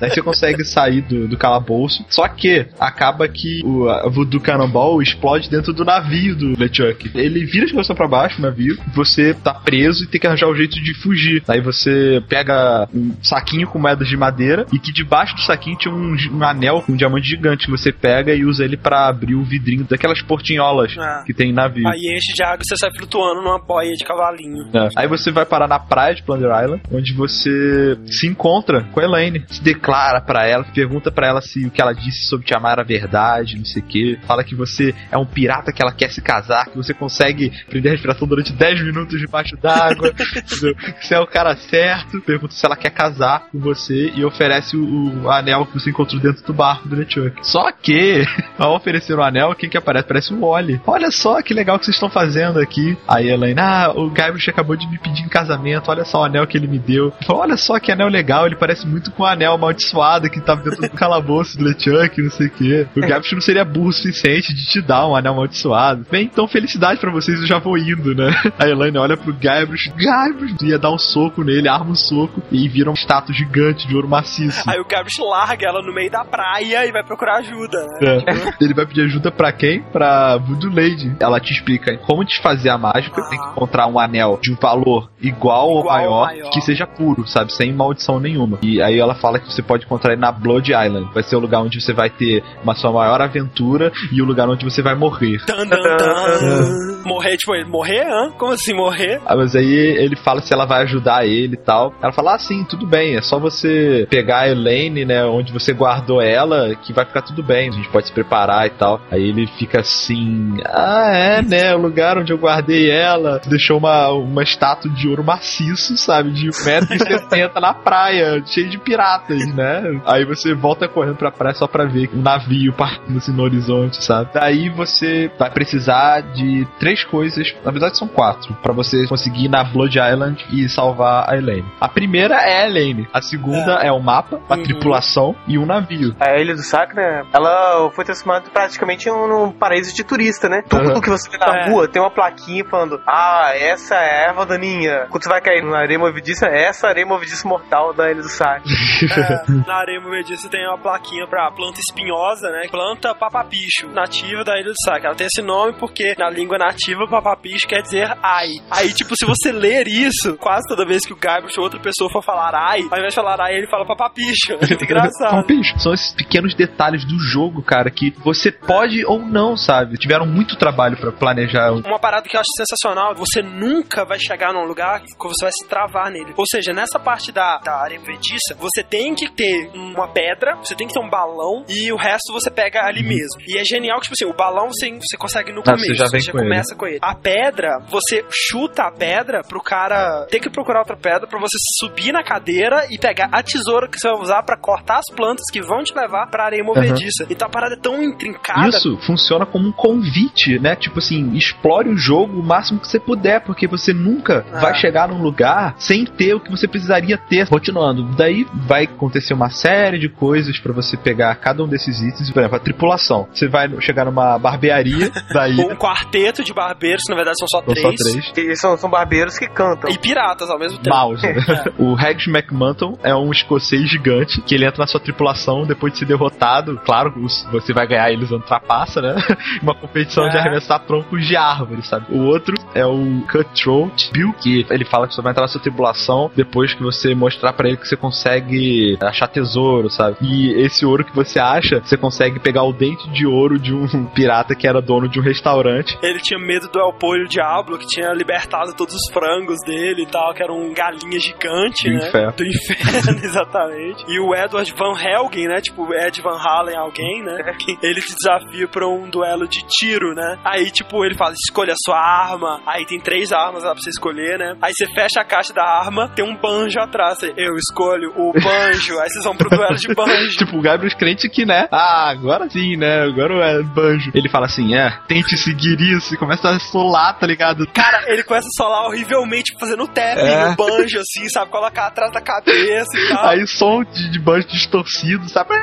[0.00, 2.04] Daí você consegue sair do, do calabouço.
[2.08, 7.10] Só que acaba que o Voodoo Cannonball explode dentro do navio do LeChuck.
[7.14, 8.76] Ele vira de cabeça pra baixo o navio.
[8.94, 11.42] Você tá preso e tem que arranjar um jeito de fugir.
[11.46, 15.94] Daí você pega um saquinho com moedas de madeira e que debaixo do saquinho tinha
[15.94, 19.34] um, um anel com um diamante gigante que você pega e usa ele pra abrir
[19.34, 21.22] o vidrinho daquelas portinholas Ah.
[21.24, 21.86] que tem em navio.
[21.88, 24.68] Aí enche de água e você sai flutuando numa boia de cavalinho.
[24.72, 24.88] É.
[24.96, 29.04] Aí você vai parar na praia de Plunder Island, onde você se encontra com a
[29.04, 32.54] Elaine, se declara pra ela, pergunta pra ela se o que ela disse sobre te
[32.54, 34.18] amar era verdade, não sei o que.
[34.26, 37.92] Fala que você é um pirata que ela quer se casar, que você consegue prender
[37.92, 42.20] a respiração durante 10 minutos debaixo d'água, que você é o cara certo.
[42.20, 46.20] Pergunta se ela quer casar com você e oferece o, o anel que você encontrou
[46.20, 47.38] dentro do barco do LeChuck.
[47.42, 48.24] Só que,
[48.58, 50.06] ao oferecer o anel, quem que aparece?
[50.06, 50.80] Parece o Wally.
[50.86, 52.96] Olha só que legal que vocês estão fazendo aqui.
[53.06, 56.24] Aí a Elaine, ah, o Guybrush acabou de me pedir em casamento, olha só o
[56.24, 57.12] anel que ele me deu.
[57.26, 60.62] Fala, olha só que anel legal, ele parece muito com o anel amaldiçoado que tava
[60.62, 62.86] dentro do calabouço do LeChuck, não sei o que.
[62.96, 66.06] O Guybrush não seria burro o suficiente de te dar um anel amaldiçoado.
[66.10, 68.30] Bem, então felicidade pra vocês, eu já vou indo, né?
[68.58, 72.68] A Elaine olha pro Guybrush, Guybrush, ia dar um soco nele, arma um soco e
[72.68, 74.68] vira um estátua gigante de ouro maciço.
[74.68, 78.22] Aí o Gabriel larga ela no meio da praia e vai procurar ajuda, né?
[78.26, 78.64] É.
[78.64, 79.82] Ele vai pedir ajuda pra quem?
[79.82, 81.14] Pra Voodoo Lady.
[81.20, 83.19] Ela te explica como desfazer a mágica.
[83.28, 86.50] Tem que encontrar um anel de um valor igual, ou Igual ou maior, maior.
[86.50, 87.52] que seja puro, sabe?
[87.52, 88.58] Sem maldição nenhuma.
[88.62, 91.08] E aí ela fala que você pode encontrar ele na Blood Island.
[91.12, 94.48] Vai ser o lugar onde você vai ter uma sua maior aventura e o lugar
[94.48, 95.38] onde você vai morrer.
[95.46, 96.90] Tan, tan, tan.
[97.04, 98.06] Morrer, tipo, ele morrer?
[98.06, 98.30] Hã?
[98.32, 99.20] Como assim morrer?
[99.24, 101.94] Ah, Mas aí ele fala se ela vai ajudar ele e tal.
[102.02, 103.16] Ela fala, ah, sim, tudo bem.
[103.16, 107.42] É só você pegar a Elaine, né, onde você guardou ela, que vai ficar tudo
[107.42, 107.70] bem.
[107.70, 109.00] A gente pode se preparar e tal.
[109.10, 113.09] Aí ele fica assim, ah, é, né, o lugar onde eu guardei ela.
[113.46, 119.46] Deixou uma, uma estátua de ouro maciço, sabe, de 1,60m na praia, cheio de piratas,
[119.54, 120.00] né?
[120.06, 124.02] Aí você volta correndo pra praia só pra ver um navio partindo assim no horizonte,
[124.04, 124.30] sabe?
[124.34, 129.48] Daí você vai precisar de três coisas, na verdade são quatro, pra você conseguir ir
[129.48, 131.64] na Blood Island e salvar a Elaine.
[131.80, 134.62] A primeira é a Elaine, a segunda é, o mapa, a Uhum.
[134.62, 136.14] tripulação e um navio.
[136.20, 140.62] A Ilha do Sacra, ela foi transformada praticamente em um, num paraíso de turista, né?
[140.68, 141.00] Tudo Uhum.
[141.00, 141.70] que você vê na É.
[141.70, 145.06] rua tem uma plaquinha falando: Ah, essa é a erva daninha.
[145.10, 148.28] Quando você vai cair na areia movediça, essa é areia movediça mortal da Ilha do
[148.28, 148.62] Sacra.
[148.64, 152.68] É, na areia movediça tem uma plaquinha pra planta espinhosa, né?
[152.70, 155.06] Planta papapicho, nativa da Ilha do Saque.
[155.06, 158.48] Ela tem esse nome porque na língua nativa papapicho quer dizer ai.
[158.70, 162.10] Aí, tipo, se você ler isso, quase toda vez que o Guybrush ou outra pessoa
[162.10, 164.52] for falar ai, ao invés de falar ai, ele fala papapicho.
[164.60, 165.30] É muito engraçado.
[165.30, 165.78] Papicho.
[165.78, 169.96] São esses pequenos detalhes do jogo, cara, que você pode ou não, sabe?
[169.96, 171.72] Tiveram muito trabalho pra planejar.
[171.72, 175.52] Uma parada que eu acho sensacional, você nunca vai chegar num lugar que você vai
[175.52, 176.32] se travar nele.
[176.36, 180.74] Ou seja, nessa parte da, da areia movediça, você tem que ter uma pedra, você
[180.74, 183.40] tem que ter um balão e o resto você pega ali mesmo.
[183.46, 185.94] E é genial que, tipo assim, o balão você, você consegue no Ah, começo, você
[185.94, 186.48] já vem com ele.
[186.48, 186.98] começa com ele.
[187.02, 191.56] A pedra, você chuta a pedra pro cara ter que procurar outra pedra pra você
[191.78, 195.44] subir na cadeira e pegar a tesoura que você vai usar pra cortar as plantas
[195.52, 197.26] que vão te levar pra areia movediça.
[197.30, 198.68] Então a parada é tão intrincada.
[198.68, 200.76] Isso funciona como um convite, né?
[200.76, 204.60] Tipo assim, explore o jogo o máximo que você puder, porque você nunca Ah.
[204.60, 207.48] vai chegar num lugar sem ter o que você precisaria ter.
[207.48, 212.30] Continuando, daí vai acontecer uma série de coisas pra você pegar cada um desses itens.
[212.30, 213.28] Por exemplo, a tripulação.
[213.32, 217.58] Você vai chegar numa barbearia, daí Um quarteto de barbeiros, que na verdade são só
[217.64, 217.82] são três.
[217.82, 217.92] só
[218.32, 218.32] três.
[218.50, 219.90] E são, são barbeiros que cantam.
[219.90, 220.96] E piratas ao mesmo tempo.
[220.96, 221.22] Mouse.
[221.78, 225.98] o Rex McManton é um escocês gigante que ele entra na sua tripulação depois de
[226.00, 226.80] ser derrotado.
[226.84, 227.12] Claro,
[227.52, 229.16] você vai ganhar ele usando trapaça, né?
[229.62, 230.40] Uma competição de É.
[230.40, 232.06] arremessar troncos de árvores, sabe?
[232.10, 235.60] O outro é o Cutthroat Bill, que ele fala que você vai entrar na sua
[235.60, 240.16] tripulação depois que você mostrar pra ele que você consegue achar tesouro, sabe?
[240.20, 244.06] E esse ouro que você acha, você consegue pegar o dente de ouro de um
[244.14, 245.98] pirata que era dono de um restaurante.
[246.02, 250.06] Ele tinha medo do El Pollo Diablo, que tinha libertado todos os frangos dele e
[250.06, 252.08] tal, que era um galinha gigante, Do né?
[252.08, 252.32] inferno.
[252.36, 254.04] Do inferno, exatamente.
[254.08, 255.60] E o Edward Van Helgen, né?
[255.60, 257.54] Tipo, Ed Van Halen alguém, né?
[257.58, 260.38] Que Ele te desafia pra um duelo de tiro, né?
[260.44, 262.49] Aí, tipo, ele fala, escolha a sua arma.
[262.66, 264.56] Aí tem três armas lá pra você escolher, né?
[264.62, 267.18] Aí você fecha a caixa da arma, tem um banjo atrás.
[267.18, 268.98] Você, Eu escolho o banjo.
[269.00, 270.30] Aí vocês vão pro duelo de banjo.
[270.40, 271.68] Tipo, o Gabriel crente que, né?
[271.70, 273.02] Ah, agora sim, né?
[273.02, 274.10] Agora é banjo.
[274.14, 276.14] Ele fala assim, é, tente seguir isso.
[276.14, 277.66] E começa a solar, tá ligado?
[277.72, 280.48] Cara, ele começa a solar horrivelmente fazendo tapping É.
[280.50, 281.50] no banjo, assim, sabe?
[281.50, 283.26] Colocar atrás da cabeça e tal.
[283.28, 285.54] Aí som de, de banjo distorcido, sabe?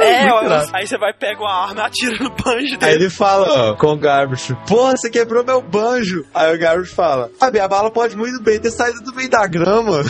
[0.00, 0.70] É, irado.
[0.74, 2.94] aí você vai, pega uma arma e atira no banjo Aí dele.
[3.04, 6.24] ele fala ó, com o Garbage, porra, você quebrou meu banjo.
[6.36, 9.46] Aí o Garbage fala, a minha bala pode muito bem ter saído do meio da
[9.46, 10.02] grama.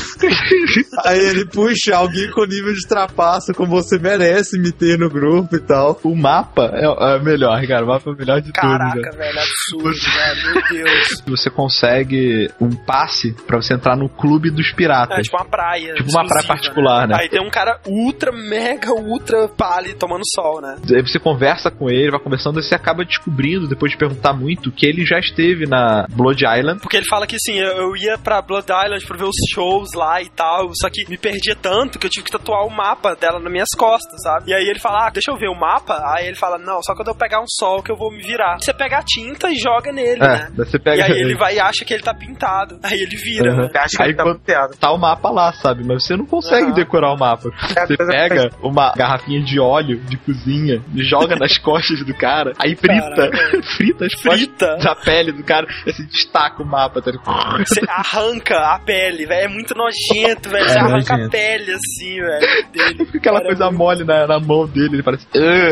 [1.07, 5.55] Aí ele puxa alguém com nível de trapaço, como você merece me ter no grupo
[5.55, 6.01] e tal.
[6.03, 7.85] O mapa é, é melhor, cara.
[7.85, 8.61] O mapa é o melhor de tudo.
[8.61, 10.53] Caraca, velho, absurdo, velho.
[10.53, 11.23] Meu Deus.
[11.36, 15.19] Você consegue um passe pra você entrar no clube dos piratas.
[15.19, 15.94] É tipo uma praia.
[15.94, 17.16] Tipo uma praia exclusiva, particular, né?
[17.20, 20.77] Aí tem um cara ultra, mega, ultra pálido tomando sol, né?
[20.89, 24.73] Aí você conversa com ele, vai conversando, e você acaba descobrindo, depois de perguntar muito,
[24.73, 26.81] que ele já esteve na Blood Island.
[26.81, 29.91] Porque ele fala que assim, eu, eu ia pra Blood Island pra ver os shows
[29.95, 33.15] lá e tal, só que me perdia tanto que eu tive que tatuar o mapa
[33.15, 34.51] dela nas minhas costas, sabe?
[34.51, 36.01] E aí ele fala, ah, deixa eu ver o mapa.
[36.17, 38.59] Aí ele fala, não, só quando eu pegar um sol que eu vou me virar.
[38.61, 40.51] Você pega a tinta e joga nele, É, né?
[40.57, 42.79] você pega E aí ele vai e acha que ele tá pintado.
[42.83, 43.57] Aí ele vira, Uhum.
[43.63, 43.69] né?
[43.77, 45.85] Acho que Aí ele tá tá o mapa lá, sabe?
[45.87, 46.73] Mas você não consegue Aham.
[46.75, 47.51] decorar o mapa.
[47.77, 52.75] É Você pega uma garrafinha de óleo de cozinha, joga nas costas do cara, aí
[52.77, 53.63] frita, Caraca.
[53.77, 54.67] frita as Frita.
[54.67, 57.59] costas da pele do cara, assim, destaca o mapa, tá ligado?
[57.66, 59.45] Você arranca a pele, velho.
[59.45, 60.69] É muito nojento, velho.
[60.69, 61.31] Você É arranca a nojento.
[61.31, 62.70] pele assim, velho.
[62.73, 63.05] Dele.
[63.07, 65.27] Fica aquela Cara, coisa mole na, na mão dele, ele parece.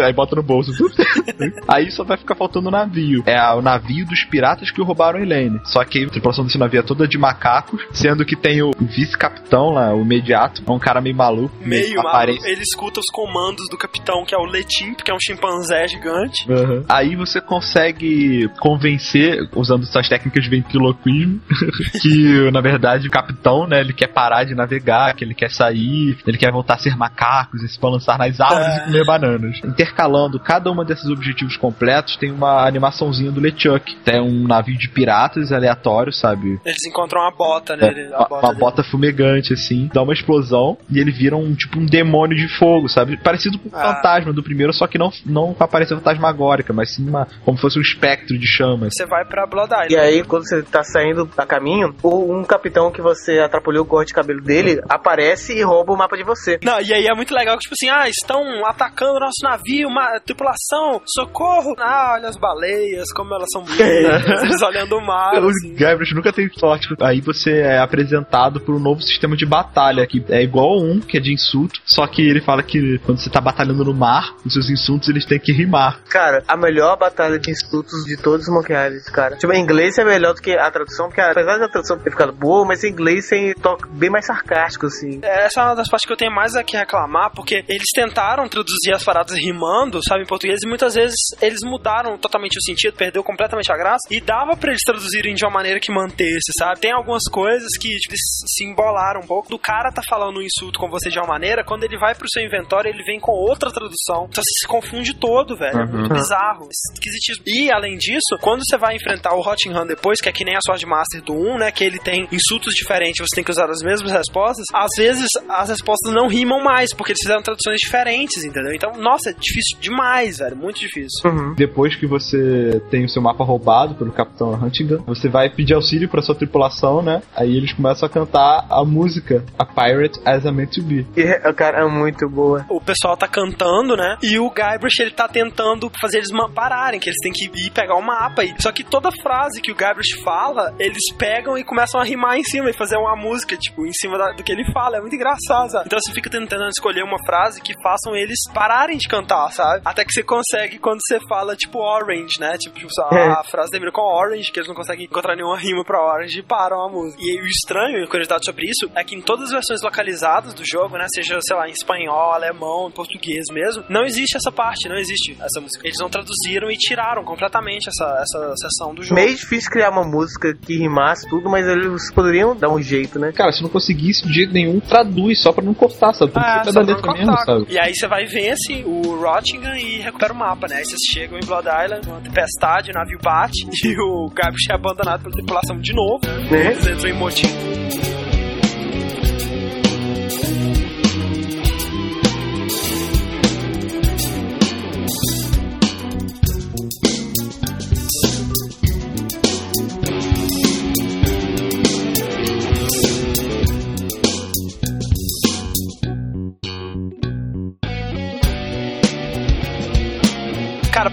[0.04, 0.72] Aí bota no bolso.
[1.68, 3.22] aí só vai ficar faltando o navio.
[3.26, 5.60] É a- o navio dos piratas que roubaram Elaine.
[5.64, 9.70] Só que a tripulação desse navio é toda de macacos, sendo que tem o vice-capitão
[9.70, 11.54] lá, o imediato, é um cara meio maluco.
[11.60, 12.44] Meio maluco.
[12.46, 16.50] Ele escuta os comandos do capitão, que é o Letimp, que é um chimpanzé gigante.
[16.50, 16.84] Uhum.
[16.88, 21.40] Aí você consegue convencer, usando suas técnicas de ventriloquismo,
[22.02, 26.16] que na verdade o capitão, né, ele quer parar de navegar, que ele quer sair,
[26.26, 28.76] ele quer voltar a ser macacos e se balançar nas árvores É.
[28.76, 29.58] e comer bananas.
[29.64, 33.96] Intercalando cada uma desses objetivos completos, tem uma animaçãozinha do LeChuck.
[34.04, 36.58] Tem um navio de piratas aleatório, sabe?
[36.64, 38.12] Eles encontram uma bota É, nele.
[38.12, 41.78] a uma, bota uma bota fumegante, assim, dá uma explosão e ele vira um tipo
[41.78, 43.16] um demônio de fogo, sabe?
[43.16, 43.94] Parecido com o Ah.
[43.94, 47.56] fantasma do primeiro, só que não, não com a aparência fantasmagórica, mas sim uma, como
[47.56, 48.90] se fosse um espectro de chamas.
[48.94, 49.92] Você vai pra Blood Island.
[49.92, 53.86] E aí, quando você tá saindo a caminho, o- um capitão que você atrapalhou o
[53.86, 56.58] corte de cabelo dele aparece e rouba o mapa de você.
[56.62, 59.88] Não, e aí é muito legal que, tipo assim, ah, estão atacando o nosso navio,
[59.88, 61.74] uma tripulação, socorro!
[61.78, 63.82] Ah, olha as baleias, como elas são bonitas,
[64.42, 65.74] eles olhando o mar, Os assim.
[65.74, 66.88] Gabriels nunca tem sorte.
[67.00, 71.16] Aí você é apresentado por um novo sistema de batalha, que é igual um, que
[71.16, 74.52] é de insulto, só que ele fala que quando você tá batalhando no mar, os
[74.52, 76.00] seus insultos eles têm que rimar.
[76.08, 79.36] Cara, a melhor batalha de insultos de todos os Monkey Island, cara.
[79.36, 82.32] Tipo, em inglês é melhor do que a tradução, porque apesar da tradução ter ficado
[82.32, 85.20] boa, mas em inglês tem toque bem mais sarcástico, assim.
[85.22, 88.48] Essa é uma das partes que eu tenho mais aqui a reclamar, porque eles tentaram
[88.48, 92.96] traduzir as paradas rimando, sabe, em português, e muitas vezes eles mudaram totalmente o sentido,
[92.96, 96.80] perdeu completamente a graça, e dava pra eles traduzirem de uma maneira que mantesse, sabe?
[96.80, 100.42] Tem algumas coisas que tipo, eles se embolaram um pouco, do cara tá falando um
[100.42, 103.32] insulto com você de uma maneira, quando ele vai pro seu inventório, ele vem com
[103.32, 104.26] outra tradução.
[104.28, 105.80] Então você se confunde todo, velho.
[105.80, 107.44] É muito bizarro, esquisitíssimo.
[107.46, 110.54] E, além disso, quando você vai enfrentar o Hot Run depois, que é que nem
[110.56, 113.68] a Sword Master do 1, né, que ele tem insultos diferentes, você tem que usar
[113.70, 118.44] as mesmas respostas, às vezes as respostas não rimam mais, porque eles fizeram traduções diferentes,
[118.44, 118.72] entendeu?
[118.74, 121.30] Então, nossa, é difícil demais, velho, muito difícil.
[121.30, 121.54] Uhum.
[121.54, 126.08] Depois que você tem o seu mapa roubado pelo Capitão Huntington, você vai pedir auxílio
[126.08, 127.22] pra sua tripulação, né?
[127.34, 131.06] Aí eles começam a cantar a música A Pirate as a Meant to Be.
[131.16, 132.64] E, cara, é muito boa.
[132.68, 134.16] O pessoal tá cantando, né?
[134.22, 137.96] E o Guybrush, ele tá tentando fazer eles pararem, que eles têm que ir pegar
[137.96, 138.44] o mapa.
[138.44, 142.44] E- Só que toda frase que o fala, eles pegam e começam a rimar em
[142.44, 144.96] cima e fazer uma música, tipo, em cima da- do que ele fala.
[144.96, 145.84] É muito engraçado, sabe?
[145.86, 149.82] Então você fica tentando escolher uma frase que façam eles pararem de cantar, sabe?
[149.84, 152.56] Até que você consegue quando você fala, tipo, orange, né?
[152.58, 156.00] Tipo, tipo, a frase termina com orange, que eles não conseguem encontrar nenhuma rima pra
[156.02, 157.22] orange e param a música.
[157.22, 160.62] E o estranho, e curiosidade sobre isso, é que em todas as versões localizadas do
[160.64, 161.06] jogo, né?
[161.14, 165.32] Seja, sei lá, em espanhol, alemão, em português mesmo, não existe essa parte, não existe
[165.40, 165.86] essa música.
[165.86, 169.14] Eles não traduziram e tiraram completamente essa, essa seção do jogo.
[169.14, 173.32] Meio difícil criar uma música que rimasse tudo, mas eles poderiam dar um jeito, né?
[173.32, 176.32] Cara, se não conseguisse de jeito nenhum, traduz só pra não cortar, sabe?
[176.32, 177.44] Tem que Ah, ser da letra mesmo, cortar.
[177.44, 177.66] sabe?
[177.70, 180.76] E aí você vai vence o Rottingham e recupera o mapa, né?
[180.76, 184.74] Aí vocês chegam em Blood Island, uma tempestade, o navio bate e o Guybrush é
[184.74, 186.20] abandonado pela tripulação de novo.
[186.50, 186.72] Né?
[186.72, 188.23] Eles entram em motim.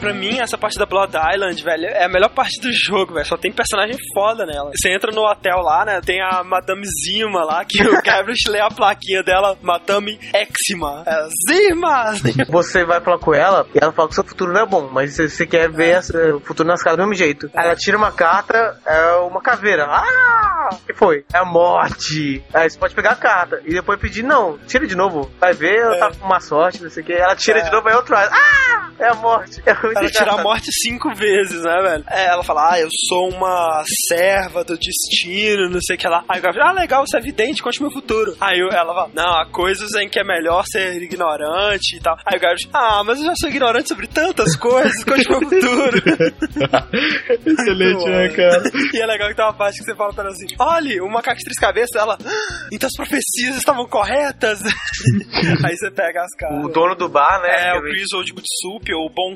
[0.02, 3.26] Pra mim, essa parte da Blood Island, velho, é a melhor parte do jogo, velho.
[3.26, 4.72] Só tem personagem foda nela.
[4.76, 6.02] Você entra no hotel lá, né?
[6.04, 11.04] Tem a Madame Zima lá, que o Gabriel lê a plaquinha dela, Madame Exima.
[11.06, 12.14] É, Zima!
[12.50, 14.90] Você vai falar com ela e ela fala que o seu futuro não é bom,
[14.92, 17.50] mas você, quer ver essa- o futuro nas caras do mesmo jeito.
[17.56, 19.86] Aí ela tira uma carta, é uma caveira.
[19.86, 20.70] Ah!
[20.74, 21.24] O que foi?
[21.34, 22.44] É a morte.
[22.54, 25.30] Aí você pode pegar a carta e depois pedir, não, tira de novo.
[25.40, 27.14] Vai ver, ela tá com uma sorte, não sei o que.
[27.14, 27.64] Ela tira É.
[27.64, 28.16] de novo, aí outro.
[28.16, 28.90] Ah!
[29.00, 29.62] É a morte.
[29.66, 32.04] É muito Ela tira a morte cinco vezes, né, velho?
[32.10, 36.24] É, ela fala, ah, eu sou uma serva do destino, não sei o que lá.
[36.30, 38.36] Aí o Gabriel, ah, legal, você é vidente, conte meu futuro.
[38.40, 42.16] Aí ela fala, não, há coisas em que é melhor ser ignorante e tal.
[42.26, 46.02] Aí o Gabriel, ah, mas eu já sou ignorante sobre tantas coisas, conte meu futuro.
[47.46, 48.64] Excelente, né, cara?
[48.94, 51.10] E é legal que tem uma parte que você fala pra ela assim: olha, o
[51.12, 52.18] macaco de três cabeças, ela.
[52.24, 54.62] "Ah, Então as profecias estavam corretas.
[55.66, 56.66] Aí você pega as caras.
[56.66, 57.70] O dono do bar, né?
[57.70, 59.36] É, o Grizzled Good Soup, ou Bom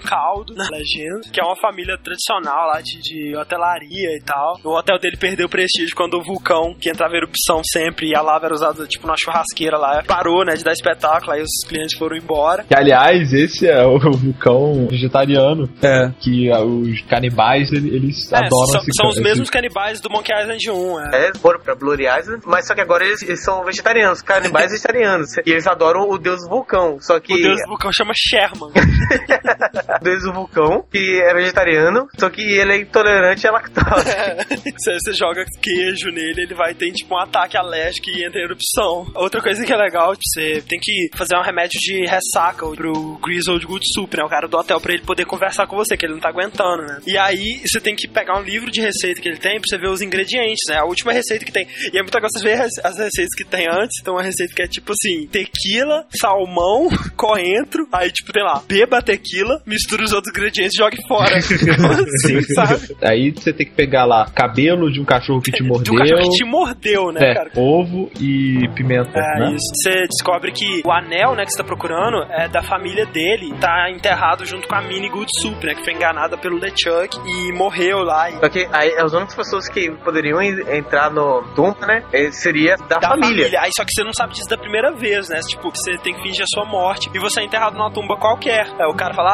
[0.54, 4.60] Na legenda, que é uma família tradicional lá de, de hotelaria e tal.
[4.64, 8.22] O hotel dele perdeu prestígio quando o vulcão, que entrava em erupção sempre, e a
[8.22, 11.98] lava era usada tipo na churrasqueira lá, parou, né, de dar espetáculo, aí os clientes
[11.98, 12.64] foram embora.
[12.64, 15.70] Que, aliás, esse é o vulcão vegetariano.
[15.82, 16.12] É.
[16.20, 20.00] Que ah, os canibais, ele- eles É, adoram são, esse são os esse- mesmos canibais
[20.02, 21.28] do Monkey Island 1, é.
[21.30, 25.38] É, foram pra Bloody Island, mas só que agora eles, eles são vegetarianos, canibais vegetarianos.
[25.46, 26.98] E eles adoram o deus vulcão.
[27.02, 28.72] Só que O deus do vulcão chama Sherman.
[30.02, 33.86] o deus do vulcão, que é vegetariano, só que ele é intolerante à lactose.
[34.76, 38.44] Você, você joga queijo nele, ele vai ter tipo um ataque alérgico e entra em
[38.44, 39.06] erupção.
[39.16, 43.66] Outra coisa que é legal, você tem que fazer um remédio de ressaca pro Grizzled
[43.66, 44.24] Good Soup, né?
[44.24, 46.84] O cara do hotel, pra ele poder conversar com você, que ele não tá aguentando,
[46.84, 47.00] né?
[47.08, 49.78] E aí você tem que pegar um livro de receita que ele tem pra você
[49.78, 50.78] ver os ingredientes, né?
[50.78, 51.68] A última receita que tem.
[51.94, 54.00] E é muito legal você ver as, as receitas que tem antes.
[54.02, 57.88] Então, uma receita que é tipo assim: tequila, salmão, coentro.
[57.92, 61.36] Aí, tipo, tem lá, beba tequila, mistura os outros ingredientes e jogue fora.
[61.38, 62.96] assim, sabe?
[63.04, 65.94] Aí você tem que pegar lá cabelo de um cachorro que te De mordeu.
[65.94, 67.52] um cachorro que te mordeu, né, é, cara?
[67.56, 69.52] ovo e pimenta, É, né?
[69.54, 69.66] isso.
[69.76, 73.54] Você descobre que o anel, né, que você tá procurando é da família dele.
[73.60, 77.52] Tá enterrado junto com a Minnie Good Soup, né, que foi enganada pelo LeChuck e
[77.54, 78.30] morreu lá.
[78.30, 78.34] E...
[78.40, 82.04] Só que aí as únicas pessoas que poderiam en- entrar no tumba, né?
[82.14, 83.46] eh, Seria da, Da família.
[83.62, 85.40] Aí só que você não sabe disso da primeira vez, né?
[85.48, 88.68] Tipo, você tem que fingir a sua morte e você é enterrado numa tumba qualquer.
[88.80, 89.30] Aí o cara fala,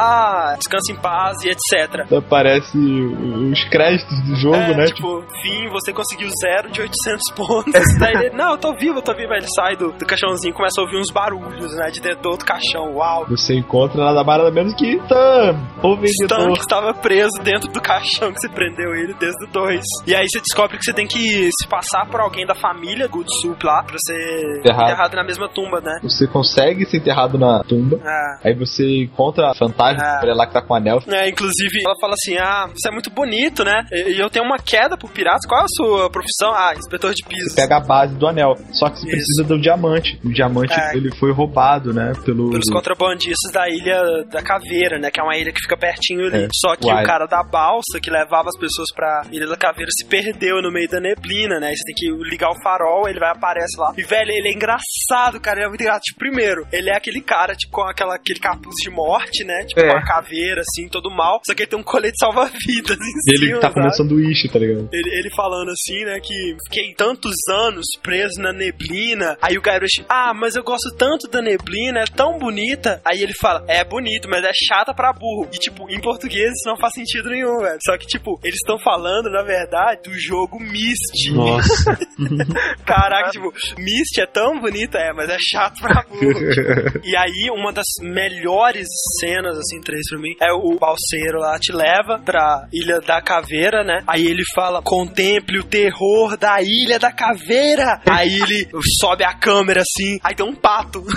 [0.52, 2.12] ah, descansa em paz e etc.
[2.16, 4.84] Aparece os créditos do jogo, é, né?
[4.86, 7.98] tipo, fim, você conseguiu zero de 800 pontos.
[7.98, 9.32] Daí ele, não, eu tô vivo, eu tô vivo.
[9.32, 12.22] Aí ele sai do, do caixãozinho e começa a ouvir uns barulhos, né, de dentro
[12.22, 12.94] do outro caixão.
[12.94, 13.26] Uau.
[13.28, 16.52] Você encontra nada mais nada menos que Stan, o Stan vendedor.
[16.54, 19.80] que estava preso dentro do caixão que você prendeu ele desde o 2.
[20.06, 23.28] E aí você descobre que você tem que se passar por alguém da família Good
[23.40, 24.84] Soup lá pra ser Enterrado.
[24.84, 25.98] enterrado na mesma tumba, né?
[26.02, 27.98] Você consegue ser enterrado na tumba.
[28.42, 28.48] É.
[28.48, 30.18] Aí você encontra a fantasma, Ah.
[30.20, 30.98] mulher lá que tá com o anel.
[31.08, 33.84] É, inclusive, ela fala assim: Ah, você é muito bonito, né?
[33.92, 35.46] E e eu tenho uma queda por piratas.
[35.48, 36.52] Qual é a sua profissão?
[36.54, 37.52] Ah, inspetor de pisos.
[37.52, 38.54] Você pega a base do anel.
[38.72, 39.16] Só que você Isso.
[39.16, 40.20] precisa do diamante.
[40.24, 40.96] O diamante, É.
[40.96, 42.12] ele foi roubado, né?
[42.24, 42.50] Pelo...
[42.50, 45.10] Pelos contrabandistas da ilha da Caveira, né?
[45.10, 46.44] Que é uma ilha que fica pertinho ali.
[46.44, 47.02] É, Só que Uai.
[47.02, 50.70] o cara da balsa que levava as pessoas pra Ilha da Caveira se perdeu no
[50.70, 51.68] meio da neblina, né?
[51.68, 53.92] Aí Você tem que ligar o farol, ele vai aparece lá.
[53.96, 55.58] E, velho, ele é engraçado, cara.
[55.58, 56.02] Ele é muito engraçado.
[56.02, 59.64] Tipo, primeiro, ele é aquele cara, tipo, com aquela, aquele capuz de morte, né?
[59.66, 59.88] Tipo, É.
[59.90, 61.40] com a caveira, assim, todo mal.
[61.46, 63.74] Só que ele tem um colete salva-vidas em Ele cima, tá sabe?
[63.74, 64.88] comendo sanduíche, tá ligado?
[64.92, 66.34] Ele, ele falando assim, né, que
[66.68, 69.36] fiquei tantos anos preso na neblina.
[69.40, 73.00] Aí o Guybrush, ah, mas eu gosto tanto da neblina, é tão bonita.
[73.04, 75.48] Aí ele fala, é bonito, mas é chata pra burro.
[75.52, 77.78] E, tipo, em português isso não faz sentido nenhum, velho.
[77.84, 81.34] Só que, tipo, eles estão falando, na verdade, do jogo Myst, Didi.
[81.34, 81.98] Nossa.
[82.84, 86.22] Caraca, tipo, Misty é tão bonita, é, mas é chato pra burro.
[87.04, 88.86] E aí, uma das melhores
[89.20, 93.84] cenas, assim, três pra mim, é o balseiro lá te leva pra Ilha da Caveira,
[93.84, 94.02] né?
[94.06, 98.00] Aí ele fala, contemple o terror da Ilha da Caveira.
[98.10, 98.68] Aí ele
[99.00, 101.02] sobe a câmera, assim, aí tem um pato.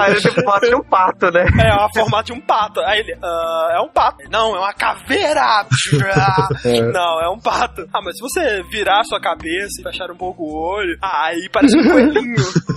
[0.00, 1.44] Aí ele tem foto de um pato, né?
[1.62, 2.80] É, o formato de um pato.
[2.80, 4.18] Aí ele, "Ah, é um pato.
[4.30, 5.66] Não, é uma caveira.
[6.92, 7.82] Não, é um pato.
[7.92, 11.48] Ah, mas se você virar a sua cabeça e fechar um pouco o olho, aí
[11.52, 12.36] parece um coelhinho.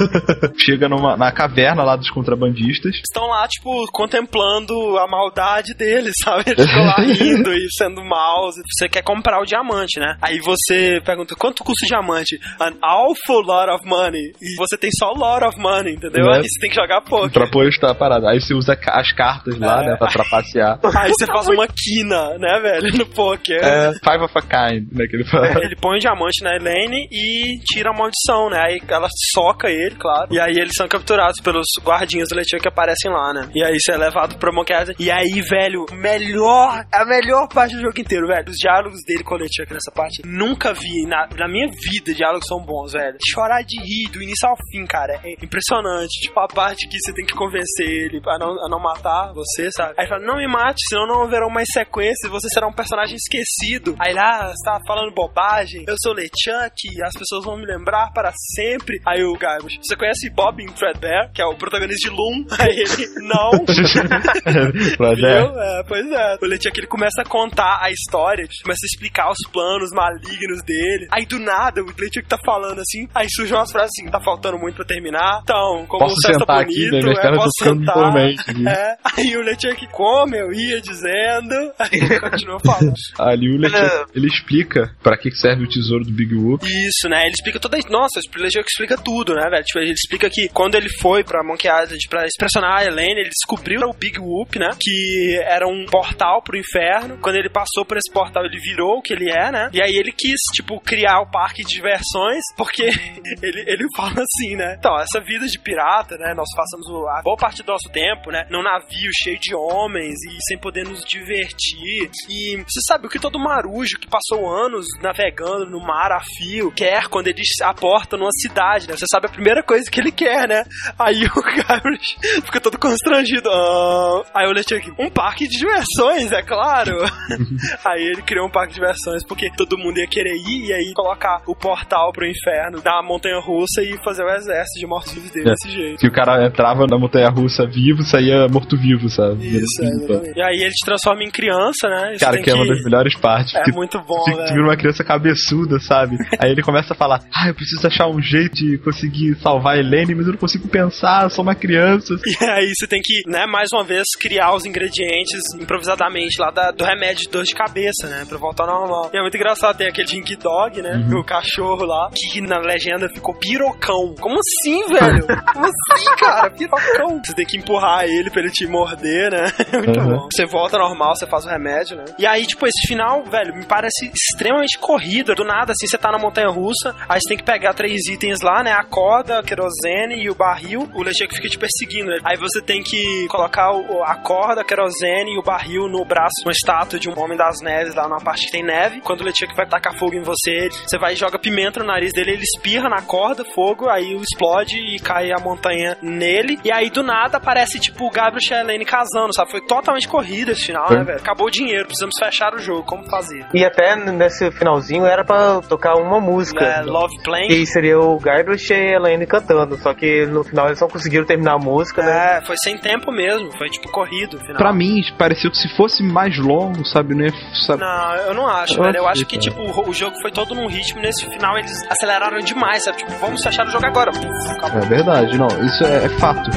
[0.57, 2.95] Chega numa, na caverna lá dos contrabandistas.
[2.95, 6.43] Estão lá, tipo, contemplando a maldade deles, sabe?
[6.51, 8.55] Eles ficam lá rindo e sendo maus.
[8.77, 10.17] Você quer comprar o diamante, né?
[10.21, 12.39] Aí você pergunta, quanto custa o diamante?
[12.59, 14.31] An awful lot of money.
[14.41, 16.25] E você tem só lot of money, entendeu?
[16.25, 16.37] Né?
[16.37, 17.31] Aí você tem que jogar poker.
[17.31, 18.29] Pra pôr esta parada.
[18.29, 19.87] Aí você usa as cartas lá, É.
[19.87, 19.95] né?
[19.97, 20.79] Pra trapacear.
[20.99, 23.63] Aí você faz uma quina, né, velho, no poker.
[23.63, 25.05] É, five of a kind, né?
[25.07, 25.47] Que ele fala.
[25.63, 28.59] Ele põe o diamante na Elaine e tira a maldição, né?
[28.61, 30.27] Aí ela soca ele, claro.
[30.31, 33.49] E aí eles são capturados pelos guardinhas do Letinho que aparecem lá, né?
[33.55, 34.95] E aí você é levado pra Monkey Island.
[34.99, 38.49] E aí, velho, melhor, a melhor parte do jogo inteiro, velho.
[38.49, 40.21] Os diálogos dele com o Letinho aqui nessa parte.
[40.25, 43.17] Nunca vi, na, na minha vida, diálogos são bons, velho.
[43.29, 45.19] Chorar de rir, do início ao fim, cara.
[45.23, 46.19] É impressionante.
[46.21, 49.71] Tipo, a parte que você tem que convencer ele a não, a não matar você,
[49.71, 49.93] sabe?
[49.97, 53.15] Aí ele fala, não me mate, senão não haverão mais sequências, você será um personagem
[53.15, 53.95] esquecido.
[53.99, 58.11] Aí ele, ah, você tá falando bobagem, eu sou LeChuck, as pessoas vão me lembrar
[58.13, 58.99] para sempre.
[59.05, 62.45] Aí o Garbage, você conhece Bob Threadbare, que é o protagonista de Loom?
[62.59, 63.51] Aí ele, não.
[64.99, 65.39] Mas é.
[65.39, 66.37] É, pois é.
[66.41, 71.07] O LeChuck, ele começa a contar a história, começa a explicar os planos malignos dele.
[71.11, 74.57] Aí do nada, o LeChuck tá falando assim, aí surgem umas frases assim, tá faltando
[74.57, 75.41] muito pra terminar.
[75.43, 76.99] Então, como Posso tá sentar aqui, bonito, né?
[77.01, 78.17] Minhas é, posso ficando sentar.
[78.17, 78.67] aqui.
[78.67, 78.95] É.
[79.17, 82.93] Aí o LeChuck, como eu ia dizendo, aí ele continua falando.
[83.17, 86.65] Ali o Letícia, ele explica pra que que serve o tesouro do Big Whoop.
[86.65, 87.21] Isso, né?
[87.23, 87.77] Ele explica toda.
[87.89, 89.63] Nossa, o Legião que explica tudo, né, velho?
[89.63, 93.29] Tipo, ele explica que quando ele foi pra Monkey Island pra expressionar a Elaine, ele
[93.29, 94.68] descobriu o Big Whoop, né?
[94.79, 97.17] Que era um portal pro inferno.
[97.21, 99.69] Quando ele passou por esse portal, ele virou o que ele é, né?
[99.73, 102.83] E aí ele quis, tipo, criar o parque de diversões, porque
[103.41, 104.75] ele, ele fala assim, né?
[104.77, 106.33] Então, essa vida de pirata, né?
[106.35, 106.87] Nós passamos
[107.17, 108.45] a boa parte do nosso tempo, né?
[108.49, 112.09] Num navio cheio de homens e sem poder nos divertir.
[112.29, 116.71] E você sabe o que todo marujo que passou anos navegando no mar a fio
[116.71, 118.95] quer quando ele aporta numa cidade, né?
[118.95, 120.63] Você sabe a primeira coisa que ele quer, né?
[120.97, 121.99] Aí o Gabriel
[122.45, 123.49] fica todo constrangido.
[123.49, 126.97] Ah, aí deixei aqui, um parque de diversões, é claro.
[127.85, 130.93] aí ele criou um parque de diversões porque todo mundo ia querer ir e aí
[130.93, 135.49] colocar o portal pro inferno da montanha russa e fazer o exército de mortos-vivos dele
[135.49, 135.51] É.
[135.51, 135.99] desse jeito.
[135.99, 139.47] Que o cara entrava na montanha russa vivo, saía morto-vivo, sabe?
[139.47, 140.31] Isso, é.
[140.35, 142.11] E aí ele te transforma em criança, né?
[142.11, 143.53] Isso Cara, tem que é uma das melhores partes.
[143.55, 144.47] É muito bom, Você velho.
[144.47, 146.15] vira uma criança cabeçuda, sabe?
[146.39, 149.79] Aí ele começa a falar: Ah, eu preciso achar um jeito de conseguir salvar a
[149.79, 152.15] Helene, mas eu não consigo pensar, eu sou uma criança.
[152.41, 156.71] E aí você tem que, né, mais uma vez, criar os ingredientes improvisadamente lá da-
[156.71, 158.25] do remédio de dor de cabeça, né?
[158.27, 159.09] Pra voltar ao normal.
[159.13, 161.01] E é muito engraçado, tem aquele Dink Dog, né?
[161.13, 164.15] O cachorro lá, que na legenda ficou pirocão.
[164.19, 165.25] Como assim, velho?
[165.53, 166.49] Como assim, cara?
[166.51, 167.21] Pirocão.
[167.25, 169.45] Você tem que empurrar ele pra ele te morder, né?
[169.73, 170.17] Muito Uhum.
[170.17, 170.27] bom.
[170.33, 172.05] Você volta ao normal, você faz o remédio, né?
[172.17, 175.33] E aí, tipo, esse final, velho, me parece extremamente corrido.
[175.35, 178.39] Do nada, assim, você tá na montanha russa, aí você tem que pegar três itens
[178.41, 178.71] lá, né?
[178.71, 180.89] A corda, a querosene e o barril.
[180.93, 182.09] O Lecheco fica te perseguindo.
[182.09, 182.17] né?
[182.23, 186.51] Aí você tem que colocar o- a corda, querosene e o barril no braço, uma
[186.51, 189.01] estátua de um homem das neves lá numa parte que tem neve.
[189.01, 192.13] Quando o Lecheco vai tacar fogo em você, você vai e joga pimenta no nariz
[192.13, 196.59] dele, ele espirra na corda, fogo, aí explode e cai a montanha nele.
[196.63, 199.49] E aí do nada aparece tipo o Gabriel e a Helene casando, sabe?
[199.49, 201.03] Foi totalmente corrida esse final, né, É.
[201.03, 201.17] velho?
[201.19, 203.47] Acabou o dinheiro, precisamos fechar o jogo, como fazer?
[203.51, 206.63] E até nesse finalzinho era pra tocar uma música.
[206.63, 207.47] É, Love Playing.
[207.47, 209.75] Que seria o Guybrush e a Elaine cantando.
[209.77, 212.37] Só que no final eles não conseguiram terminar a música, né?
[212.37, 213.89] É, foi sem tempo mesmo, foi tipo
[214.19, 214.57] corrido final.
[214.57, 217.15] Pra mim, pareceu que se fosse mais longo, sabe?
[217.15, 217.33] Não ia.
[217.65, 217.81] Sabe?
[217.81, 218.97] Não, eu não acho, Eu velho.
[218.97, 221.01] Eu acho que, que tipo, o o jogo foi todo num ritmo.
[221.01, 222.97] Nesse final eles aceleraram demais, sabe?
[222.97, 224.11] Tipo, vamos fechar o jogo agora.
[224.11, 224.77] Puf.
[224.77, 226.49] É verdade, não, isso é, é fato.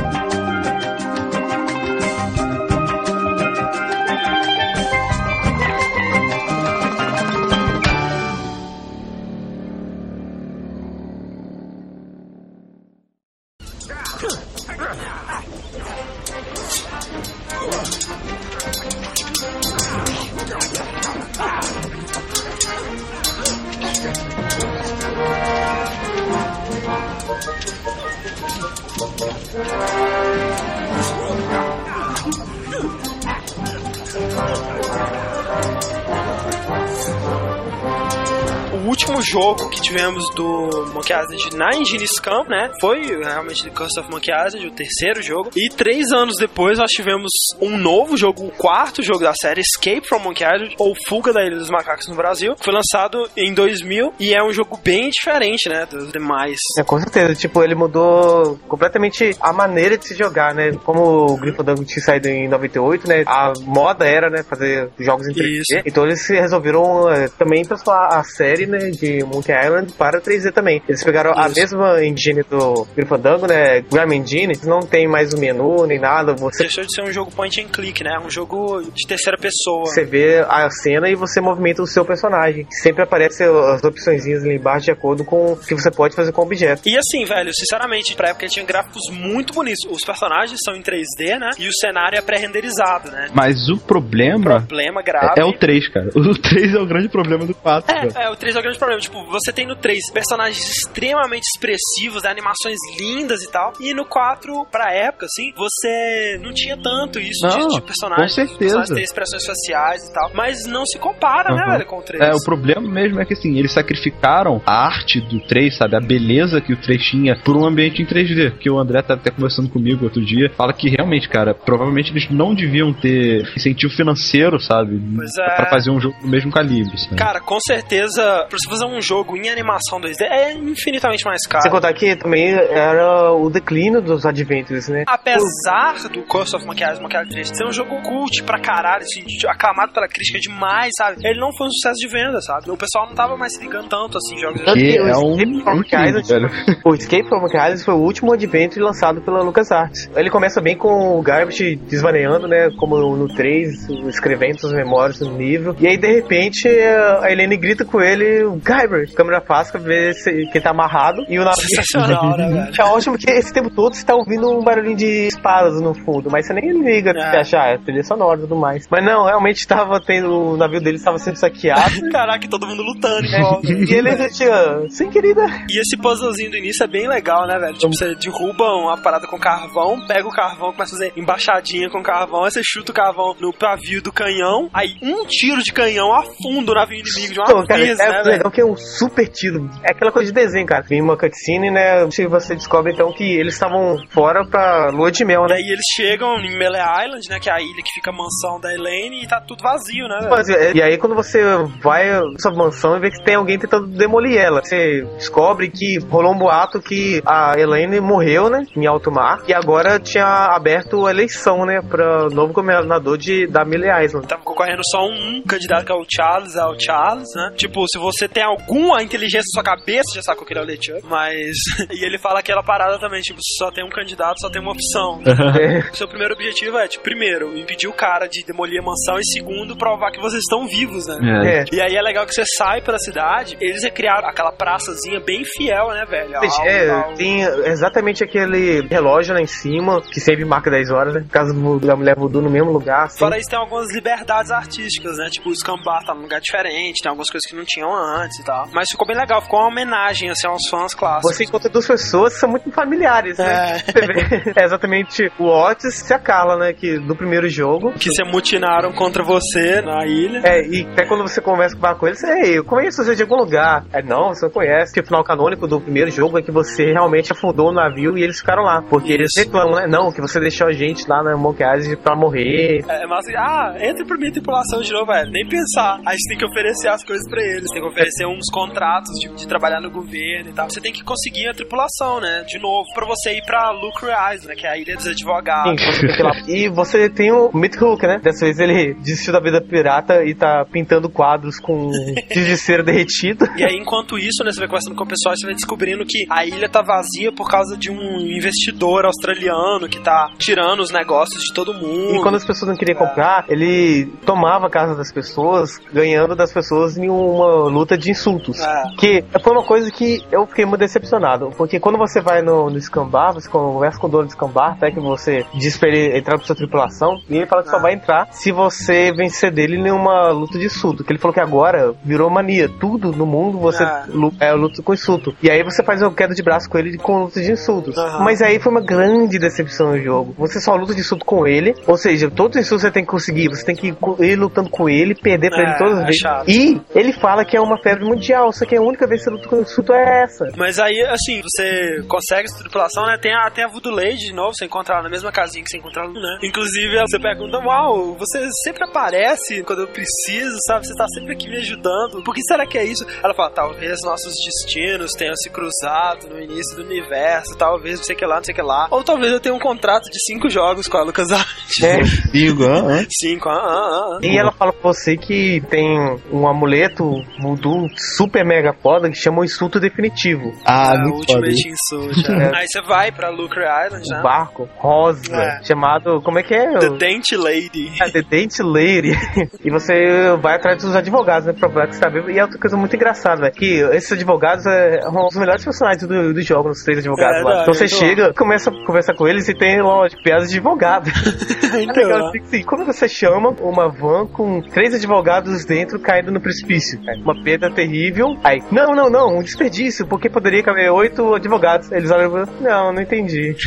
[39.92, 42.70] Tivemos do Monkey Island na Engine Scam, né?
[42.80, 45.50] Foi realmente The Curse of Monkey Island, o terceiro jogo.
[45.54, 50.08] E três anos depois nós tivemos um novo jogo, o quarto jogo da série, Escape
[50.08, 52.54] from Monkey Island, ou Fuga da Ilha dos Macacos no Brasil.
[52.58, 55.84] Foi lançado em 2000 e é um jogo bem diferente, né?
[55.84, 56.56] Dos demais.
[56.78, 57.34] É, com certeza.
[57.34, 60.72] Tipo, ele mudou completamente a maneira de se jogar, né?
[60.84, 63.24] Como o Gryffindor tinha saído em 98, né?
[63.26, 64.42] A moda era, né?
[64.42, 65.50] Fazer jogos em 3D.
[65.50, 65.82] Isso.
[65.84, 68.90] Então eles resolveram é, também transformar a série, né?
[68.90, 70.82] De Monkey Island para 3D também.
[70.88, 71.60] Eles pegaram a Isso.
[71.60, 73.80] mesma engine do Gryffandango, né?
[73.82, 74.52] Grime Engine.
[74.64, 76.34] Não tem mais o menu nem nada.
[76.34, 78.18] Você Deixou de ser um jogo point and click, né?
[78.24, 79.86] Um jogo de terceira pessoa.
[79.86, 82.66] Você vê a cena e você movimenta o seu personagem.
[82.70, 86.42] Sempre aparecem as opções ali embaixo de acordo com o que você pode fazer com
[86.42, 86.82] o objeto.
[86.88, 89.84] E assim, velho, sinceramente, pra época ele tinha gráficos muito bonitos.
[89.90, 91.50] Os personagens são em 3D, né?
[91.58, 93.28] E o cenário é pré-renderizado, né?
[93.34, 95.34] Mas o problema Problema grave.
[95.38, 96.10] é, é o 3, cara.
[96.32, 97.86] O 3 é o grande problema do 4.
[97.94, 98.08] cara.
[98.16, 99.00] É, é, o 3 é o grande problema.
[99.00, 103.72] Tipo, você tem no 3 personagens extremamente expressivos, né, animações lindas e tal.
[103.80, 108.34] E no 4, pra época, assim, você não tinha tanto isso Não, de, de personagens.
[108.34, 108.94] com certeza.
[108.94, 110.30] Têm expressões faciais e tal.
[110.34, 111.70] Mas não se compara, né, Uhum.
[111.72, 112.22] velho, com o 3.
[112.22, 115.96] É, o problema mesmo é que assim, eles sacrificaram a arte do 3, sabe?
[115.96, 118.58] A beleza que o 3 tinha por um ambiente em 3D.
[118.58, 120.50] Que o André tá até conversando comigo outro dia.
[120.56, 125.00] Fala que realmente, cara, provavelmente eles não deviam ter incentivo financeiro, sabe?
[125.16, 125.56] Pois é.
[125.56, 127.16] Pra fazer um jogo do mesmo calibre, sabe?
[127.16, 131.62] Cara, com certeza, pra você fazer um jogo em animação 2D é infinitamente mais caro.
[131.62, 135.04] Sem contar que também era o declínio dos Adventures, né?
[135.06, 139.02] Apesar do Curse of Monkey Island, Monkey Island 3 ser um jogo cult pra caralho,
[139.02, 141.16] assim, aclamado pela crítica demais, sabe?
[141.26, 142.70] Ele não foi um sucesso de venda, sabe?
[142.70, 145.62] O pessoal não tava mais se ligando tanto, assim, jogos de Que é um Escape
[145.62, 146.78] from Monkey incrível, Island- velho.
[146.84, 150.10] O Escape from Monkey Island foi o último adventure lançado pela LucasArts.
[150.16, 152.70] Ele começa bem com o Garbage desvaneando, né?
[152.78, 155.76] Como no 3, escrevendo suas memórias no livro.
[155.78, 160.30] E aí, de repente, a Helene grita com ele, o Garbage, câmera pra ver se,
[160.30, 161.24] que ele tá amarrado.
[161.28, 161.62] E o navio.
[161.68, 162.72] Sensacional, né, velho?
[162.78, 166.30] É ótimo que esse tempo todo você tá ouvindo um barulhinho de espadas no fundo,
[166.30, 167.30] mas você nem liga, É.
[167.30, 168.86] você acha, ah, é trilha sonora e tudo mais.
[168.90, 171.82] Mas não, realmente tava tendo, o navio dele estava sendo saqueado.
[172.10, 173.66] Caraca, todo mundo lutando volta.
[173.72, 175.44] e ele tinha, sim, querida.
[175.70, 177.74] E esse puzzlezinho do início é bem legal, né, velho?
[177.74, 182.02] Tipo, você derruba uma parada com carvão, pega o carvão, começa a fazer embaixadinha com
[182.02, 186.12] carvão, aí você chuta o carvão no pavio do canhão, aí um tiro de canhão
[186.12, 189.28] afunda o navio inimigo de uma Pô, cara, vez, é né, que é um super
[189.32, 189.68] tiro.
[189.82, 190.82] É aquela coisa de desenho, cara.
[190.82, 192.10] Tem uma cutscene, né?
[192.10, 195.48] Se você descobre então que eles estavam fora pra lua de mel, né?
[195.50, 198.60] Daí eles chegam em Melee Island, né, que é a ilha que fica a mansão
[198.60, 200.18] da Elaine, e tá tudo vazio, né,
[200.48, 201.42] é, E aí quando você
[201.82, 206.32] vai sua mansão e vê que tem alguém tentando demolir ela, você descobre que rolou
[206.32, 211.10] um boato que a Elaine morreu, né, em alto mar, e agora tinha aberto a
[211.10, 214.26] eleição, né, pra novo governador de, da Mille Island.
[214.26, 217.52] Tava concorrendo só um candidato que é o Charles, é o Charles, né?
[217.56, 220.66] Tipo, se você tem alguma inteligência na sua cabeça, já sacou que ele é o
[220.66, 221.00] LeChuck.
[221.04, 221.56] Mas.
[221.90, 225.20] e ele fala aquela parada também, tipo, só tem um candidato, só tem uma opção.
[225.60, 229.24] É, Seu primeiro objetivo é, tipo, primeiro, impedir o cara de demolir a mansão e
[229.32, 231.18] segundo, provar que vocês estão vivos, né?
[231.44, 231.58] É.
[231.60, 231.64] é.
[231.72, 235.88] E aí é legal que você sai pela cidade, eles recriaram aquela praçazinha bem fiel,
[235.88, 236.36] né, velho?
[236.36, 241.14] Ao- É, ao- tem exatamente aquele relógio lá em cima, que sempre marca 10 horas,
[241.14, 241.20] né?
[241.22, 243.18] Por causa da mulher voodoo no mesmo lugar, assim.
[243.18, 245.28] Fora isso, tem algumas liberdades artísticas, né?
[245.30, 248.44] Tipo, o Scambar tá num lugar diferente, tem algumas coisas que não tinham antes e
[248.44, 248.68] tal.
[248.72, 251.36] Mas ficou bem legal, ficou uma homenagem, assim, aos fãs clássicos.
[251.36, 253.78] Você encontra duas pessoas que são muito familiares, né?
[253.78, 254.52] É.
[254.62, 256.72] É exatamente o Otis e a Carla, né?
[256.72, 257.92] Que do primeiro jogo.
[257.92, 260.40] Que se amotinaram contra você na ilha.
[260.44, 263.84] É, e até quando você conversa com eles, ei, eu conheço você de algum lugar.
[263.92, 264.92] É, não, você não conhece.
[264.92, 268.22] Que o final canônico do primeiro jogo é que você realmente afundou o navio e
[268.22, 268.82] eles ficaram lá.
[268.82, 269.86] Porque eles reclamam, né?
[269.86, 272.84] Não, que você deixou a gente lá na Monkey Island pra morrer.
[272.88, 275.30] É, mas assim, ah, entre pra minha tripulação de novo, velho.
[275.30, 276.00] Nem pensar.
[276.06, 277.70] A gente tem que oferecer as coisas pra eles.
[277.72, 280.68] Tem que oferecer uns contratos de, de trabalhar no governo e tal.
[280.70, 282.44] Você tem que conseguir a tripulação, né?
[282.46, 284.54] De novo, pra você ir pra Lucre Island, né?
[284.54, 285.82] Que é a ilha dos Sim, advogados.
[285.84, 286.32] você tem que ir lá.
[286.48, 288.18] E você tem o Meat Hook, né?
[288.22, 291.90] Dessa vez ele desistiu da vida pirata e tá pintando quadros com
[292.32, 293.46] giz de cera derretido.
[293.56, 296.04] E aí, enquanto isso, né, você vai conversando com o pessoal e você vai descobrindo
[296.06, 300.90] que a ilha tá vazia por causa de um investidor australiano que tá tirando os
[300.90, 302.16] negócios de todo mundo.
[302.16, 306.52] E quando as pessoas não queriam comprar, ele tomava a casa das pessoas, ganhando das
[306.52, 308.60] pessoas em uma luta de insultos.
[308.60, 308.82] É.
[308.98, 311.50] Que foi uma coisa que eu fiquei muito decepcionado.
[311.56, 314.90] Porque quando você vai no, no Scambar, você conversa com o dono do Scambar, até
[314.90, 317.80] que você diz pra ele entrar pra sua tripulação, e ele fala que só Ah.
[317.82, 321.02] vai entrar se você vencer dele em uma luta de insulto.
[321.04, 322.68] Que ele falou que agora virou mania.
[322.68, 324.04] Tudo no mundo você Ah.
[324.08, 325.34] lu- é luta com insulto.
[325.42, 327.96] E aí você faz uma queda de braço com ele com luta de insultos.
[327.96, 328.24] Aham.
[328.24, 330.34] Mas aí foi uma grande decepção no jogo.
[330.38, 333.10] Você só luta de insulto com ele, ou seja, todos os insultos você tem que
[333.10, 336.06] conseguir, você tem que ir lutando com ele, perder pra É, ele todas as é
[336.06, 336.22] vezes.
[336.48, 339.30] E ele fala que é uma febre mundial, só que a única vez que você
[339.30, 340.44] luta com o insulto é essa.
[340.56, 343.18] Mas aí, assim, você consegue essa tripulação, né?
[343.20, 345.70] Tem a, tem a Voodoo Lady de novo, você encontra ela na mesma casinha que
[345.70, 346.38] você encontra ela, né?
[346.42, 350.86] Inclusive, você pergunta, uau, você sempre aparece quando eu preciso, sabe?
[350.86, 352.22] Você tá sempre aqui me ajudando.
[352.24, 353.06] Por que será que é isso?
[353.22, 358.14] Ela fala, talvez nossos destinos tenham se cruzado no início do universo, talvez não sei
[358.14, 358.88] o que lá, não sei o que lá.
[358.90, 361.82] Ou talvez eu tenha um contrato de cinco jogos com a LucasArts.
[361.82, 362.00] É.
[362.32, 363.06] Digo, ah, ah.
[363.10, 364.18] Cinco, ah, ah, ah.
[364.22, 367.04] E ela fala pra você que tem um amuleto
[367.40, 370.52] voodoo super mega foda que chama o insulto definitivo.
[370.64, 371.46] Ah, Ah, muito foda.
[371.46, 372.28] Ultimate Insult.
[372.30, 372.56] é.
[372.56, 374.22] Aí você vai pra Lucre Island, Um né?
[374.22, 375.62] barco rosa, É.
[375.64, 376.20] chamado.
[376.22, 376.78] Como é que é?
[376.78, 377.92] The Dent Lady.
[378.00, 379.12] É, The Dent Lady.
[379.64, 381.52] e você vai atrás dos advogados, né?
[381.52, 382.30] Pra provar que você tá vivo.
[382.30, 383.52] E é outra coisa muito engraçada, velho.
[383.54, 387.42] Que esses advogados é, são os melhores personagens do, do jogo, os três advogados É,
[387.42, 387.54] lá.
[387.56, 391.10] não, Então você chega, começa a conversar com eles e tem, lógico, piadas de advogado.
[391.72, 396.30] É legal, Então, assim, assim, Como você chama uma van com três advogados dentro caindo
[396.30, 397.00] no precipício?
[397.08, 398.36] É Uma perda terrível.
[398.44, 401.90] Aí, não, não, não, um desperdício, porque poderia caber oito advogados.
[401.92, 403.54] Eles olham e falam, não, não entendi.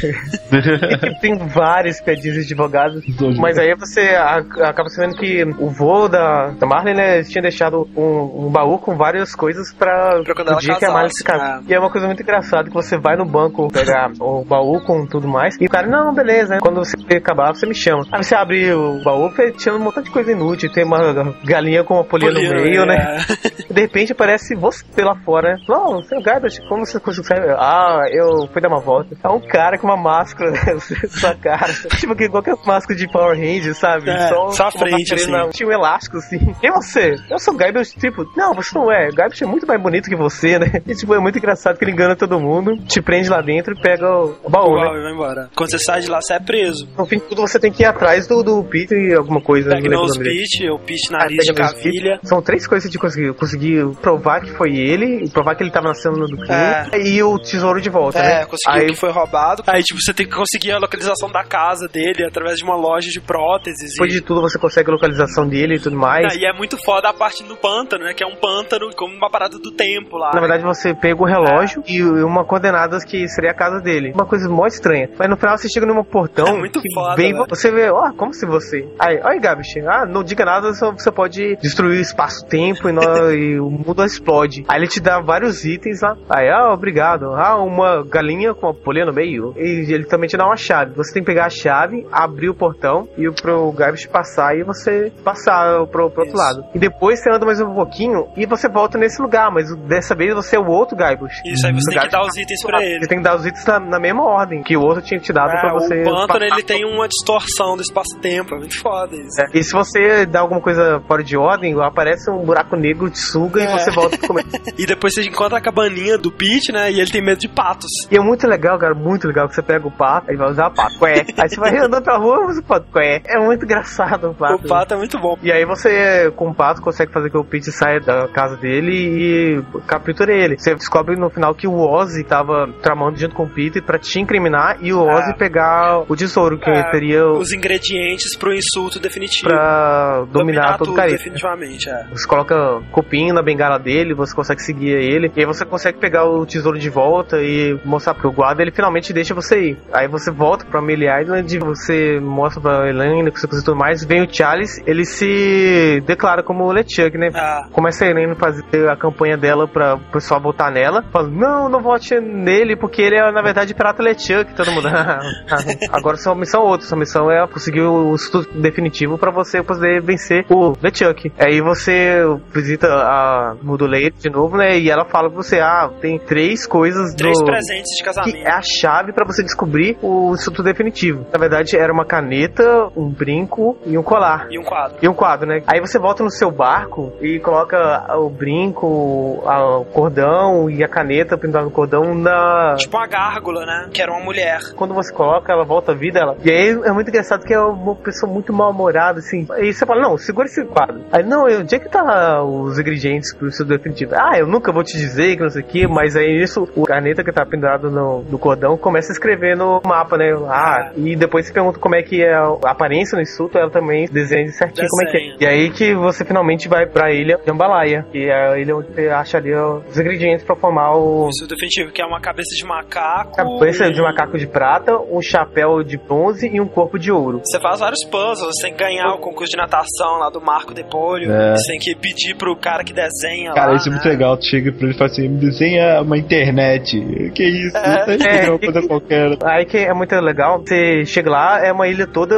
[0.56, 3.04] E, tipo, tem várias piadinhas de advogados.
[3.38, 4.16] Mas aí você
[4.62, 8.96] acaba sabendo que o vô da, da Marley, né, tinha deixado um, um baú com
[8.96, 11.64] várias coisas pra, Pra quando o ela dia que a Marley se casa.
[11.68, 15.06] E é uma coisa muito engraçada que você vai no banco pegar o baú com
[15.06, 18.06] tudo mais, e o cara, não, beleza, quando você acabar, você me chama.
[18.12, 21.96] Aí você abre o baú, tinha um montão de coisa inútil, tem uma galinha com
[21.96, 23.18] uma polia no Poliana, meio, né?
[23.18, 23.66] é.
[23.70, 25.58] E de repente aparece você lá fora, né?
[25.68, 27.42] Não, seu Gabriel, como você consegue?
[27.58, 29.16] Ah, eu fui dar uma volta.
[29.24, 31.74] É um cara com uma máscara na sua cara.
[32.00, 34.10] tipo, que igual que as máscaras de Power Rangers, sabe?
[34.10, 35.32] É, só a uma frente, assim.
[35.52, 36.56] Tinha um elástico, assim.
[36.62, 37.16] E você?
[37.30, 39.10] Eu sou o Gabriel, tipo, não, você não é.
[39.10, 40.82] O Gabriel é muito mais bonito que você, né?
[40.86, 43.82] E tipo, é muito engraçado que ele engana todo mundo, te prende lá dentro e
[43.82, 45.00] pega o, o baú, né?
[45.00, 45.50] e vai embora.
[45.56, 46.88] Quando você sai de lá, você é preso.
[46.98, 49.72] No fim de tudo, você tem que ir atrás do, do Peter e alguma coisa.
[49.72, 52.20] Pega lembro o pitch, o Ah, nariz de pega nose cavilha.
[52.24, 53.34] São três coisas de conseguir.
[53.34, 57.08] Conseguir provar que foi ele, provar que ele tava nascendo do crime, É.
[57.08, 58.42] e o tesouro de volta, né?
[58.42, 59.64] É, conseguiu Aí que foi roubado.
[59.68, 63.10] Aí, tipo, você tem que conseguir a localização da casa dele através de uma loja
[63.10, 63.92] de próteses.
[63.94, 64.16] depois e...
[64.16, 66.26] de tudo você consegue a localização dele e tudo mais.
[66.32, 68.14] Ah, e é muito foda a parte do pântano, né?
[68.14, 70.32] Que é um pântano como uma parada do tempo lá.
[70.34, 74.12] Na verdade, você pega o relógio e uma coordenada que seria a casa dele.
[74.14, 75.10] Uma coisa mó estranha.
[75.18, 76.48] Mas no final você chega num portão.
[76.48, 77.46] É muito que foda, vem, velho.
[77.50, 78.88] Você vê, ó, como se você.
[79.00, 82.94] Aí, olha, Gabish, ah, não diga nada, só você pode destruir o espaço-tempo e,
[83.36, 84.55] e o mundo explode.
[84.68, 86.16] Aí ele te dá vários itens lá.
[86.30, 87.34] Aí, ah, obrigado.
[87.36, 89.54] Ah, uma galinha com uma polia no meio.
[89.58, 90.94] E ele também te dá uma chave.
[90.96, 95.12] Você tem que pegar a chave, abrir o portão e pro Gabish passar e você
[95.24, 96.64] passar pro, pro outro lado.
[96.74, 100.34] E depois você anda mais um pouquinho e você volta nesse lugar, mas dessa vez
[100.34, 101.42] você é o outro Guybrush.
[101.46, 103.00] Isso, aí você tem que dar os itens pra ele.
[103.00, 105.32] Você tem que dar os itens na, na mesma ordem que o outro tinha te
[105.34, 106.02] dado É, pra você.
[106.02, 106.42] o passar.
[106.42, 109.42] ele tem uma distorção do espaço-tempo, é muito foda isso.
[109.42, 113.20] É, E se você dá alguma coisa fora de ordem, aparece um buraco negro, te
[113.20, 113.66] suga É.
[113.66, 114.45] e você volta pro começo.
[114.78, 116.92] E depois você encontra a cabaninha do Pete, né?
[116.92, 117.90] E ele tem medo de patos.
[118.12, 120.68] E é muito legal, cara, muito legal que você pega o pato, aí vai usar
[120.68, 121.26] o pato, qué.
[121.38, 123.22] Aí você vai andando pra rua, usa o pato, qué.
[123.26, 124.66] É muito engraçado o pato.
[124.66, 125.38] O pato é muito bom.
[125.42, 128.92] E aí você, com o pato, consegue fazer que o Pete saia da casa dele
[128.92, 130.58] e capture ele.
[130.58, 134.20] Você descobre no final que o Ozzy tava tramando junto com o Peter pra te
[134.20, 135.38] incriminar e o Ozzy É.
[135.38, 139.48] pegar o tesouro, que É, seria o- Os ingredientes pro insulto definitivo.
[139.48, 141.18] pra dominar, todo o Caribe.
[141.18, 142.06] definitivamente, é.
[142.12, 146.26] Você coloca copinho na bengala dele, você consegue seguir ele, e aí você consegue pegar
[146.26, 149.78] o tesouro de volta e mostrar pro guarda, ele finalmente deixa você ir.
[149.92, 154.04] Aí você volta pra Amelie Island, você mostra pra Elaine que você conseguiu tudo mais,
[154.04, 157.30] vem o Charles, ele se declara como LeChuck, né?
[157.34, 161.04] Ah, Começa a Elaine a fazer a campanha dela pra o pessoal votar nela.
[161.12, 164.54] Fala, não, não vote nele, porque ele é, na verdade, pirata LeChuck.
[164.56, 164.88] Todo mundo.
[165.92, 166.88] Agora sua missão é outra.
[166.88, 171.32] Sua missão é conseguir o estudo definitivo pra você poder vencer o LeChuck.
[171.40, 172.22] Aí você
[172.54, 174.78] visita a Moduleira de novo, né?
[174.80, 177.46] E ela fala pra você, ah, tem três coisas três do...
[177.46, 178.38] presentes de Que casamento.
[178.48, 181.26] é a chave pra você descobrir o estudo definitivo.
[181.32, 184.48] Na verdade, era uma caneta, um brinco e um colar.
[184.50, 184.98] E um quadro.
[185.02, 185.62] E um quadro, né?
[185.68, 187.78] Aí você volta no seu barco e coloca
[188.18, 192.76] o brinco, o cordão e a caneta pendurada no cordão na.
[192.78, 193.90] Tipo uma gárgula, né?
[193.94, 194.60] Que era uma mulher.
[194.76, 196.36] Quando você coloca, ela volta à vida, ela.
[196.44, 199.48] E aí é muito engraçado que é uma pessoa muito mal-humorada, assim.
[199.60, 201.02] E você fala, não, segura esse quadro.
[201.12, 204.15] Aí, não, onde é que tá os ingredientes pro estudo definitivo?
[204.16, 206.84] Ah, eu nunca vou te dizer que não sei o que, mas aí isso, o
[206.84, 210.32] caneta que tá pendurado no, no cordão começa a escrever no mapa, né?
[210.50, 214.08] Ah, e depois você pergunta como é que é a aparência no insulto, ela também
[214.08, 215.36] desenha certinho como é que é.
[215.40, 219.10] E aí que você finalmente vai pra ilha Jambalaya, que é a ilha onde você
[219.10, 223.36] acha ali os ingredientes pra formar o Isso definitivo, que é uma cabeça de macaco.
[223.36, 227.42] cabeça e- de macaco de prata, um chapéu de bronze e um corpo de ouro.
[227.44, 230.74] Você faz vários puzzles, você tem que ganhar o concurso de natação lá do Marco
[230.74, 231.56] Depolho, É.
[231.56, 234.38] você tem que pedir pro cara que desenha Cara, lá, isso é muito legal.
[234.38, 237.00] Tu chega pra ele e fala assim: me desenha uma internet.
[237.34, 237.78] Que isso?
[237.78, 238.18] É.
[238.18, 239.38] Não é uma coisa qualquer.
[239.44, 242.36] Aí que é muito legal, você chega lá, é uma ilha toda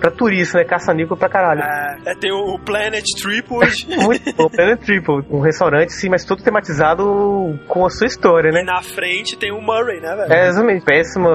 [0.00, 0.64] pra turista, né?
[0.64, 1.62] Caça-níquel pra caralho.
[1.62, 6.42] É, é, tem o Planet Tripod Muito bom, Planet Triple, um restaurante, sim, mas todo
[6.42, 8.62] tematizado com a sua história, e né?
[8.62, 10.32] na frente tem o Murray, né, velho?
[10.32, 11.28] É exatamente, péssimo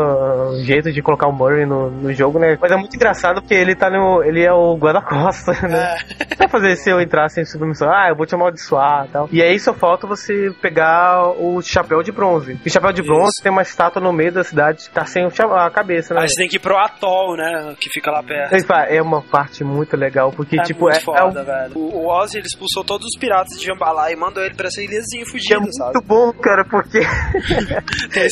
[0.64, 2.58] jeito de colocar o Murray no, no jogo, né?
[2.60, 4.24] Mas é muito engraçado porque ele tá no.
[4.24, 5.96] ele é o guarda-costa, né?
[6.20, 6.36] É.
[6.36, 7.90] Vai fazer se eu entrar sem submissão?
[7.90, 9.29] Ah, eu vou te amaldiçoar e tal.
[9.32, 12.60] E aí só falta você pegar o chapéu de bronze.
[12.64, 13.44] E o chapéu de bronze Isso.
[13.44, 16.22] tem uma estátua no meio da cidade que tá sem a cabeça, né?
[16.22, 18.54] Aí você tem que ir pro Atoll, né, que fica lá perto.
[18.90, 21.72] É uma parte muito legal, porque, É tipo, é, é, foda, um- velho.
[21.76, 24.82] O, o Ozzy, ele expulsou todos os piratas de Jambalá e mandou ele pra essa
[24.82, 26.00] ilhazinha que é muito sabe?
[26.06, 27.00] bom, cara, porque
[27.50, 27.82] Tem a
[28.14, 28.26] tem a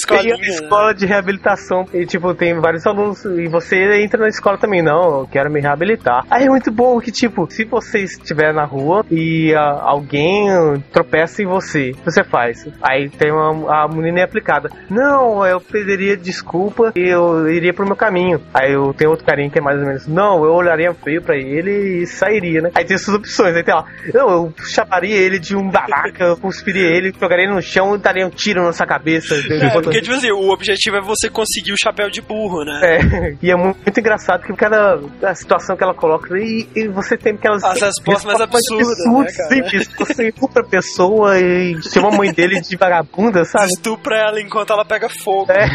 [0.54, 5.22] escola de reabilitação e, tipo, tem vários alunos e você entra na escola também, não,
[5.22, 6.26] eu quero me reabilitar.
[6.30, 10.48] Aí é muito bom que, tipo, se você estiver na rua e ah, alguém
[10.92, 12.68] tropeça em você, você faz?
[12.82, 14.70] Aí tem uma, a menina é aplicada.
[14.90, 18.42] Não, eu pediria desculpa e eu iria pro meu caminho.
[18.54, 21.36] Aí eu tenho outro carinha que é mais ou menos, não, eu olharia feio pra
[21.36, 22.72] ele e sairia, né?
[22.76, 26.38] Aí tem essas opções, aí tem lá, não, eu chaparia ele de um babaca, eu
[26.38, 29.36] cuspiria ele, jogaria ele no chão e daria um tiro na sua cabeça.
[29.58, 32.80] É, porque, tipo assim, o objetivo é você conseguir o chapéu de burro, né?
[32.84, 36.88] É, e é muito, muito engraçado que cada a situação que ela coloca e, e
[36.88, 39.50] você tem aquelas As respostas mais absurdas, né, cara?
[39.50, 39.90] simples.
[39.98, 40.32] Você
[40.78, 43.66] pessoa e chama a mãe dele de vagabunda, sabe?
[43.66, 45.52] Estupra ela enquanto ela pega fogo.
[45.52, 45.68] É.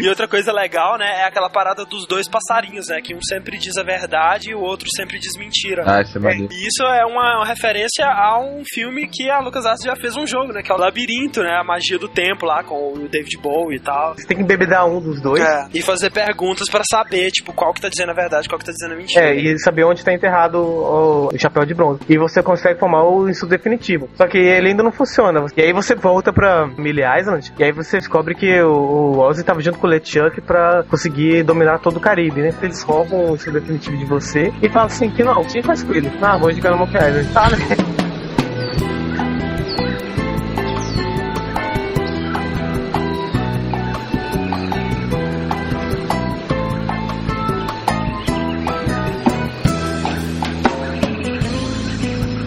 [0.00, 3.00] E outra coisa legal, né, é aquela parada dos dois passarinhos, né?
[3.02, 5.84] Que um sempre diz a verdade e o outro sempre diz mentira.
[5.86, 6.52] Ah, isso é maneiro.
[6.52, 10.26] E isso é uma, uma referência a um filme que a LucasArts já fez um
[10.26, 10.62] jogo, né?
[10.62, 11.56] Que é o Labirinto, né?
[11.60, 14.14] A magia do tempo lá, com o David Bowie e tal.
[14.14, 15.42] Você tem que embebedar um dos dois.
[15.42, 18.64] É, e fazer perguntas pra saber, tipo, qual que tá dizendo a verdade, qual que
[18.64, 19.26] tá dizendo a mentira.
[19.26, 22.00] É, e saber onde está enterrado o, chapéu de bronze.
[22.08, 24.08] E você consegue formar o estudo definitivo.
[24.14, 25.44] Só que ele ainda não funciona.
[25.56, 29.60] E aí você volta pra Millie Island, e aí você descobre que o, Ozzy estava
[29.60, 32.54] junto com o LeChuck pra conseguir dominar todo o Caribe, né?
[32.62, 35.82] Eles roubam o estudo definitivo de você e falam assim que não, o que faz
[35.82, 36.10] com ele?
[36.20, 37.32] Ah, vou indicar no Monkey Island.
[37.32, 37.56] Tá, né?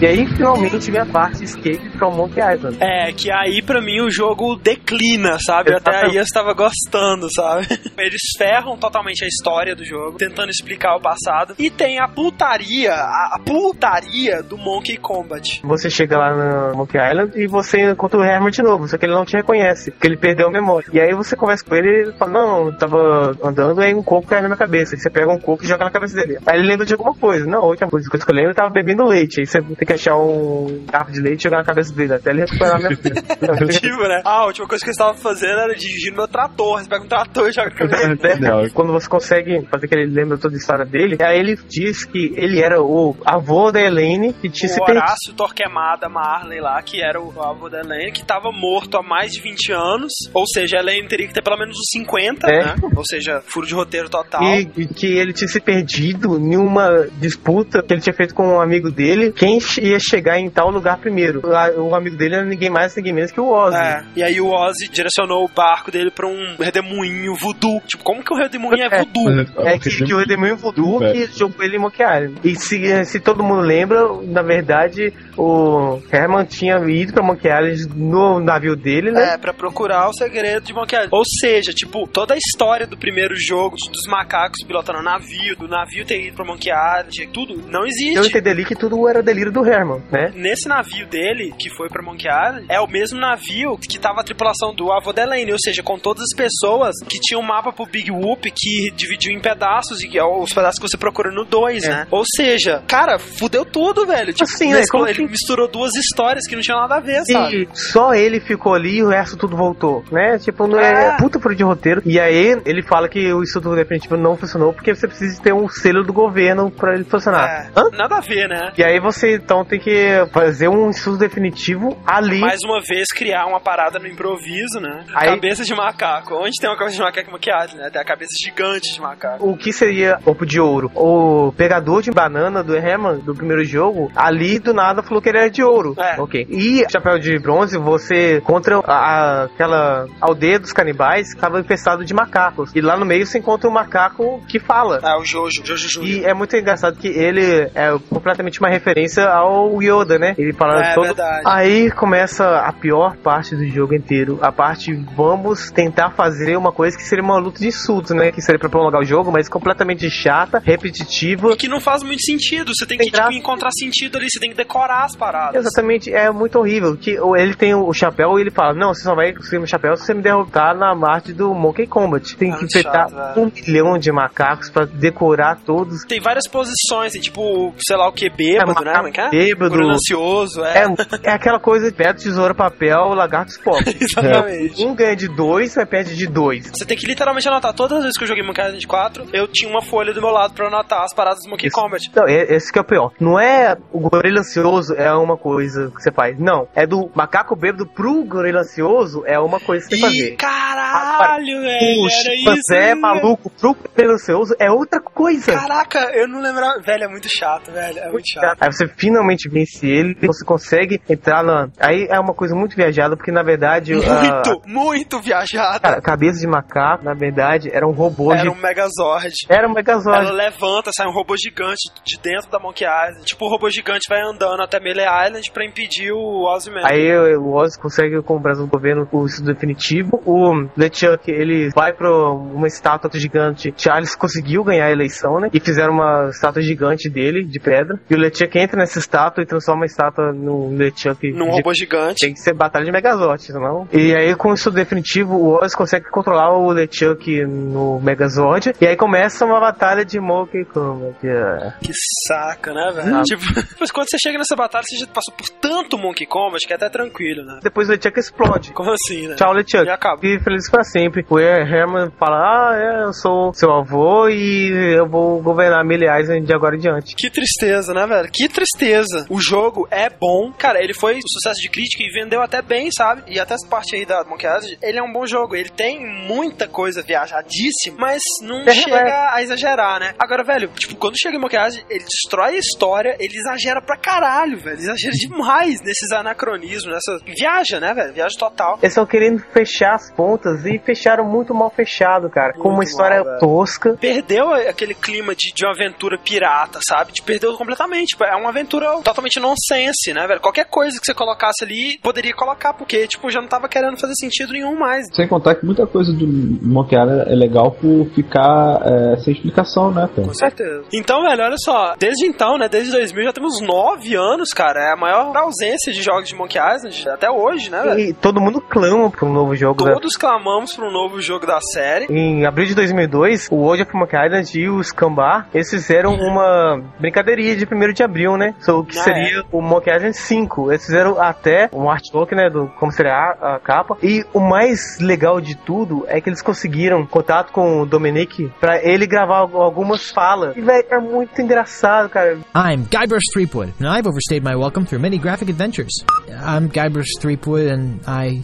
[0.04, 2.76] E aí finalmente vem a parte escape from Monkey Island.
[2.78, 5.74] É, que aí pra mim o jogo declina, sabe?
[5.74, 7.66] Até aí eu estava gostando, sabe?
[7.96, 11.54] Eles ferram totalmente a história do jogo, tentando explicar o passado.
[11.58, 15.62] E tem a putaria, a, putaria do Monkey Combat.
[15.64, 19.06] Você chega lá no Monkey Island e você encontra o Herman de novo, só que
[19.06, 20.86] ele não te reconhece, porque ele perdeu a memória.
[20.92, 23.94] E aí você conversa com ele e ele fala, não, eu tava andando e aí
[23.94, 24.94] um coco caiu na minha cabeça.
[24.94, 26.36] Aí você pega um coco e joga na cabeça dele.
[26.44, 27.46] Aí ele lembra de alguma coisa.
[27.46, 29.40] Não, a última coisa que eu escolhi, ele tava bebendo leite.
[29.40, 32.30] Aí você tem que achar um garfo de leite e jogar na cabeça dele, até
[32.30, 33.66] ele recuperar a memória.
[33.80, 34.22] tipo, né?
[34.24, 36.82] Ah, a última coisa que eu estava fazendo era dirigir meu trator.
[36.82, 37.76] Você pega um trator e joga na
[38.16, 38.40] cabeça.
[38.40, 38.70] Né?
[38.72, 42.32] Quando você consegue fazer que ele lembra toda a história dele, aí ele diz que
[42.36, 45.04] ele era o avô da Elaine que tinha se o perdido.
[45.04, 49.32] Horácio Torquemada Marley lá, que era o avô da Elaine, que tava morto há mais
[49.32, 50.12] de 20 anos.
[50.32, 52.64] Ou seja, a Elaine teria que ter pelo menos uns 50, É.
[52.64, 52.74] né?
[52.96, 54.42] Ou seja, furo de roteiro total.
[54.42, 58.54] E, e que ele tinha se perdido em uma disputa que ele tinha feito com
[58.56, 59.32] um amigo dele.
[59.32, 61.40] Quem ia chegar em tal lugar primeiro?
[61.54, 63.76] A- O amigo dele era ninguém mais, ninguém menos que o Ozzy.
[63.76, 67.80] É, e aí o Ozzy direcionou o barco dele pra um redemoinho voodoo.
[67.86, 68.98] Tipo, como que o redemoinho é É.
[69.04, 69.40] voodoo?
[69.66, 71.12] É que, que o Redemoinho Voodoo velho.
[71.28, 72.34] que jogou ele em Monkey Island.
[72.44, 77.88] E se, se todo mundo lembra, na verdade, o Herman tinha ido pra Monkey Island
[77.96, 79.34] no navio dele, né?
[79.34, 81.10] É, pra procurar o segredo de Monkey Island.
[81.12, 85.68] Ou seja, tipo, toda a história do primeiro jogo, dos macacos pilotando o navio, do
[85.68, 88.28] navio ter ido pra Monkey Island, tudo, não Eu existe.
[88.28, 90.32] entendi ali que tudo era delírio do Herman, né?
[90.34, 94.24] Nesse navio dele, que foi pra Monkey Island, é o mesmo navio que tava a
[94.24, 97.72] tripulação do avô da Elaine, ou seja, com todas as pessoas que tinham um mapa
[97.72, 101.44] pro Big Whoop que dividiu em pedaços, e é os pedaços que você procura no
[101.44, 101.88] 2, É.
[101.88, 102.06] né?
[102.10, 104.32] Ou seja, cara, fudeu tudo, velho.
[104.32, 104.82] Tipo, Assim, né?
[104.90, 107.62] Como ele que- misturou duas histórias que não tinham nada a ver, sabe?
[107.72, 110.38] E só ele ficou ali e o resto tudo voltou, né?
[110.38, 111.16] Tipo, não é, É.
[111.16, 112.02] puta furo de roteiro.
[112.04, 115.68] E aí ele fala que o estudo definitivo não funcionou porque você precisa ter um
[115.68, 117.48] selo do governo pra ele funcionar.
[117.48, 117.88] É, Hã?
[117.92, 118.72] nada a ver, né?
[118.78, 122.40] E aí você então tem que fazer um estudo definitivo ali.
[122.40, 125.04] Mais uma vez, criar uma parada no improviso, né?
[125.14, 126.34] Aí- Cabeça de macaco.
[126.34, 127.88] Onde tem uma cabeça de macaco maquiagem, né?
[127.90, 129.48] Tem a cabeça gigante de macaco.
[129.48, 130.90] O que seria Corpo de Ouro?
[130.94, 135.38] O pegador de banana do Herman, do primeiro jogo, ali do nada falou que ele
[135.38, 135.94] era de ouro.
[135.98, 136.20] É.
[136.20, 136.46] Ok.
[136.50, 142.04] E Chapéu de Bronze, você contra a- a- aquela aldeia dos canibais que estava infestado
[142.04, 142.74] de macacos.
[142.74, 144.98] E lá no meio você encontra um macaco que fala.
[145.02, 146.10] Ah, o Jojo, Jojo Júnior.
[146.12, 149.43] E é muito engraçado que ele é completamente uma referência ao
[149.82, 150.34] Yoda, né?
[150.38, 151.04] Ele fala É todo.
[151.04, 151.42] verdade.
[151.46, 154.38] Aí começa a pior parte do jogo inteiro.
[154.42, 158.30] A parte vamos tentar fazer uma coisa que seria uma luta de insultos, né?
[158.32, 161.52] Que seria pra prolongar o jogo, mas completamente chata, repetitiva.
[161.52, 162.72] E que não faz muito sentido.
[162.74, 165.56] Você tem que Tem tipo, encontrar sentido ali, você tem que decorar as paradas.
[165.56, 166.96] Exatamente, é muito horrível.
[166.96, 169.66] Que o- ele tem o chapéu e ele fala: Não, você só vai conseguir meu
[169.66, 172.36] chapéu se você me derrotar na parte do Monkey Combat.
[172.36, 176.04] Tem É que enfrentar um milhão de macacos pra decorar todos.
[176.04, 178.92] Tem várias posições, tem tipo, sei lá o que, bêbado, É, né?
[179.02, 179.54] macaco É é?
[179.54, 179.74] bêbado.
[179.90, 180.84] Ansioso, é.
[180.84, 183.82] É, é aquela coisa de pedra, tesoura, papel, lagartos pop.
[184.00, 184.84] Exatamente.
[184.84, 186.70] Um ganha de dois, vai perde de dois.
[186.70, 187.72] Você tem que literalmente anotar.
[187.74, 190.30] Todas as vezes que eu joguei Monkey Island 4, eu tinha uma folha do meu
[190.30, 191.70] lado pra anotar as paradas do Monkey.
[191.70, 192.02] Combat.
[192.14, 193.12] Não, é- esse que é o pior.
[193.20, 196.38] Não é o gorila ansioso é uma coisa que você faz.
[196.38, 196.68] Não.
[196.74, 200.36] É do macaco bêbado pro gorila ansioso é uma coisa que você Ih, fazer.
[200.36, 202.06] caralho, velho.
[202.06, 202.22] Isso.
[202.22, 202.94] chimpanzé né?
[202.94, 205.52] maluco pro gorila ansioso é outra coisa.
[205.52, 206.80] Caraca, eu não lembrava.
[206.80, 207.98] Velho, é muito chato, velho.
[207.98, 208.58] É muito chato.
[208.60, 211.68] Aí você finalmente vence ele, você consegue entrar na.
[211.80, 213.92] Aí é uma coisa muito viajada, porque na verdade.
[213.94, 215.80] a- Muito, muito viajado.
[215.80, 218.32] Cara, cabeça de macaco, na verdade, era um robô.
[218.32, 219.34] Era de- um Megazord.
[219.48, 220.18] Era um Megazord.
[220.26, 223.24] Ela levanta, sai um robô gigante de dentro da Monkey Island.
[223.24, 227.52] Tipo, o robô gigante vai andando até Melee Island pra impedir o Ozzy Aí o
[227.54, 230.20] Oz consegue com o Brasil do governo o estudo definitivo.
[230.26, 233.72] O LeChuck, ele vai pra uma estátua gigante.
[233.76, 235.48] Charles conseguiu ganhar a eleição, né?
[235.52, 237.98] E fizeram uma estátua gigante dele, de pedra.
[238.10, 241.32] E o LeChuck entra nessa estátua e transforma a estátua no LeChuck.
[241.32, 242.20] Num de- robô gigante.
[242.20, 243.88] Tem que ser batalha de Megazord, senão.
[243.92, 248.72] E aí, com o estudo definitivo, o Oz consegue controlar o LeChuck no Megazord.
[248.80, 251.14] E aí começa uma batalha de Monkey Kong.
[251.20, 251.92] que é- Que
[252.28, 253.16] saca, né, velho?
[253.16, 253.22] Ah.
[253.22, 253.42] Tipo,
[253.80, 256.76] mas quando você chega nessa batalha, você já passou por tanto Monkey Combat que é
[256.76, 257.60] até tranquilo, né?
[257.62, 258.72] Depois o LeChuck explode.
[258.72, 259.34] Como assim, né?
[259.36, 259.84] Tchau, LeChuck.
[259.86, 260.20] E acaba.
[260.26, 261.24] E feliz pra sempre.
[261.28, 266.54] O Herman fala: Ah, é, eu sou seu avô e eu vou governar Island de
[266.54, 267.14] agora em diante.
[267.14, 268.28] Que tristeza, né, velho?
[268.32, 269.03] Que tristeza.
[269.28, 270.52] O jogo é bom.
[270.56, 273.22] Cara, ele foi um sucesso de crítica e vendeu até bem, sabe?
[273.26, 275.54] E até essa parte aí da Monkey Island, ele é um bom jogo.
[275.56, 280.14] Ele tem muita coisa viajadíssima, mas não É, chega a exagerar, né?
[280.18, 283.96] Agora, velho, tipo, quando chega em Monkey Island, ele destrói a história, ele exagera pra
[283.96, 284.74] caralho, velho.
[284.76, 287.18] Ele exagera demais nesses anacronismos, nessa...
[287.24, 288.12] Viaja, né, velho?
[288.12, 288.78] Viaja total.
[288.82, 292.52] Eles estão querendo fechar as pontas e fecharam muito mal fechado, cara.
[292.54, 293.94] com uma Muito história mal, tosca.
[294.00, 297.12] Perdeu aquele clima de, de uma aventura pirata, sabe?
[297.12, 298.08] Te perdeu completamente.
[298.08, 300.40] Tipo, é uma aventura totalmente nonsense, né, velho?
[300.40, 304.14] Qualquer coisa que você colocasse ali, poderia colocar, porque, tipo, já não tava querendo fazer
[304.14, 305.06] sentido nenhum mais.
[305.12, 309.90] Sem contar que muita coisa do Monkey Island é legal por ficar é, sem explicação,
[309.92, 310.28] né, cara?
[310.28, 310.84] Com certeza.
[310.92, 311.94] Então, velho, olha só.
[311.98, 312.68] Desde então, né?
[312.68, 314.80] Desde 2000 já temos nove anos, cara.
[314.80, 318.00] É a maior ausência de jogos de Monkey Island até hoje, né, velho?
[318.00, 319.84] E todo mundo clama pra um novo jogo.
[319.84, 319.92] né?
[319.92, 322.06] Todos clamamos pra um novo jogo da série.
[322.10, 326.82] Em abril de 2002, o World of Monkey Island e o Scambar, eles fizeram uma
[326.98, 328.54] brincadeirinha de 1 de abril, né?
[328.60, 330.70] So, o que Ah, seria o Monkey Island 5.
[330.70, 332.48] Eles fizeram até um artwork, né?
[332.50, 333.96] Do, como seria a, a capa.
[334.02, 338.82] E o mais legal de tudo é que eles conseguiram contato com o Dominic pra
[338.82, 340.56] ele gravar al- algumas falas.
[340.56, 342.38] E, velho, é muito engraçado, cara.
[342.54, 345.92] I'm Guybrush Threepwood, and I've overstayed my welcome through many graphic adventures.
[346.28, 348.42] I'm Guybrush Threepwood, and I.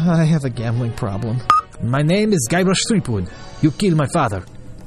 [0.00, 1.38] I have a gambling problem.
[1.82, 3.28] My name is Guybrush Threepwood.
[3.62, 4.42] You killed my father.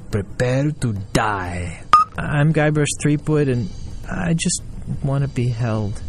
[0.10, 1.84] Prepare to die.
[2.18, 3.70] I'm Guybrush Threepwood, and
[4.10, 4.62] I just
[5.04, 6.02] want to be held.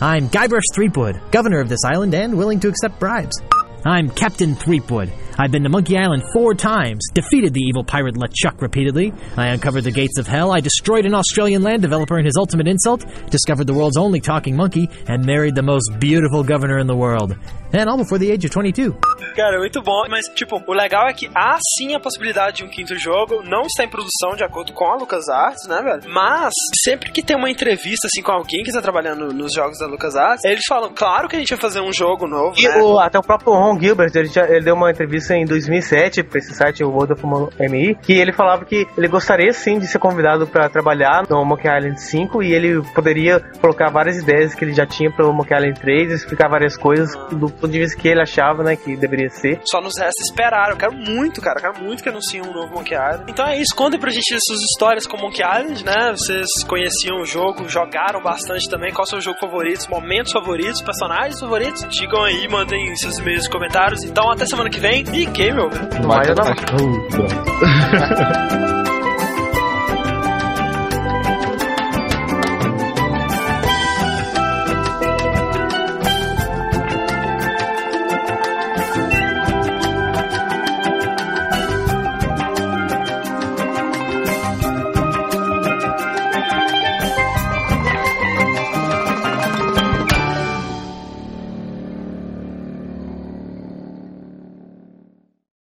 [0.00, 3.40] I'm Guybrush Threepwood, governor of this island and willing to accept bribes.
[3.84, 5.12] I'm Captain Threepwood.
[5.36, 9.12] I've been to Monkey Island four times, defeated the evil pirate LeChuck repeatedly.
[9.36, 10.52] I uncovered the gates of hell.
[10.52, 14.54] I destroyed an Australian land developer in his ultimate insult, discovered the world's only talking
[14.56, 17.36] monkey, and married the most beautiful governor in the world.
[17.72, 18.94] And all before the age of 22.
[19.34, 20.04] Cara, muito bom.
[20.08, 23.42] Mas, tipo, o legal é que há sim a possibilidade de um quinto jogo.
[23.42, 26.02] Não está em produção de acordo com a LucasArts, né, velho?
[26.14, 26.52] Mas,
[26.84, 30.44] sempre que tem uma entrevista, assim, com alguém que está trabalhando nos jogos da LucasArts,
[30.44, 32.80] eles falam, claro que a gente vai fazer um jogo novo, E né?
[32.80, 36.38] o- até o próprio Ron Gilbert, ele, já- ele deu uma entrevista em 2007 para
[36.38, 37.22] esse site, o World of
[37.58, 41.68] MI, que ele falava que ele gostaria sim de ser convidado para trabalhar no Monkey
[41.68, 45.54] Island 5 e ele poderia colocar várias ideias que ele já tinha para o Monkey
[45.54, 49.30] Island 3, explicar várias coisas do ponto de vista que ele achava, né, que deveria
[49.30, 49.60] ser.
[49.64, 50.70] Só nos resta esperar.
[50.70, 51.58] Eu quero muito, cara.
[51.60, 53.24] Eu quero muito que anunciem um novo Monkey Island.
[53.28, 53.74] Então é isso.
[53.74, 56.12] Contem pra gente suas histórias com Monkey Island, né?
[56.16, 58.92] Vocês conheciam o jogo, jogaram bastante também.
[58.92, 61.84] Qual é o seu jogo favorito, momentos favoritos, personagens favoritos?
[61.90, 64.04] Digam aí, mandem seus e-mails e comentários.
[64.04, 65.80] Então até semana que vem e game over.
[66.00, 66.54] Não vai, vai, vai.